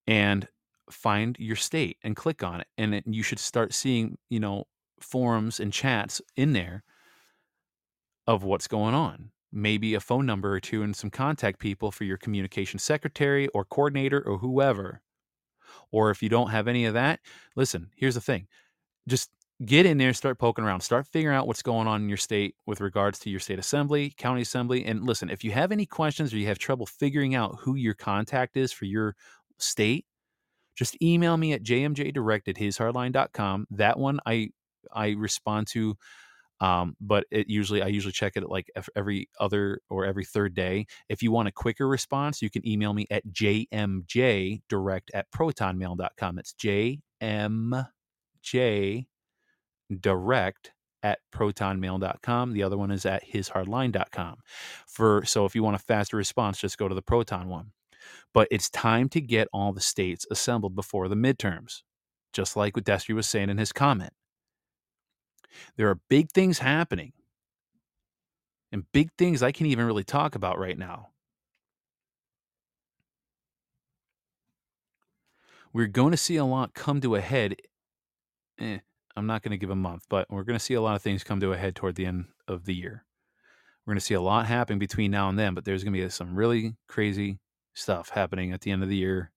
and 0.07 0.47
find 0.91 1.35
your 1.39 1.55
state 1.55 1.97
and 2.03 2.15
click 2.15 2.43
on 2.43 2.61
it. 2.61 2.67
And 2.77 2.95
it, 2.95 3.03
you 3.07 3.23
should 3.23 3.39
start 3.39 3.73
seeing, 3.73 4.17
you 4.29 4.39
know, 4.39 4.65
forums 5.03 5.59
and 5.59 5.73
chats 5.73 6.21
in 6.35 6.53
there 6.53 6.83
of 8.27 8.43
what's 8.43 8.67
going 8.67 8.93
on. 8.93 9.31
Maybe 9.51 9.95
a 9.95 9.99
phone 9.99 10.25
number 10.25 10.53
or 10.53 10.59
two 10.59 10.83
and 10.83 10.95
some 10.95 11.09
contact 11.09 11.59
people 11.59 11.91
for 11.91 12.03
your 12.03 12.17
communication 12.17 12.77
secretary 12.79 13.47
or 13.49 13.65
coordinator 13.65 14.21
or 14.21 14.37
whoever. 14.37 15.01
Or 15.91 16.11
if 16.11 16.21
you 16.21 16.29
don't 16.29 16.51
have 16.51 16.67
any 16.67 16.85
of 16.85 16.93
that, 16.93 17.19
listen, 17.55 17.89
here's 17.95 18.15
the 18.15 18.21
thing 18.21 18.47
just 19.07 19.31
get 19.65 19.85
in 19.85 19.97
there, 19.97 20.13
start 20.13 20.39
poking 20.39 20.63
around, 20.63 20.81
start 20.81 21.07
figuring 21.07 21.35
out 21.35 21.47
what's 21.47 21.61
going 21.61 21.87
on 21.87 22.01
in 22.01 22.09
your 22.09 22.17
state 22.17 22.55
with 22.65 22.79
regards 22.79 23.19
to 23.19 23.29
your 23.29 23.39
state 23.39 23.59
assembly, 23.59 24.13
county 24.17 24.41
assembly. 24.41 24.85
And 24.85 25.03
listen, 25.03 25.29
if 25.29 25.43
you 25.43 25.51
have 25.51 25.71
any 25.71 25.85
questions 25.85 26.33
or 26.33 26.37
you 26.37 26.47
have 26.47 26.59
trouble 26.59 26.85
figuring 26.85 27.35
out 27.35 27.57
who 27.59 27.75
your 27.75 27.93
contact 27.93 28.55
is 28.55 28.71
for 28.71 28.85
your 28.85 29.15
state, 29.57 30.05
just 30.75 31.01
email 31.01 31.35
me 31.35 31.51
at 31.53 31.63
jmjdirect 31.63 32.47
at 32.47 32.55
hishardline.com. 32.55 33.67
That 33.71 33.99
one 33.99 34.19
I 34.25 34.51
I 34.93 35.09
respond 35.11 35.67
to 35.71 35.97
um, 36.61 36.95
but 36.99 37.25
it 37.31 37.49
usually 37.49 37.81
I 37.81 37.87
usually 37.87 38.11
check 38.11 38.33
it 38.35 38.49
like 38.49 38.69
every 38.95 39.29
other 39.39 39.79
or 39.89 40.05
every 40.05 40.25
third 40.25 40.53
day. 40.53 40.87
If 41.07 41.23
you 41.23 41.31
want 41.31 41.47
a 41.47 41.51
quicker 41.51 41.87
response, 41.87 42.41
you 42.41 42.49
can 42.49 42.67
email 42.67 42.93
me 42.93 43.05
at 43.09 43.25
jmj 43.27 44.61
direct 44.67 45.11
at 45.13 45.31
protonmail.com. 45.31 46.39
It's 46.39 46.53
jmj 46.53 46.99
direct 50.01 50.71
at 51.01 51.19
protonmail.com. 51.33 52.53
The 52.53 52.63
other 52.63 52.77
one 52.77 52.91
is 52.91 53.05
at 53.05 53.23
hishardline.com. 53.25 54.35
For 54.85 55.23
so 55.25 55.45
if 55.45 55.55
you 55.55 55.63
want 55.63 55.77
a 55.77 55.79
faster 55.79 56.17
response, 56.17 56.59
just 56.59 56.77
go 56.77 56.89
to 56.89 56.95
the 56.95 57.01
Proton 57.01 57.47
one. 57.47 57.71
But 58.33 58.49
it's 58.51 58.69
time 58.69 59.07
to 59.09 59.21
get 59.21 59.47
all 59.53 59.71
the 59.71 59.81
states 59.81 60.25
assembled 60.29 60.75
before 60.75 61.07
the 61.07 61.15
midterms, 61.15 61.83
just 62.33 62.57
like 62.57 62.75
what 62.75 62.85
Destry 62.85 63.15
was 63.15 63.27
saying 63.27 63.49
in 63.49 63.57
his 63.57 63.71
comment. 63.71 64.11
There 65.77 65.89
are 65.89 65.99
big 66.09 66.31
things 66.31 66.59
happening 66.59 67.13
and 68.71 68.91
big 68.91 69.11
things 69.17 69.41
I 69.41 69.51
can't 69.51 69.69
even 69.69 69.85
really 69.85 70.03
talk 70.03 70.35
about 70.35 70.59
right 70.59 70.77
now. 70.77 71.09
We're 75.71 75.87
going 75.87 76.11
to 76.11 76.17
see 76.17 76.35
a 76.35 76.45
lot 76.45 76.73
come 76.73 76.99
to 77.01 77.15
a 77.15 77.21
head. 77.21 77.55
Eh, 78.59 78.79
I'm 79.15 79.27
not 79.27 79.43
going 79.43 79.51
to 79.51 79.57
give 79.57 79.69
a 79.69 79.75
month, 79.75 80.05
but 80.09 80.27
we're 80.29 80.43
going 80.43 80.57
to 80.57 80.63
see 80.63 80.73
a 80.73 80.81
lot 80.81 80.95
of 80.95 81.01
things 81.01 81.23
come 81.23 81.39
to 81.41 81.53
a 81.53 81.57
head 81.57 81.75
toward 81.75 81.95
the 81.95 82.05
end 82.05 82.25
of 82.47 82.65
the 82.65 82.73
year. 82.73 83.05
We're 83.85 83.93
going 83.93 83.99
to 83.99 84.05
see 84.05 84.15
a 84.15 84.21
lot 84.21 84.47
happen 84.47 84.79
between 84.79 85.11
now 85.11 85.29
and 85.29 85.37
then, 85.37 85.53
but 85.53 85.65
there's 85.65 85.83
going 85.83 85.93
to 85.93 86.01
be 86.01 86.09
some 86.09 86.35
really 86.35 86.75
crazy 86.87 87.39
stuff 87.73 88.09
happening 88.09 88.51
at 88.51 88.61
the 88.61 88.71
end 88.71 88.83
of 88.83 88.89
the 88.89 88.95
year 88.95 89.31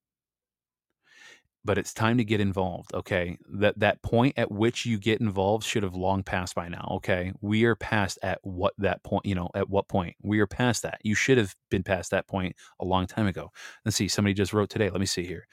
but 1.64 1.78
it's 1.78 1.94
time 1.94 2.18
to 2.18 2.24
get 2.24 2.40
involved 2.40 2.92
okay? 2.94 3.38
That 3.48 3.78
that 3.78 4.02
point 4.02 4.34
at 4.36 4.50
which 4.50 4.84
you 4.86 4.98
get 4.98 5.20
involved 5.20 5.64
should 5.64 5.82
have 5.82 5.94
long 5.94 6.22
passed 6.22 6.54
by 6.54 6.68
now 6.68 6.88
okay? 6.96 7.32
We 7.40 7.64
are 7.64 7.76
past 7.76 8.18
at 8.22 8.38
what 8.42 8.74
that 8.78 9.02
point 9.02 9.26
you 9.26 9.34
know 9.34 9.50
at 9.54 9.68
what 9.68 9.88
point? 9.88 10.16
We 10.22 10.40
are 10.40 10.46
past 10.46 10.82
that. 10.82 11.00
You 11.02 11.14
should 11.14 11.38
have 11.38 11.54
been 11.70 11.82
past 11.82 12.10
that 12.10 12.26
point 12.26 12.56
a 12.80 12.84
long 12.84 13.06
time 13.06 13.26
ago. 13.26 13.50
Let's 13.84 13.96
see 13.96 14.08
somebody 14.08 14.34
just 14.34 14.52
wrote 14.52 14.70
today 14.70 14.90
let 14.90 15.00
me 15.00 15.06
see 15.06 15.26
here. 15.26 15.46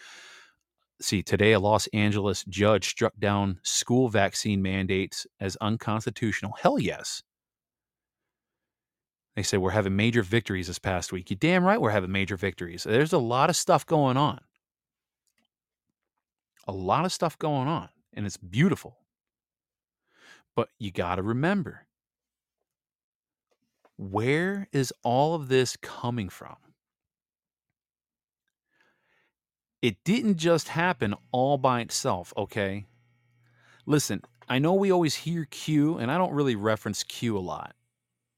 See 1.02 1.24
today 1.24 1.54
a 1.54 1.60
los 1.60 1.88
angeles 1.88 2.44
judge 2.46 2.90
struck 2.90 3.14
down 3.20 3.60
school 3.64 4.10
vaccine 4.10 4.62
mandates 4.62 5.28
as 5.40 5.58
unconstitutional. 5.58 6.54
Hell 6.62 6.80
yes. 6.80 7.24
They 9.36 9.44
say 9.44 9.58
we're 9.58 9.70
having 9.70 9.96
major 9.96 10.22
victories 10.22 10.68
this 10.68 10.80
past 10.80 11.14
week. 11.14 11.30
You 11.30 11.38
damn 11.38 11.64
right 11.64 11.80
we're 11.80 11.92
having 11.92 12.12
major 12.12 12.36
victories. 12.36 12.84
There's 12.84 13.14
a 13.14 13.20
lot 13.20 13.50
of 13.50 13.56
stuff 13.56 13.86
going 13.86 14.18
on 14.18 14.40
a 16.70 16.72
lot 16.72 17.04
of 17.04 17.12
stuff 17.12 17.38
going 17.40 17.68
on, 17.68 17.90
and 18.14 18.26
it's 18.26 18.38
beautiful. 18.38 19.00
But 20.56 20.70
you 20.78 20.92
got 20.92 21.16
to 21.16 21.24
remember 21.24 21.88
where 23.98 24.68
is 24.72 24.94
all 25.04 25.34
of 25.34 25.50
this 25.50 25.76
coming 25.78 26.30
from? 26.30 26.56
It 29.82 29.98
didn't 30.04 30.38
just 30.38 30.68
happen 30.70 31.16
all 31.32 31.58
by 31.58 31.82
itself, 31.82 32.34
okay? 32.38 32.86
Listen, 33.86 34.22
I 34.48 34.60
know 34.60 34.74
we 34.74 34.92
always 34.92 35.16
hear 35.16 35.46
Q, 35.50 35.98
and 35.98 36.12
I 36.12 36.18
don't 36.18 36.34
really 36.34 36.56
reference 36.56 37.04
Q 37.04 37.38
a 37.38 37.40
lot. 37.40 37.76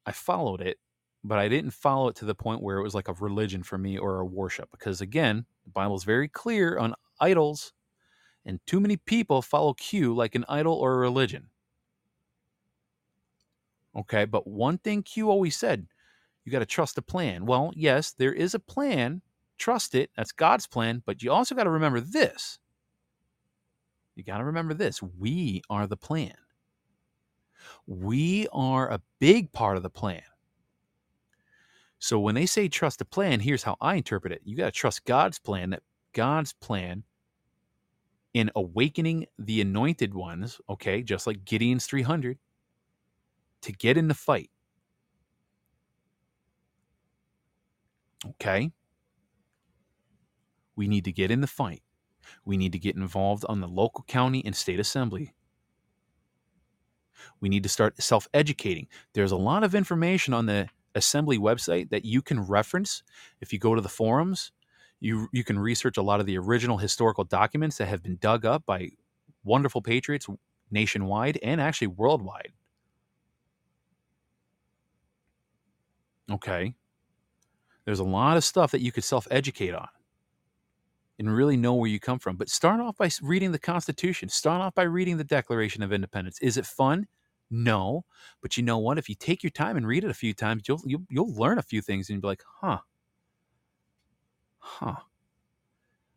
I 0.06 0.14
followed 0.14 0.62
it, 0.62 0.78
but 1.24 1.38
I 1.38 1.50
didn't 1.50 1.72
follow 1.72 2.08
it 2.08 2.16
to 2.18 2.26
the 2.26 2.36
point 2.36 2.62
where 2.62 2.78
it 2.78 2.84
was 2.84 2.96
like 2.96 3.08
a 3.08 3.14
religion 3.14 3.62
for 3.64 3.78
me 3.78 3.98
or 3.98 4.20
a 4.20 4.26
worship. 4.26 4.70
Because 4.72 5.02
again, 5.02 5.46
the 5.66 5.72
Bible 5.72 5.96
is 5.96 6.04
very 6.04 6.30
clear 6.30 6.78
on 6.78 6.96
idols 7.20 7.74
and 8.46 8.60
too 8.66 8.80
many 8.80 8.98
people 8.98 9.42
follow 9.42 9.74
Q 9.74 10.16
like 10.16 10.36
an 10.36 10.46
idol 10.50 10.74
or 10.74 10.94
a 10.94 10.98
religion. 10.98 11.48
Okay, 13.96 14.26
but 14.26 14.48
one 14.48 14.78
thing 14.78 15.04
Q 15.04 15.30
always 15.30 15.56
said 15.56 15.88
you 16.44 16.52
got 16.52 16.60
to 16.60 16.66
trust 16.66 16.96
the 16.96 17.02
plan. 17.02 17.46
Well, 17.46 17.72
yes, 17.76 18.14
there 18.14 18.34
is 18.34 18.56
a 18.56 18.60
plan. 18.60 19.22
Trust 19.58 19.94
it. 19.94 20.10
That's 20.16 20.32
God's 20.32 20.66
plan. 20.66 21.04
But 21.06 21.22
you 21.22 21.32
also 21.32 21.54
got 21.54 21.66
to 21.66 21.70
remember 21.70 22.00
this. 22.00 22.58
You 24.16 24.24
got 24.24 24.40
to 24.40 24.46
remember 24.46 24.74
this. 24.74 25.02
We 25.04 25.62
are 25.70 25.88
the 25.88 25.98
plan. 25.98 26.34
We 27.86 28.48
are 28.52 28.90
a 28.90 29.02
big 29.20 29.52
part 29.52 29.78
of 29.78 29.84
the 29.84 29.90
plan. 29.90 30.24
So 32.00 32.20
when 32.20 32.34
they 32.34 32.48
say 32.48 32.68
trust 32.68 32.98
the 32.98 33.06
plan, 33.06 33.40
here's 33.40 33.62
how 33.62 33.78
I 33.80 33.96
interpret 33.96 34.34
it. 34.34 34.42
You 34.44 34.58
got 34.58 34.66
to 34.66 34.72
trust 34.72 35.06
God's 35.06 35.38
plan, 35.38 35.70
that 35.70 35.84
God's 36.14 36.54
plan 36.54 37.04
in 38.34 38.50
awakening 38.56 39.26
the 39.38 39.62
anointed 39.62 40.14
ones, 40.14 40.60
okay, 40.70 41.02
just 41.04 41.28
like 41.28 41.46
Gideon's 41.46 41.86
300, 41.86 42.38
to 43.62 43.72
get 43.72 43.98
in 43.98 44.08
the 44.08 44.14
fight. 44.14 44.50
Okay? 48.26 48.72
We 50.76 50.88
need 50.88 51.06
to 51.06 51.12
get 51.12 51.32
in 51.32 51.42
the 51.42 51.48
fight. 51.48 51.82
We 52.46 52.58
need 52.58 52.72
to 52.72 52.80
get 52.80 52.96
involved 52.96 53.46
on 53.50 53.60
the 53.60 53.68
local 53.68 54.04
county 54.08 54.44
and 54.46 54.56
state 54.56 54.80
assembly. 54.80 55.34
We 57.40 57.50
need 57.50 57.64
to 57.64 57.70
start 57.70 58.02
self 58.02 58.28
educating. 58.34 58.88
There's 59.14 59.32
a 59.32 59.38
lot 59.38 59.64
of 59.64 59.76
information 59.76 60.34
on 60.34 60.46
the 60.46 60.70
assembly 60.96 61.38
website 61.38 61.90
that 61.90 62.06
you 62.06 62.22
can 62.22 62.40
reference 62.40 63.04
if 63.42 63.54
you 63.54 63.60
go 63.60 63.76
to 63.76 63.82
the 63.82 63.90
forums 63.90 64.52
you 65.02 65.28
you 65.34 65.44
can 65.44 65.60
research 65.60 65.98
a 65.98 66.02
lot 66.02 66.22
of 66.22 66.26
the 66.26 66.38
original 66.38 66.78
historical 66.78 67.26
documents 67.26 67.78
that 67.78 67.88
have 67.88 68.04
been 68.04 68.18
dug 68.18 68.46
up 68.46 68.66
by 68.66 68.92
wonderful 69.44 69.82
patriots 69.82 70.28
nationwide 70.72 71.38
and 71.44 71.60
actually 71.60 71.88
worldwide. 71.88 72.54
Okay. 76.32 76.74
There's 77.86 78.00
a 78.00 78.04
lot 78.04 78.38
of 78.38 78.44
stuff 78.44 78.72
that 78.72 78.82
you 78.82 78.92
could 78.92 79.04
self 79.04 79.28
educate 79.32 79.74
on 79.74 79.90
and 81.20 81.36
really 81.36 81.58
know 81.58 81.74
where 81.74 81.90
you 81.90 82.00
come 82.00 82.20
from. 82.20 82.38
But 82.38 82.50
start 82.50 82.80
off 82.80 82.98
by 82.98 83.10
reading 83.22 83.52
the 83.52 83.60
Constitution. 83.60 84.30
Start 84.30 84.62
off 84.62 84.76
by 84.76 84.84
reading 84.84 85.18
the 85.18 85.24
Declaration 85.24 85.84
of 85.84 85.92
Independence. 85.94 86.40
Is 86.42 86.58
it 86.58 86.66
fun? 86.66 87.08
No. 87.50 88.06
But 88.42 88.58
you 88.58 88.64
know 88.64 88.78
what? 88.78 88.98
If 88.98 89.10
you 89.10 89.16
take 89.16 89.44
your 89.44 89.52
time 89.52 89.78
and 89.78 89.86
read 89.88 90.04
it 90.04 90.12
a 90.12 90.16
few 90.16 90.34
times, 90.34 90.64
you'll 90.68 90.82
you'll, 90.86 91.04
you'll 91.10 91.34
learn 91.36 91.58
a 91.58 91.64
few 91.64 91.82
things 91.82 92.10
and 92.10 92.16
you'll 92.16 92.22
be 92.22 92.28
like, 92.28 92.44
huh, 92.62 92.80
huh. 94.62 94.96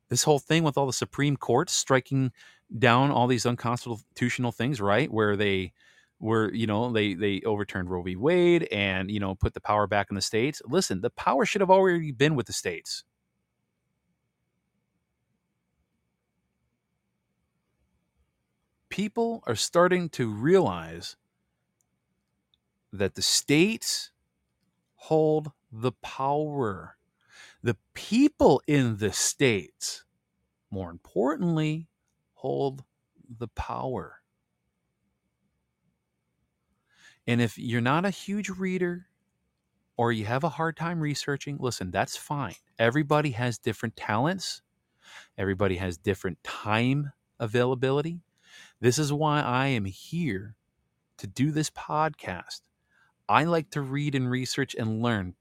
This 0.09 0.25
whole 0.25 0.39
thing 0.39 0.63
with 0.63 0.79
all 0.79 0.87
the 0.87 0.93
Supreme 0.93 1.37
Court 1.37 1.69
striking 1.71 2.31
down 2.79 3.11
all 3.11 3.27
these 3.27 3.47
unconstitutional 3.47 4.53
things, 4.53 4.81
right? 4.81 5.11
Where 5.11 5.37
they 5.37 5.73
were, 6.21 6.53
you 6.53 6.67
know, 6.67 6.93
they 6.93 7.15
they 7.15 7.41
overturned 7.45 7.91
Roe 7.91 8.03
v. 8.03 8.17
Wade 8.17 8.69
and 8.71 9.11
you 9.11 9.21
know 9.21 9.35
put 9.35 9.55
the 9.55 9.61
power 9.61 9.87
back 9.87 10.09
in 10.11 10.15
the 10.15 10.23
states. 10.23 10.63
Listen, 10.67 11.01
the 11.01 11.11
power 11.11 11.45
should 11.45 11.61
have 11.61 11.71
already 11.71 12.13
been 12.13 12.35
with 12.37 12.47
the 12.47 12.53
states. 12.53 13.05
People 18.89 19.43
are 19.47 19.57
starting 19.57 20.09
to 20.11 20.29
realize 20.33 21.17
that 22.93 23.17
the 23.17 23.23
states 23.23 24.13
hold 24.95 25.51
the 25.73 25.91
power 25.91 26.97
the 27.65 27.77
people 27.95 28.61
in 28.67 28.99
the 28.99 29.11
states, 29.11 30.05
more 30.71 30.91
importantly, 30.91 31.89
hold 32.35 32.85
the 33.39 33.49
power. 33.49 34.21
And 37.27 37.41
if 37.41 37.57
you're 37.57 37.81
not 37.81 38.05
a 38.05 38.11
huge 38.11 38.51
reader, 38.51 39.07
or 39.97 40.13
you 40.13 40.27
have 40.27 40.45
a 40.45 40.51
hard 40.51 40.77
time 40.77 41.01
researching, 41.01 41.57
listen, 41.59 41.91
that's 41.91 42.19
fine. 42.19 42.57
Everybody 42.79 43.31
has 43.31 43.57
different 43.57 43.97
talents, 43.97 44.61
everybody 45.39 45.77
has 45.77 45.97
different 45.97 46.45
time 46.45 47.13
availability. 47.41 48.21
This 48.79 48.99
is 48.99 49.11
why 49.11 49.41
I 49.41 49.69
am 49.69 49.87
here 49.87 50.55
to 51.17 51.27
do 51.27 51.51
this 51.51 51.71
podcast. 51.71 52.61
I 53.27 53.45
like 53.45 53.71
to 53.71 53.81
read 53.81 54.15
and 54.15 54.31
research 54.31 54.75
and 54.75 55.03
learn. 55.03 55.35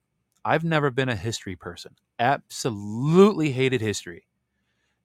I've 0.46 0.64
never 0.64 0.90
been 0.90 1.10
a 1.10 1.16
history 1.16 1.56
person, 1.56 1.96
absolutely 2.20 3.51
hated 3.51 3.82
history. 3.82 4.28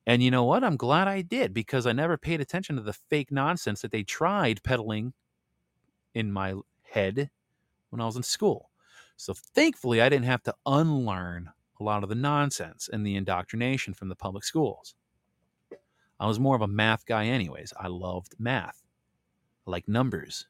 And 0.06 0.22
you 0.22 0.30
know 0.30 0.44
what? 0.44 0.64
I'm 0.64 0.76
glad 0.76 1.06
I 1.06 1.22
did 1.22 1.52
because 1.52 1.86
I 1.86 1.92
never 1.92 2.16
paid 2.16 2.40
attention 2.40 2.76
to 2.76 2.82
the 2.82 2.94
fake 2.94 3.30
nonsense 3.30 3.82
that 3.82 3.92
they 3.92 4.02
tried 4.02 4.62
peddling 4.62 5.12
in 6.14 6.32
my 6.32 6.54
head 6.82 7.30
when 7.90 8.00
I 8.00 8.06
was 8.06 8.16
in 8.16 8.22
school. 8.22 8.70
So 9.16 9.34
thankfully, 9.34 10.00
I 10.00 10.08
didn't 10.08 10.24
have 10.26 10.42
to 10.44 10.54
unlearn 10.64 11.50
a 11.80 11.84
lot 11.84 12.02
of 12.02 12.08
the 12.08 12.14
nonsense 12.14 12.88
and 12.92 13.06
the 13.06 13.16
indoctrination 13.16 13.94
from 13.94 14.08
the 14.08 14.16
public 14.16 14.44
schools. 14.44 14.94
I 16.20 16.26
was 16.26 16.40
more 16.40 16.56
of 16.56 16.62
a 16.62 16.68
math 16.68 17.06
guy, 17.06 17.26
anyways. 17.26 17.72
I 17.78 17.88
loved 17.88 18.34
math, 18.38 18.82
I 19.66 19.70
like 19.70 19.88
numbers. 19.88 20.46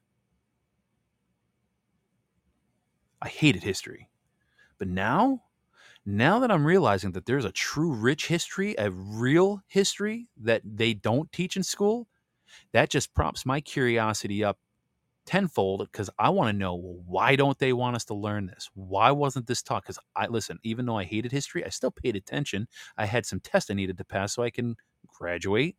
I 3.20 3.28
hated 3.28 3.64
history. 3.64 4.08
But 4.78 4.88
now, 4.88 5.42
now 6.08 6.38
that 6.38 6.50
I'm 6.50 6.66
realizing 6.66 7.12
that 7.12 7.26
there's 7.26 7.44
a 7.44 7.52
true 7.52 7.92
rich 7.92 8.28
history, 8.28 8.74
a 8.78 8.90
real 8.90 9.60
history 9.66 10.26
that 10.40 10.62
they 10.64 10.94
don't 10.94 11.30
teach 11.32 11.54
in 11.54 11.62
school, 11.62 12.08
that 12.72 12.88
just 12.88 13.14
prompts 13.14 13.44
my 13.44 13.60
curiosity 13.60 14.42
up 14.42 14.58
tenfold 15.26 15.86
because 15.92 16.08
I 16.18 16.30
want 16.30 16.48
to 16.48 16.56
know 16.56 16.74
well, 16.74 17.02
why 17.06 17.36
don't 17.36 17.58
they 17.58 17.74
want 17.74 17.94
us 17.94 18.06
to 18.06 18.14
learn 18.14 18.46
this? 18.46 18.70
Why 18.72 19.10
wasn't 19.10 19.46
this 19.46 19.62
taught? 19.62 19.82
Because 19.82 19.98
I 20.16 20.28
listen, 20.28 20.58
even 20.62 20.86
though 20.86 20.96
I 20.96 21.04
hated 21.04 21.30
history, 21.30 21.62
I 21.62 21.68
still 21.68 21.90
paid 21.90 22.16
attention. 22.16 22.68
I 22.96 23.04
had 23.04 23.26
some 23.26 23.40
tests 23.40 23.70
I 23.70 23.74
needed 23.74 23.98
to 23.98 24.04
pass 24.04 24.32
so 24.32 24.42
I 24.42 24.48
can 24.48 24.76
graduate. 25.06 25.76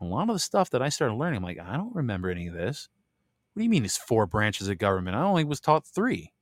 A 0.00 0.04
lot 0.04 0.28
of 0.28 0.36
the 0.36 0.40
stuff 0.40 0.70
that 0.70 0.82
I 0.82 0.88
started 0.88 1.14
learning, 1.14 1.38
I'm 1.38 1.42
like, 1.42 1.58
I 1.58 1.76
don't 1.76 1.96
remember 1.96 2.30
any 2.30 2.46
of 2.46 2.54
this. 2.54 2.88
What 3.54 3.60
do 3.60 3.64
you 3.64 3.70
mean 3.70 3.84
it's 3.84 3.96
four 3.96 4.26
branches 4.26 4.68
of 4.68 4.78
government? 4.78 5.16
I 5.16 5.22
only 5.22 5.42
was 5.42 5.60
taught 5.60 5.84
three 5.84 6.32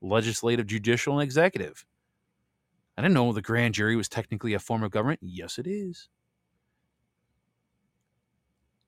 legislative, 0.00 0.66
judicial, 0.66 1.18
and 1.18 1.22
executive. 1.22 1.84
I 3.00 3.02
didn't 3.02 3.14
know 3.14 3.32
the 3.32 3.40
grand 3.40 3.72
jury 3.72 3.96
was 3.96 4.10
technically 4.10 4.52
a 4.52 4.58
form 4.58 4.82
of 4.82 4.90
government. 4.90 5.20
Yes, 5.22 5.58
it 5.58 5.66
is. 5.66 6.10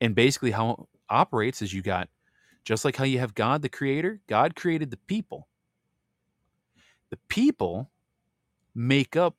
And 0.02 0.14
basically, 0.14 0.50
how 0.50 0.72
it 0.72 0.80
operates 1.08 1.62
is 1.62 1.72
you 1.72 1.80
got 1.80 2.10
just 2.62 2.84
like 2.84 2.94
how 2.94 3.04
you 3.04 3.20
have 3.20 3.34
God, 3.34 3.62
the 3.62 3.70
creator, 3.70 4.20
God 4.26 4.54
created 4.54 4.90
the 4.90 4.98
people. 4.98 5.48
The 7.08 7.16
people 7.28 7.90
make 8.74 9.16
up 9.16 9.34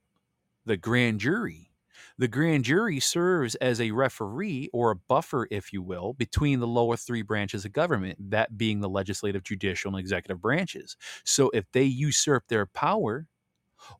the 0.65 0.75
grand 0.75 1.19
jury. 1.19 1.69
The 2.17 2.27
grand 2.27 2.63
jury 2.63 2.99
serves 2.99 3.53
as 3.53 3.79
a 3.79 3.91
referee 3.91 4.71
or 4.73 4.89
a 4.89 4.95
buffer, 4.95 5.47
if 5.51 5.71
you 5.71 5.83
will, 5.83 6.13
between 6.13 6.59
the 6.59 6.67
lower 6.67 6.97
three 6.97 7.21
branches 7.21 7.63
of 7.63 7.73
government, 7.73 8.31
that 8.31 8.57
being 8.57 8.79
the 8.79 8.89
legislative, 8.89 9.43
judicial, 9.43 9.91
and 9.91 9.99
executive 9.99 10.41
branches. 10.41 10.97
So 11.25 11.51
if 11.53 11.71
they 11.73 11.83
usurp 11.83 12.45
their 12.47 12.65
power 12.65 13.27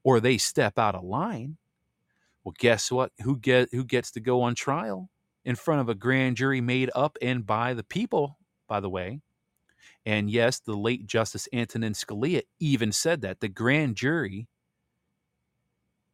or 0.04 0.20
they 0.20 0.38
step 0.38 0.78
out 0.78 0.96
of 0.96 1.04
line, 1.04 1.58
well, 2.44 2.54
guess 2.58 2.92
what? 2.92 3.12
Who 3.22 3.38
get 3.38 3.70
who 3.72 3.86
gets 3.86 4.12
to 4.12 4.20
go 4.20 4.42
on 4.42 4.56
trial 4.56 5.10
in 5.46 5.56
front 5.56 5.82
of 5.82 5.90
a 5.90 5.96
grand 5.96 6.38
jury 6.38 6.62
made 6.62 6.90
up 6.96 7.18
and 7.22 7.46
by 7.46 7.74
the 7.74 7.84
people 7.84 8.38
by 8.68 8.80
the 8.80 8.90
way. 8.90 9.22
And 10.06 10.30
yes, 10.30 10.60
the 10.60 10.76
late 10.76 11.06
Justice 11.06 11.48
Antonin 11.54 11.94
Scalia 11.94 12.42
even 12.60 12.92
said 12.92 13.22
that 13.22 13.40
the 13.40 13.48
grand 13.48 13.96
jury 13.96 14.48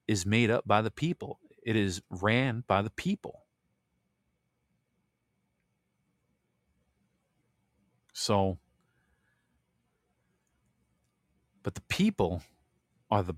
is 0.07 0.25
made 0.25 0.49
up 0.49 0.67
by 0.67 0.81
the 0.81 0.91
people, 0.91 1.39
it 1.63 1.75
is 1.75 2.01
ran 2.09 2.63
by 2.67 2.81
the 2.81 2.89
people. 2.89 3.45
So, 8.13 8.57
but 11.63 11.75
the 11.75 11.81
people 11.81 12.41
are 13.09 13.23
the 13.23 13.35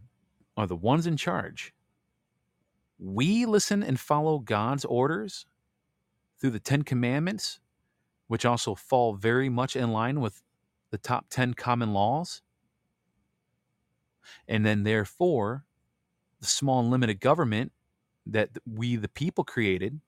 are 0.62 0.68
the 0.68 0.76
ones 0.76 1.07
in 1.07 1.18
charge. 1.18 1.74
We 2.99 3.45
listen 3.45 3.82
and 3.84 3.99
follow 3.99 4.39
God's 4.39 4.86
orders 4.86 5.45
through 6.39 6.51
the 6.51 6.59
10 6.59 6.84
commandments 6.84 7.59
which 8.32 8.45
also 8.45 8.74
fall 8.74 9.14
very 9.14 9.49
much 9.49 9.76
in 9.76 9.91
line 9.91 10.22
with 10.22 10.41
the 10.89 10.97
top 10.97 11.26
10 11.30 11.53
common 11.53 11.91
laws. 11.91 12.41
And 14.47 14.66
then, 14.66 14.84
therefore, 14.84 15.66
the 16.39 16.45
small 16.45 16.80
and 16.80 16.89
limited 16.89 17.20
government 17.20 17.74
that 18.26 18.51
we, 18.66 18.95
the 18.95 19.09
people, 19.09 19.43
created, 19.43 19.99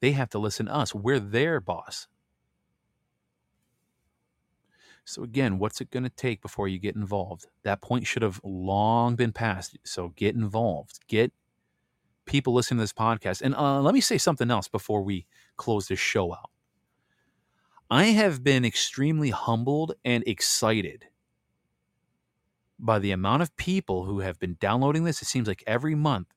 they 0.00 0.12
have 0.12 0.28
to 0.28 0.38
listen 0.38 0.66
to 0.66 0.74
us. 0.74 0.94
We're 0.94 1.18
their 1.18 1.62
boss. 1.62 2.08
So, 5.04 5.22
again, 5.22 5.58
what's 5.58 5.80
it 5.80 5.90
going 5.90 6.04
to 6.04 6.10
take 6.10 6.40
before 6.40 6.66
you 6.66 6.78
get 6.78 6.96
involved? 6.96 7.46
That 7.62 7.82
point 7.82 8.06
should 8.06 8.22
have 8.22 8.40
long 8.42 9.16
been 9.16 9.32
passed. 9.32 9.76
So, 9.84 10.08
get 10.16 10.34
involved. 10.34 11.00
Get 11.08 11.32
people 12.26 12.54
listening 12.54 12.78
to 12.78 12.82
this 12.84 12.92
podcast. 12.92 13.42
And 13.42 13.54
uh, 13.54 13.80
let 13.80 13.94
me 13.94 14.00
say 14.00 14.18
something 14.18 14.50
else 14.50 14.68
before 14.68 15.02
we 15.02 15.26
close 15.56 15.88
this 15.88 15.98
show 15.98 16.32
out. 16.32 16.50
I 17.90 18.06
have 18.06 18.42
been 18.42 18.64
extremely 18.64 19.30
humbled 19.30 19.92
and 20.04 20.24
excited 20.26 21.06
by 22.78 22.98
the 22.98 23.12
amount 23.12 23.42
of 23.42 23.56
people 23.56 24.04
who 24.04 24.20
have 24.20 24.38
been 24.38 24.56
downloading 24.58 25.04
this. 25.04 25.22
It 25.22 25.26
seems 25.26 25.46
like 25.46 25.62
every 25.66 25.94
month 25.94 26.28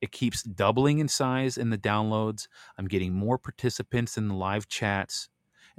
it 0.00 0.12
keeps 0.12 0.42
doubling 0.42 0.98
in 0.98 1.08
size 1.08 1.58
in 1.58 1.70
the 1.70 1.78
downloads. 1.78 2.48
I'm 2.78 2.88
getting 2.88 3.12
more 3.12 3.36
participants 3.36 4.16
in 4.16 4.28
the 4.28 4.34
live 4.34 4.68
chats. 4.68 5.28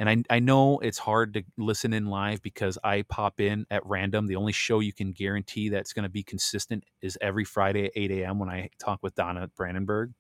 And 0.02 0.10
I, 0.10 0.36
I 0.36 0.40
know 0.40 0.80
it's 0.80 0.98
hard 0.98 1.36
to 1.36 1.44
listen 1.60 1.94
in 1.94 2.08
live 2.08 2.42
because 2.42 2.76
I 2.84 3.04
pop 3.04 3.40
in 3.40 3.68
at 3.70 3.86
random. 3.86 4.26
The 4.26 4.36
only 4.36 4.52
show 4.52 4.80
you 4.80 4.92
can 4.92 5.12
guarantee 5.12 5.70
that's 5.70 5.94
going 5.94 6.02
to 6.06 6.10
be 6.10 6.24
consistent 6.24 6.86
is 7.04 7.20
every 7.22 7.46
Friday 7.46 7.86
at 7.86 7.92
8 7.96 8.10
a.m. 8.10 8.40
when 8.40 8.50
I 8.50 8.72
talk 8.80 9.04
with 9.04 9.14
Donna 9.14 9.52
Brandenburg. 9.56 10.14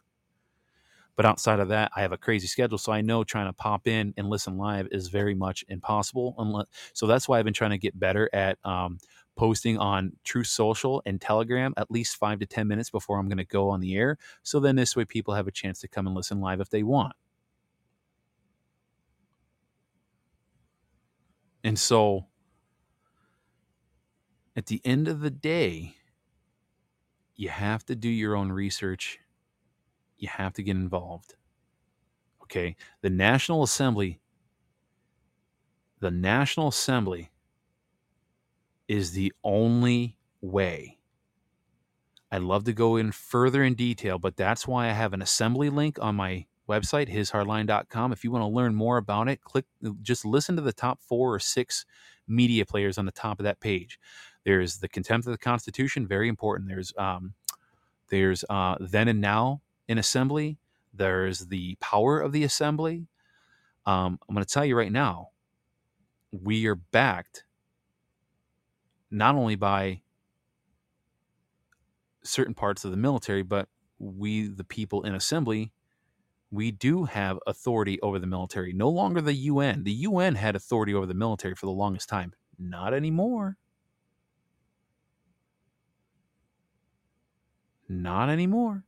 But 1.15 1.25
outside 1.25 1.59
of 1.59 1.69
that, 1.69 1.91
I 1.95 2.01
have 2.01 2.11
a 2.11 2.17
crazy 2.17 2.45
schedule. 2.45 2.77
So 2.77 2.91
I 2.91 3.01
know 3.01 3.23
trying 3.23 3.47
to 3.47 3.53
pop 3.53 3.87
in 3.87 4.13
and 4.17 4.29
listen 4.29 4.55
live 4.55 4.87
is 4.91 5.07
very 5.07 5.33
much 5.33 5.65
impossible. 5.67 6.35
Unless, 6.37 6.67
so 6.93 7.07
that's 7.07 7.27
why 7.27 7.39
I've 7.39 7.45
been 7.45 7.51
trying 7.51 7.71
to 7.71 7.79
get 7.79 7.99
better 7.99 8.29
at 8.33 8.59
um, 8.63 8.99
posting 9.35 9.79
on 9.79 10.11
Truth 10.23 10.45
Social 10.45 11.01
and 11.07 11.19
Telegram 11.19 11.73
at 11.75 11.89
least 11.89 12.17
five 12.17 12.37
to 12.37 12.45
10 12.45 12.67
minutes 12.67 12.91
before 12.91 13.17
I'm 13.17 13.27
going 13.27 13.39
to 13.39 13.45
go 13.45 13.71
on 13.71 13.79
the 13.79 13.95
air. 13.95 14.19
So 14.43 14.59
then 14.59 14.75
this 14.75 14.95
way 14.95 15.05
people 15.05 15.33
have 15.33 15.47
a 15.47 15.51
chance 15.51 15.79
to 15.79 15.87
come 15.87 16.05
and 16.05 16.15
listen 16.15 16.39
live 16.39 16.61
if 16.61 16.69
they 16.69 16.83
want. 16.83 17.13
And 21.63 21.77
so 21.77 22.27
at 24.55 24.65
the 24.65 24.81
end 24.83 25.07
of 25.07 25.21
the 25.21 25.29
day, 25.29 25.95
you 27.35 27.49
have 27.49 27.85
to 27.85 27.95
do 27.95 28.09
your 28.09 28.35
own 28.35 28.51
research 28.51 29.19
you 30.21 30.29
have 30.29 30.53
to 30.53 30.63
get 30.63 30.77
involved. 30.77 31.33
Okay. 32.43 32.75
The 33.01 33.09
National 33.09 33.63
Assembly, 33.63 34.21
the 35.99 36.11
National 36.11 36.69
Assembly 36.69 37.31
is 38.87 39.11
the 39.11 39.33
only 39.43 40.15
way. 40.41 40.99
I'd 42.31 42.43
love 42.43 42.63
to 42.65 42.73
go 42.73 42.95
in 42.95 43.11
further 43.11 43.63
in 43.63 43.73
detail, 43.73 44.17
but 44.19 44.37
that's 44.37 44.67
why 44.67 44.87
I 44.87 44.93
have 44.93 45.13
an 45.13 45.21
assembly 45.21 45.69
link 45.69 45.97
on 45.99 46.15
my 46.15 46.45
website, 46.71 47.11
hishardline.com. 47.13 48.11
If 48.11 48.23
you 48.23 48.31
want 48.31 48.43
to 48.43 48.47
learn 48.47 48.75
more 48.75 48.97
about 48.97 49.27
it, 49.27 49.41
click 49.41 49.65
just 50.01 50.25
listen 50.25 50.55
to 50.55 50.61
the 50.61 50.73
top 50.73 50.99
four 51.01 51.33
or 51.33 51.39
six 51.39 51.85
media 52.27 52.65
players 52.65 52.97
on 52.97 53.05
the 53.05 53.11
top 53.11 53.39
of 53.39 53.43
that 53.43 53.59
page. 53.59 53.99
There's 54.45 54.77
the 54.77 54.89
contempt 54.89 55.27
of 55.27 55.33
the 55.33 55.37
Constitution, 55.37 56.07
very 56.07 56.27
important. 56.27 56.69
There's 56.69 56.93
um, 56.97 57.33
there's 58.09 58.43
uh, 58.49 58.75
then 58.79 59.07
and 59.07 59.21
now 59.21 59.61
in 59.87 59.97
assembly. 59.97 60.57
There's 60.93 61.47
the 61.47 61.75
power 61.79 62.19
of 62.19 62.31
the 62.31 62.43
assembly. 62.43 63.07
Um, 63.85 64.19
I'm 64.27 64.35
going 64.35 64.45
to 64.45 64.53
tell 64.53 64.65
you 64.65 64.77
right 64.77 64.91
now, 64.91 65.29
we 66.31 66.67
are 66.67 66.75
backed 66.75 67.45
not 69.09 69.35
only 69.35 69.55
by 69.55 70.01
certain 72.23 72.53
parts 72.53 72.85
of 72.85 72.91
the 72.91 72.97
military, 72.97 73.43
but 73.43 73.67
we, 73.99 74.47
the 74.47 74.63
people 74.63 75.03
in 75.03 75.15
assembly, 75.15 75.71
we 76.51 76.71
do 76.71 77.05
have 77.05 77.39
authority 77.47 77.99
over 78.01 78.19
the 78.19 78.27
military. 78.27 78.73
No 78.73 78.89
longer 78.89 79.21
the 79.21 79.33
UN. 79.33 79.83
The 79.83 79.91
UN 79.93 80.35
had 80.35 80.55
authority 80.55 80.93
over 80.93 81.05
the 81.07 81.13
military 81.15 81.55
for 81.55 81.65
the 81.65 81.71
longest 81.71 82.09
time. 82.09 82.33
Not 82.59 82.93
anymore. 82.93 83.57
Not 87.89 88.29
anymore. 88.29 88.85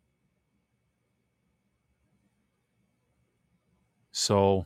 So 4.12 4.66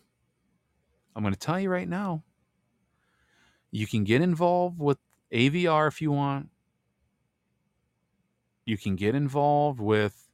I'm 1.16 1.24
going 1.24 1.34
to 1.34 1.40
tell 1.40 1.60
you 1.60 1.70
right 1.70 1.88
now 1.88 2.24
You 3.72 3.88
can 3.88 4.04
get 4.04 4.22
involved 4.22 4.80
with 4.80 4.98
AVR 5.32 5.88
if 5.88 6.02
you 6.02 6.12
want. 6.12 6.50
You 8.66 8.78
can 8.78 8.96
get 8.96 9.16
involved 9.16 9.80
with, 9.80 10.30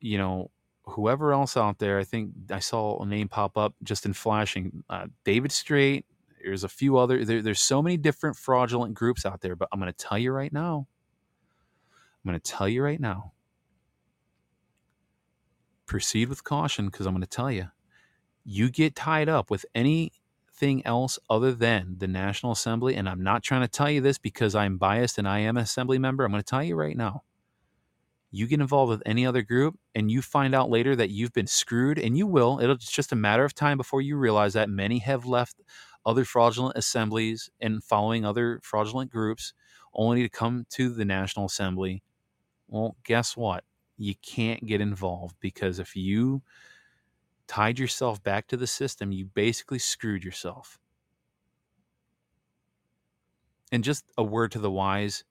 you 0.00 0.18
know, 0.18 0.50
whoever 0.86 1.32
else 1.32 1.56
out 1.56 1.78
there. 1.78 1.98
I 1.98 2.04
think 2.04 2.32
I 2.50 2.58
saw 2.58 3.02
a 3.02 3.06
name 3.06 3.28
pop 3.28 3.56
up 3.56 3.74
just 3.82 4.06
in 4.06 4.12
flashing. 4.12 4.84
Uh, 4.88 5.06
David 5.24 5.52
Straight. 5.52 6.06
There's 6.42 6.64
a 6.64 6.68
few 6.68 6.98
other. 6.98 7.24
There, 7.24 7.42
there's 7.42 7.60
so 7.60 7.82
many 7.82 7.96
different 7.96 8.36
fraudulent 8.36 8.94
groups 8.94 9.24
out 9.24 9.40
there. 9.40 9.56
But 9.56 9.68
I'm 9.72 9.80
going 9.80 9.92
to 9.92 9.96
tell 9.96 10.18
you 10.18 10.32
right 10.32 10.52
now. 10.52 10.86
I'm 12.24 12.30
going 12.30 12.40
to 12.40 12.50
tell 12.50 12.68
you 12.68 12.82
right 12.82 13.00
now. 13.00 13.32
Proceed 15.86 16.28
with 16.28 16.44
caution 16.44 16.86
because 16.86 17.06
I'm 17.06 17.12
going 17.14 17.22
to 17.22 17.28
tell 17.28 17.50
you. 17.50 17.68
You 18.44 18.70
get 18.70 18.94
tied 18.94 19.28
up 19.28 19.50
with 19.50 19.64
anything 19.74 20.84
else 20.84 21.18
other 21.30 21.52
than 21.52 21.96
the 21.98 22.06
National 22.06 22.52
Assembly, 22.52 22.94
and 22.94 23.08
I'm 23.08 23.22
not 23.22 23.42
trying 23.42 23.62
to 23.62 23.68
tell 23.68 23.90
you 23.90 24.00
this 24.02 24.18
because 24.18 24.54
I'm 24.54 24.76
biased 24.76 25.18
and 25.18 25.26
I 25.26 25.40
am 25.40 25.56
an 25.56 25.62
assembly 25.62 25.98
member. 25.98 26.24
I'm 26.24 26.30
going 26.30 26.42
to 26.42 26.46
tell 26.46 26.62
you 26.62 26.76
right 26.76 26.96
now 26.96 27.22
you 28.34 28.48
get 28.48 28.60
involved 28.60 28.90
with 28.90 29.02
any 29.06 29.24
other 29.24 29.42
group 29.42 29.78
and 29.94 30.10
you 30.10 30.20
find 30.20 30.54
out 30.54 30.68
later 30.68 30.96
that 30.96 31.10
you've 31.10 31.32
been 31.32 31.46
screwed 31.46 31.98
and 31.98 32.18
you 32.18 32.26
will 32.26 32.58
It'll, 32.60 32.74
it's 32.74 32.90
just 32.90 33.12
a 33.12 33.16
matter 33.16 33.44
of 33.44 33.54
time 33.54 33.76
before 33.76 34.00
you 34.00 34.16
realize 34.16 34.54
that 34.54 34.68
many 34.68 34.98
have 34.98 35.24
left 35.24 35.62
other 36.04 36.24
fraudulent 36.24 36.76
assemblies 36.76 37.48
and 37.60 37.82
following 37.82 38.24
other 38.24 38.60
fraudulent 38.62 39.10
groups 39.10 39.54
only 39.94 40.22
to 40.22 40.28
come 40.28 40.66
to 40.70 40.88
the 40.88 41.04
national 41.04 41.46
assembly. 41.46 42.02
Well 42.66 42.96
guess 43.04 43.36
what? 43.36 43.62
You 43.96 44.14
can't 44.20 44.66
get 44.66 44.80
involved 44.80 45.36
because 45.40 45.78
if 45.78 45.94
you 45.94 46.42
tied 47.46 47.78
yourself 47.78 48.20
back 48.22 48.48
to 48.48 48.56
the 48.56 48.66
system 48.66 49.12
you 49.12 49.26
basically 49.26 49.78
screwed 49.78 50.24
yourself. 50.24 50.80
And 53.70 53.84
just 53.84 54.04
a 54.18 54.24
word 54.24 54.50
to 54.52 54.58
the 54.58 54.70
wise 54.70 55.24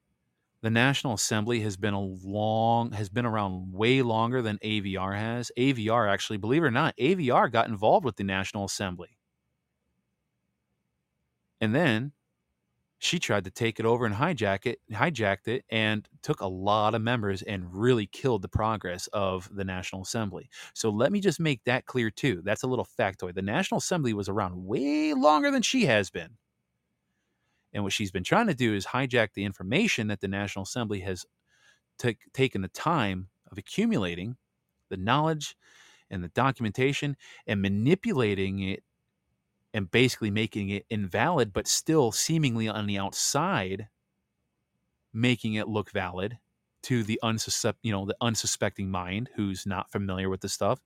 the 0.63 0.71
National 0.71 1.13
Assembly 1.13 1.59
has 1.59 1.75
been 1.77 1.93
a 1.93 1.99
long 2.01 2.93
has 2.93 3.09
been 3.09 3.25
around 3.25 3.73
way 3.73 4.01
longer 4.01 4.41
than 4.41 4.57
AVR 4.59 5.15
has. 5.15 5.51
AVR 5.57 6.09
actually, 6.09 6.37
believe 6.37 6.63
it 6.63 6.67
or 6.67 6.71
not, 6.71 6.95
AVR 6.97 7.51
got 7.51 7.67
involved 7.67 8.05
with 8.05 8.15
the 8.15 8.23
National 8.23 8.63
Assembly. 8.65 9.09
And 11.59 11.75
then 11.75 12.13
she 12.99 13.19
tried 13.19 13.43
to 13.43 13.51
take 13.51 13.79
it 13.79 13.85
over 13.85 14.05
and 14.05 14.15
hijack 14.15 14.65
it, 14.65 14.79
hijacked 14.91 15.49
it, 15.49 15.65
and 15.69 16.07
took 16.21 16.39
a 16.41 16.47
lot 16.47 16.95
of 16.95 17.01
members 17.01 17.41
and 17.41 17.65
really 17.73 18.07
killed 18.07 18.41
the 18.41 18.47
progress 18.47 19.07
of 19.07 19.49
the 19.53 19.65
National 19.65 20.03
Assembly. 20.03 20.49
So 20.73 20.89
let 20.89 21.11
me 21.11 21.19
just 21.19 21.41
make 21.41 21.61
that 21.65 21.85
clear 21.85 22.09
too. 22.09 22.41
That's 22.45 22.63
a 22.63 22.67
little 22.67 22.87
factoid. 22.97 23.35
The 23.35 23.41
National 23.41 23.79
Assembly 23.79 24.13
was 24.13 24.29
around 24.29 24.65
way 24.65 25.13
longer 25.13 25.51
than 25.51 25.61
she 25.61 25.85
has 25.87 26.09
been. 26.09 26.37
And 27.73 27.83
what 27.83 27.93
she's 27.93 28.11
been 28.11 28.23
trying 28.23 28.47
to 28.47 28.53
do 28.53 28.73
is 28.73 28.87
hijack 28.87 29.29
the 29.33 29.45
information 29.45 30.07
that 30.07 30.21
the 30.21 30.27
National 30.27 30.63
Assembly 30.63 30.99
has 31.01 31.25
t- 31.97 32.17
taken 32.33 32.61
the 32.61 32.67
time 32.67 33.29
of 33.51 33.57
accumulating, 33.57 34.37
the 34.89 34.97
knowledge 34.97 35.55
and 36.09 36.23
the 36.23 36.29
documentation, 36.29 37.17
and 37.47 37.61
manipulating 37.61 38.59
it 38.59 38.83
and 39.73 39.89
basically 39.89 40.29
making 40.29 40.69
it 40.69 40.85
invalid, 40.89 41.51
but 41.51 41.67
still 41.67 42.11
seemingly 42.11 42.67
on 42.67 42.85
the 42.85 42.97
outside, 42.99 43.87
making 45.11 45.55
it 45.55 45.67
look 45.67 45.91
valid 45.91 46.37
to 46.83 47.03
the 47.03 47.19
you 47.81 47.91
know, 47.91 48.05
the 48.05 48.15
unsuspecting 48.21 48.91
mind 48.91 49.29
who's 49.35 49.65
not 49.65 49.91
familiar 49.91 50.29
with 50.29 50.41
the 50.41 50.49
stuff 50.49 50.79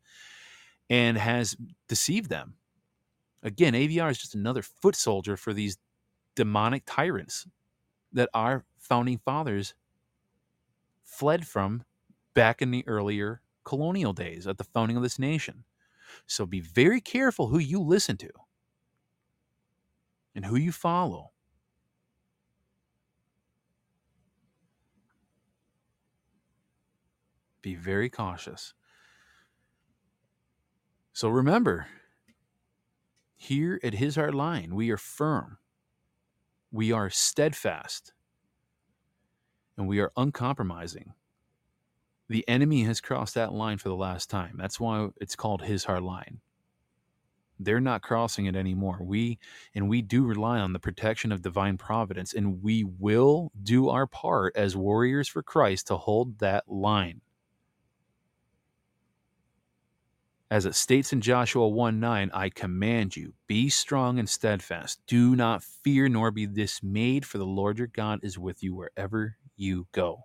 and 0.90 1.18
has 1.18 1.58
deceived 1.90 2.30
them. 2.30 2.56
Again, 3.44 3.74
AVR 3.74 4.12
is 4.12 4.18
just 4.18 4.36
another 4.36 4.62
foot 4.62 4.96
soldier 4.96 5.36
for 5.36 5.54
these 5.54 5.78
demonic 6.38 6.84
tyrants 6.86 7.48
that 8.14 8.30
our 8.34 8.64
founding 8.78 9.18
fathers 9.18 9.74
fled 11.04 11.48
from 11.48 11.84
back 12.36 12.62
in 12.62 12.70
the 12.70 12.88
earlier 12.88 13.42
colonial 13.66 14.14
days 14.14 14.46
at 14.46 14.60
the 14.60 14.64
founding 14.64 14.96
of 14.96 15.04
this 15.04 15.18
nation. 15.18 15.64
So 16.28 16.46
be 16.46 16.62
very 16.62 17.02
careful 17.02 17.48
who 17.48 17.58
you 17.58 17.82
listen 17.82 18.18
to 18.18 18.30
and 20.36 20.46
who 20.46 20.56
you 20.56 20.72
follow. 20.72 21.32
Be 27.64 27.74
very 27.74 28.12
cautious. 28.12 28.76
So 31.14 31.30
remember, 31.30 31.88
here 33.36 33.80
at 33.84 33.96
His 33.96 34.16
Hard 34.16 34.36
Line, 34.36 34.76
we 34.76 34.92
are 34.92 34.98
firm 34.98 35.58
we 36.72 36.92
are 36.92 37.10
steadfast 37.10 38.14
and 39.78 39.88
we 39.88 40.00
are 40.00 40.12
uncompromising. 40.18 41.14
The 42.30 42.48
enemy 42.48 42.84
has 42.84 43.00
crossed 43.00 43.36
that 43.36 43.54
line 43.54 43.78
for 43.78 43.90
the 43.90 43.96
last 43.96 44.30
time. 44.30 44.56
That's 44.58 44.80
why 44.80 45.10
it's 45.22 45.36
called 45.36 45.62
his 45.62 45.86
hard 45.86 46.04
line. 46.04 46.40
They're 47.60 47.80
not 47.80 48.02
crossing 48.02 48.46
it 48.46 48.56
anymore. 48.56 49.00
We 49.02 49.40
and 49.74 49.90
we 49.90 50.02
do 50.02 50.26
rely 50.26 50.60
on 50.60 50.74
the 50.74 50.80
protection 50.80 51.32
of 51.32 51.42
divine 51.42 51.78
providence 51.78 52.34
and 52.34 52.62
we 52.62 52.84
will 52.84 53.52
do 53.64 53.90
our 53.90 54.06
part 54.06 54.56
as 54.56 54.76
warriors 54.76 55.28
for 55.28 55.42
Christ 55.42 55.88
to 55.88 55.98
hold 55.98 56.40
that 56.40 56.66
line. 56.68 57.22
As 60.50 60.66
it 60.66 60.76
states 60.76 61.12
in 61.12 61.20
Joshua 61.20 61.68
1 61.68 62.00
9, 62.00 62.32
I 62.34 62.50
command 62.50 63.18
you, 63.18 63.34
be 63.48 63.70
strong 63.70 64.18
and 64.18 64.30
steadfast. 64.30 65.02
Do 65.06 65.36
not 65.36 65.62
fear 65.64 66.08
nor 66.08 66.32
be 66.32 66.48
dismayed, 66.48 67.26
for 67.26 67.38
the 67.38 67.46
Lord 67.46 67.78
your 67.78 67.88
God 67.88 68.22
is 68.24 68.40
with 68.40 68.64
you 68.64 68.74
wherever 68.74 69.36
you 69.58 69.88
go. 69.92 70.24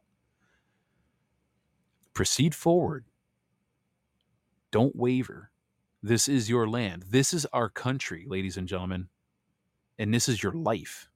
Proceed 2.14 2.55
forward. 2.55 3.05
Don't 4.70 4.95
waver. 4.95 5.51
This 6.05 6.29
is 6.29 6.49
your 6.49 6.68
land. 6.68 7.05
This 7.09 7.33
is 7.33 7.47
our 7.53 7.68
country, 7.68 8.25
ladies 8.29 8.57
and 8.57 8.68
gentlemen. 8.68 9.09
And 9.99 10.14
this 10.14 10.29
is 10.29 10.43
your 10.43 10.53
life. 10.53 11.09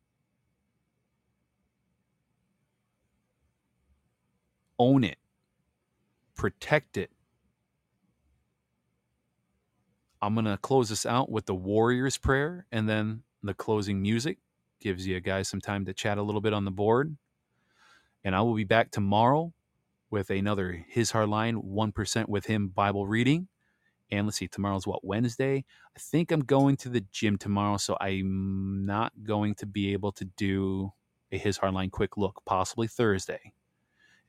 Own 4.79 5.05
it, 5.05 5.17
protect 6.35 6.99
it, 6.99 7.11
I'm 10.23 10.35
going 10.35 10.47
to 10.47 10.57
close 10.57 10.89
this 10.89 11.07
out 11.07 11.31
with 11.31 11.47
the 11.47 11.55
Warrior's 11.55 12.19
Prayer 12.19 12.67
and 12.73 12.89
then 12.89 13.23
the 13.43 13.55
closing 13.55 14.01
music. 14.01 14.39
Gives 14.81 15.07
you 15.07 15.19
guys 15.21 15.49
some 15.49 15.61
time 15.61 15.85
to 15.87 15.95
chat 15.95 16.19
a 16.19 16.23
little 16.23 16.41
bit 16.41 16.53
on 16.53 16.65
the 16.65 16.71
board. 16.71 17.17
And 18.25 18.35
I 18.35 18.43
will 18.43 18.55
be 18.55 18.65
back 18.65 18.91
tomorrow 18.91 19.53
with 20.11 20.31
another 20.31 20.85
His 20.89 21.11
Hard 21.11 21.29
Line 21.29 21.57
1% 21.63 22.29
with 22.29 22.47
Him 22.47 22.69
Bible 22.69 23.07
reading. 23.07 23.49
And 24.11 24.27
let's 24.27 24.37
see, 24.37 24.49
tomorrow's 24.49 24.87
what, 24.87 25.05
Wednesday? 25.05 25.65
I 25.97 25.99
think 25.99 26.31
I'm 26.31 26.41
going 26.41 26.77
to 26.79 26.89
the 26.89 27.05
gym 27.11 27.39
tomorrow, 27.39 27.77
so 27.77 27.97
I'm 28.01 28.85
not 28.87 29.13
going 29.25 29.55
to 29.57 29.67
be 29.67 29.93
able 29.93 30.13
to 30.13 30.25
do 30.25 30.93
a 31.33 31.39
His 31.39 31.57
Hard 31.57 31.75
Line 31.75 31.91
quick 31.91 32.17
look, 32.17 32.43
possibly 32.45 32.87
Thursday. 32.87 33.53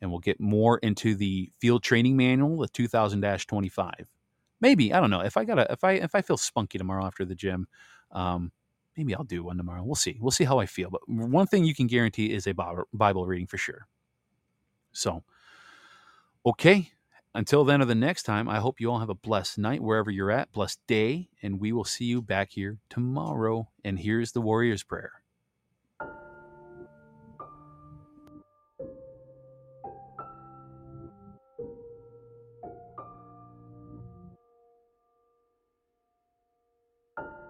And 0.01 0.11
we'll 0.11 0.19
get 0.19 0.39
more 0.39 0.77
into 0.79 1.15
the 1.15 1.51
field 1.59 1.83
training 1.83 2.17
manual, 2.17 2.57
the 2.57 2.67
2000 2.67 3.21
25 3.21 4.07
maybe 4.61 4.93
I 4.93 4.99
don't 4.99 5.09
know 5.09 5.21
if 5.21 5.37
I 5.37 5.45
gotta 5.45 5.71
if 5.71 5.83
I 5.83 5.93
if 5.93 6.15
I 6.15 6.21
feel 6.21 6.37
spunky 6.37 6.77
tomorrow 6.77 7.05
after 7.05 7.25
the 7.25 7.35
gym, 7.35 7.67
um, 8.11 8.51
maybe 8.95 9.15
I'll 9.15 9.23
do 9.23 9.43
one 9.43 9.57
tomorrow. 9.57 9.83
We'll 9.83 9.95
see. 9.95 10.17
We'll 10.19 10.31
see 10.31 10.43
how 10.43 10.59
I 10.59 10.65
feel. 10.65 10.89
But 10.89 11.01
one 11.07 11.47
thing 11.47 11.63
you 11.63 11.75
can 11.75 11.87
guarantee 11.87 12.33
is 12.33 12.47
a 12.47 12.53
Bible 12.53 13.25
reading 13.25 13.47
for 13.47 13.57
sure. 13.57 13.87
So, 14.91 15.23
okay. 16.45 16.91
Until 17.35 17.63
then 17.63 17.83
or 17.83 17.85
the 17.85 17.93
next 17.93 18.23
time, 18.23 18.49
I 18.49 18.57
hope 18.57 18.79
you 18.79 18.89
all 18.89 18.97
have 18.97 19.09
a 19.09 19.15
blessed 19.15 19.59
night 19.59 19.83
wherever 19.83 20.09
you're 20.09 20.31
at, 20.31 20.51
blessed 20.51 20.79
day, 20.87 21.29
and 21.43 21.59
we 21.59 21.71
will 21.71 21.83
see 21.83 22.05
you 22.05 22.19
back 22.19 22.49
here 22.51 22.79
tomorrow. 22.89 23.69
And 23.83 23.99
here's 23.99 24.31
the 24.31 24.41
Warrior's 24.41 24.81
Prayer. 24.81 25.16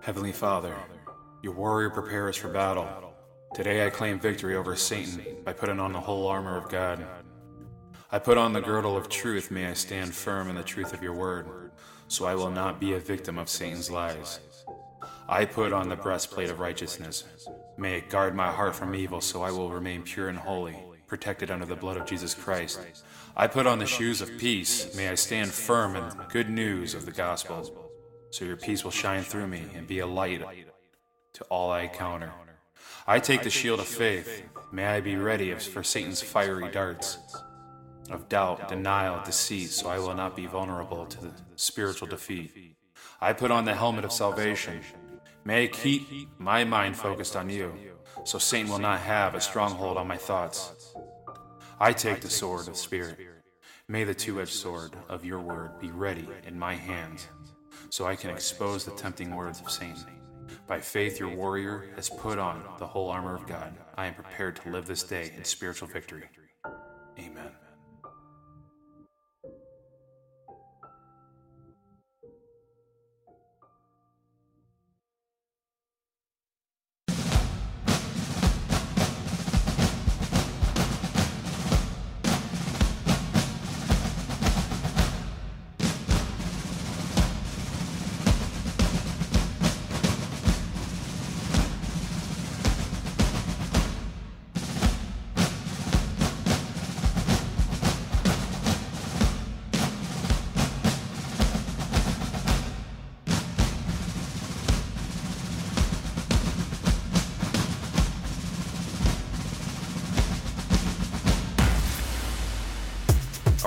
Heavenly 0.07 0.31
Father, 0.31 0.73
your 1.41 1.51
warrior 1.51 1.89
prepares 1.89 2.37
for 2.37 2.47
battle. 2.47 2.87
Today 3.53 3.85
I 3.85 3.89
claim 3.89 4.21
victory 4.21 4.55
over 4.55 4.73
Satan 4.73 5.21
by 5.43 5.51
putting 5.51 5.81
on 5.81 5.91
the 5.91 5.99
whole 5.99 6.29
armor 6.29 6.55
of 6.55 6.69
God. 6.69 7.05
I 8.09 8.17
put 8.17 8.37
on 8.37 8.53
the 8.53 8.61
girdle 8.61 8.95
of 8.95 9.09
truth, 9.09 9.51
may 9.51 9.65
I 9.65 9.73
stand 9.73 10.15
firm 10.15 10.49
in 10.49 10.55
the 10.55 10.63
truth 10.63 10.93
of 10.93 11.03
your 11.03 11.11
word, 11.11 11.71
so 12.07 12.25
I 12.25 12.35
will 12.35 12.49
not 12.49 12.79
be 12.79 12.93
a 12.93 12.99
victim 12.99 13.37
of 13.37 13.49
Satan's 13.49 13.91
lies. 13.91 14.39
I 15.27 15.43
put 15.43 15.73
on 15.73 15.89
the 15.89 15.97
breastplate 15.97 16.49
of 16.49 16.61
righteousness. 16.61 17.25
May 17.75 17.97
it 17.97 18.09
guard 18.09 18.33
my 18.33 18.49
heart 18.49 18.77
from 18.77 18.95
evil, 18.95 19.19
so 19.19 19.41
I 19.41 19.51
will 19.51 19.71
remain 19.71 20.03
pure 20.03 20.29
and 20.29 20.37
holy, 20.37 20.77
protected 21.07 21.51
under 21.51 21.65
the 21.65 21.75
blood 21.75 21.97
of 21.97 22.05
Jesus 22.05 22.33
Christ. 22.33 22.79
I 23.35 23.47
put 23.47 23.67
on 23.67 23.79
the 23.79 23.85
shoes 23.85 24.21
of 24.21 24.37
peace. 24.37 24.95
May 24.95 25.09
I 25.09 25.15
stand 25.15 25.51
firm 25.51 25.97
in 25.97 26.07
the 26.07 26.27
good 26.29 26.49
news 26.49 26.93
of 26.93 27.05
the 27.05 27.11
gospel 27.11 27.86
so 28.37 28.45
your 28.45 28.55
peace 28.55 28.83
will 28.83 28.91
shine 28.91 29.23
through 29.23 29.47
me 29.47 29.63
and 29.73 29.87
be 29.87 29.97
a 29.97 30.05
light 30.05 30.43
to 31.33 31.43
all 31.45 31.71
I 31.71 31.81
encounter. 31.81 32.31
I 33.07 33.19
take 33.19 33.41
the 33.41 33.49
shield 33.49 33.79
of 33.79 33.87
faith. 33.87 34.43
May 34.71 34.85
I 34.85 35.01
be 35.01 35.15
ready 35.15 35.51
for 35.55 35.81
Satan's 35.81 36.21
fiery 36.21 36.69
darts 36.71 37.17
of 38.11 38.29
doubt, 38.29 38.69
denial, 38.69 39.23
deceit, 39.25 39.71
so 39.71 39.89
I 39.89 39.97
will 39.97 40.13
not 40.13 40.35
be 40.35 40.45
vulnerable 40.45 41.07
to 41.07 41.19
the 41.19 41.31
spiritual 41.55 42.07
defeat. 42.07 42.75
I 43.19 43.33
put 43.33 43.49
on 43.49 43.65
the 43.65 43.73
helmet 43.73 44.05
of 44.05 44.11
salvation. 44.11 44.81
May 45.43 45.63
I 45.63 45.67
keep 45.67 46.29
my 46.37 46.63
mind 46.63 46.95
focused 46.95 47.35
on 47.35 47.49
you, 47.49 47.73
so 48.23 48.37
Satan 48.37 48.69
will 48.69 48.77
not 48.77 48.99
have 48.99 49.33
a 49.33 49.41
stronghold 49.41 49.97
on 49.97 50.07
my 50.07 50.17
thoughts. 50.17 50.93
I 51.79 51.91
take 51.91 52.21
the 52.21 52.29
sword 52.29 52.67
of 52.67 52.77
Spirit. 52.77 53.17
May 53.87 54.03
the 54.03 54.13
two 54.13 54.39
edged 54.39 54.53
sword 54.53 54.91
of 55.09 55.25
your 55.25 55.39
word 55.39 55.79
be 55.79 55.89
ready 55.89 56.27
in 56.45 56.59
my 56.59 56.75
hands, 56.75 57.27
so 57.89 58.05
I 58.05 58.15
can 58.15 58.29
expose 58.29 58.85
the 58.85 58.91
tempting 58.91 59.35
words 59.35 59.61
of 59.61 59.71
Satan. 59.71 60.05
By 60.67 60.79
faith, 60.79 61.19
your 61.19 61.29
warrior 61.29 61.85
has 61.95 62.09
put 62.09 62.39
on 62.39 62.63
the 62.79 62.87
whole 62.87 63.09
armor 63.09 63.35
of 63.35 63.47
God. 63.47 63.73
I 63.95 64.07
am 64.07 64.13
prepared 64.13 64.55
to 64.57 64.69
live 64.69 64.85
this 64.85 65.03
day 65.03 65.31
in 65.35 65.43
spiritual 65.43 65.87
victory. 65.87 66.25
Amen. 67.19 67.51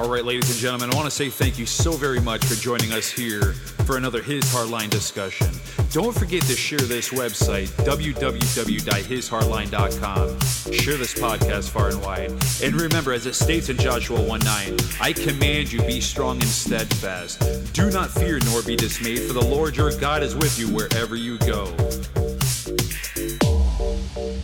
All 0.00 0.08
right, 0.08 0.24
ladies 0.24 0.48
and 0.48 0.58
gentlemen, 0.58 0.88
I 0.94 0.96
want 0.96 1.04
to 1.04 1.14
say 1.14 1.28
thank 1.28 1.58
you 1.58 1.66
so 1.66 1.92
very 1.92 2.22
much 2.22 2.42
for 2.46 2.54
joining 2.54 2.90
us 2.90 3.10
here 3.10 3.52
for 3.84 3.98
another 3.98 4.22
His 4.22 4.44
Hardline 4.44 4.88
discussion. 4.88 5.48
Don't 5.92 6.16
forget 6.16 6.40
to 6.44 6.56
share 6.56 6.78
this 6.78 7.10
website, 7.10 7.68
www.hishardline.com. 7.84 10.72
Share 10.72 10.96
this 10.96 11.12
podcast 11.12 11.68
far 11.68 11.90
and 11.90 12.00
wide. 12.00 12.30
And 12.64 12.80
remember, 12.80 13.12
as 13.12 13.26
it 13.26 13.34
states 13.34 13.68
in 13.68 13.76
Joshua 13.76 14.22
1 14.22 14.40
9, 14.40 14.78
I 15.02 15.12
command 15.12 15.70
you, 15.70 15.82
be 15.82 16.00
strong 16.00 16.36
and 16.36 16.48
steadfast. 16.48 17.74
Do 17.74 17.90
not 17.90 18.08
fear 18.08 18.38
nor 18.46 18.62
be 18.62 18.76
dismayed, 18.76 19.24
for 19.24 19.34
the 19.34 19.44
Lord 19.44 19.76
your 19.76 19.94
God 19.98 20.22
is 20.22 20.34
with 20.34 20.58
you 20.58 20.74
wherever 20.74 21.14
you 21.14 21.36
go. 21.40 21.66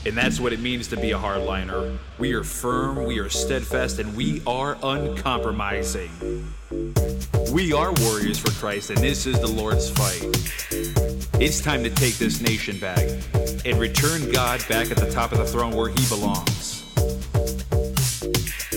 And 0.07 0.17
that's 0.17 0.39
what 0.39 0.53
it 0.53 0.61
means 0.61 0.87
to 0.89 0.97
be 0.97 1.11
a 1.11 1.19
hardliner. 1.19 1.99
We 2.17 2.33
are 2.35 2.45
firm, 2.45 3.05
we 3.07 3.19
are 3.19 3.29
steadfast, 3.29 3.99
and 3.99 4.17
we 4.17 4.41
are 4.47 4.79
uncompromising. 4.81 6.47
We 7.51 7.73
are 7.73 7.93
warriors 7.93 8.39
for 8.39 8.53
Christ, 8.53 8.91
and 8.91 8.99
this 9.01 9.27
is 9.27 9.41
the 9.41 9.49
Lord's 9.49 9.91
fight. 9.91 10.23
It's 11.41 11.61
time 11.61 11.83
to 11.83 11.91
take 11.91 12.19
this 12.19 12.41
nation 12.41 12.79
back 12.79 13.01
and 13.65 13.81
return 13.81 14.31
God 14.31 14.65
back 14.69 14.93
at 14.93 14.97
the 14.97 15.11
top 15.11 15.33
of 15.33 15.39
the 15.39 15.45
throne 15.45 15.75
where 15.75 15.91
he 15.91 16.07
belongs. 16.09 16.85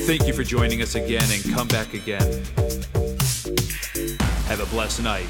Thank 0.07 0.25
you 0.25 0.33
for 0.33 0.43
joining 0.43 0.81
us 0.81 0.95
again 0.95 1.29
and 1.29 1.53
come 1.53 1.67
back 1.67 1.93
again. 1.93 2.43
Have 4.47 4.61
a 4.61 4.65
blessed 4.71 5.03
night. 5.03 5.27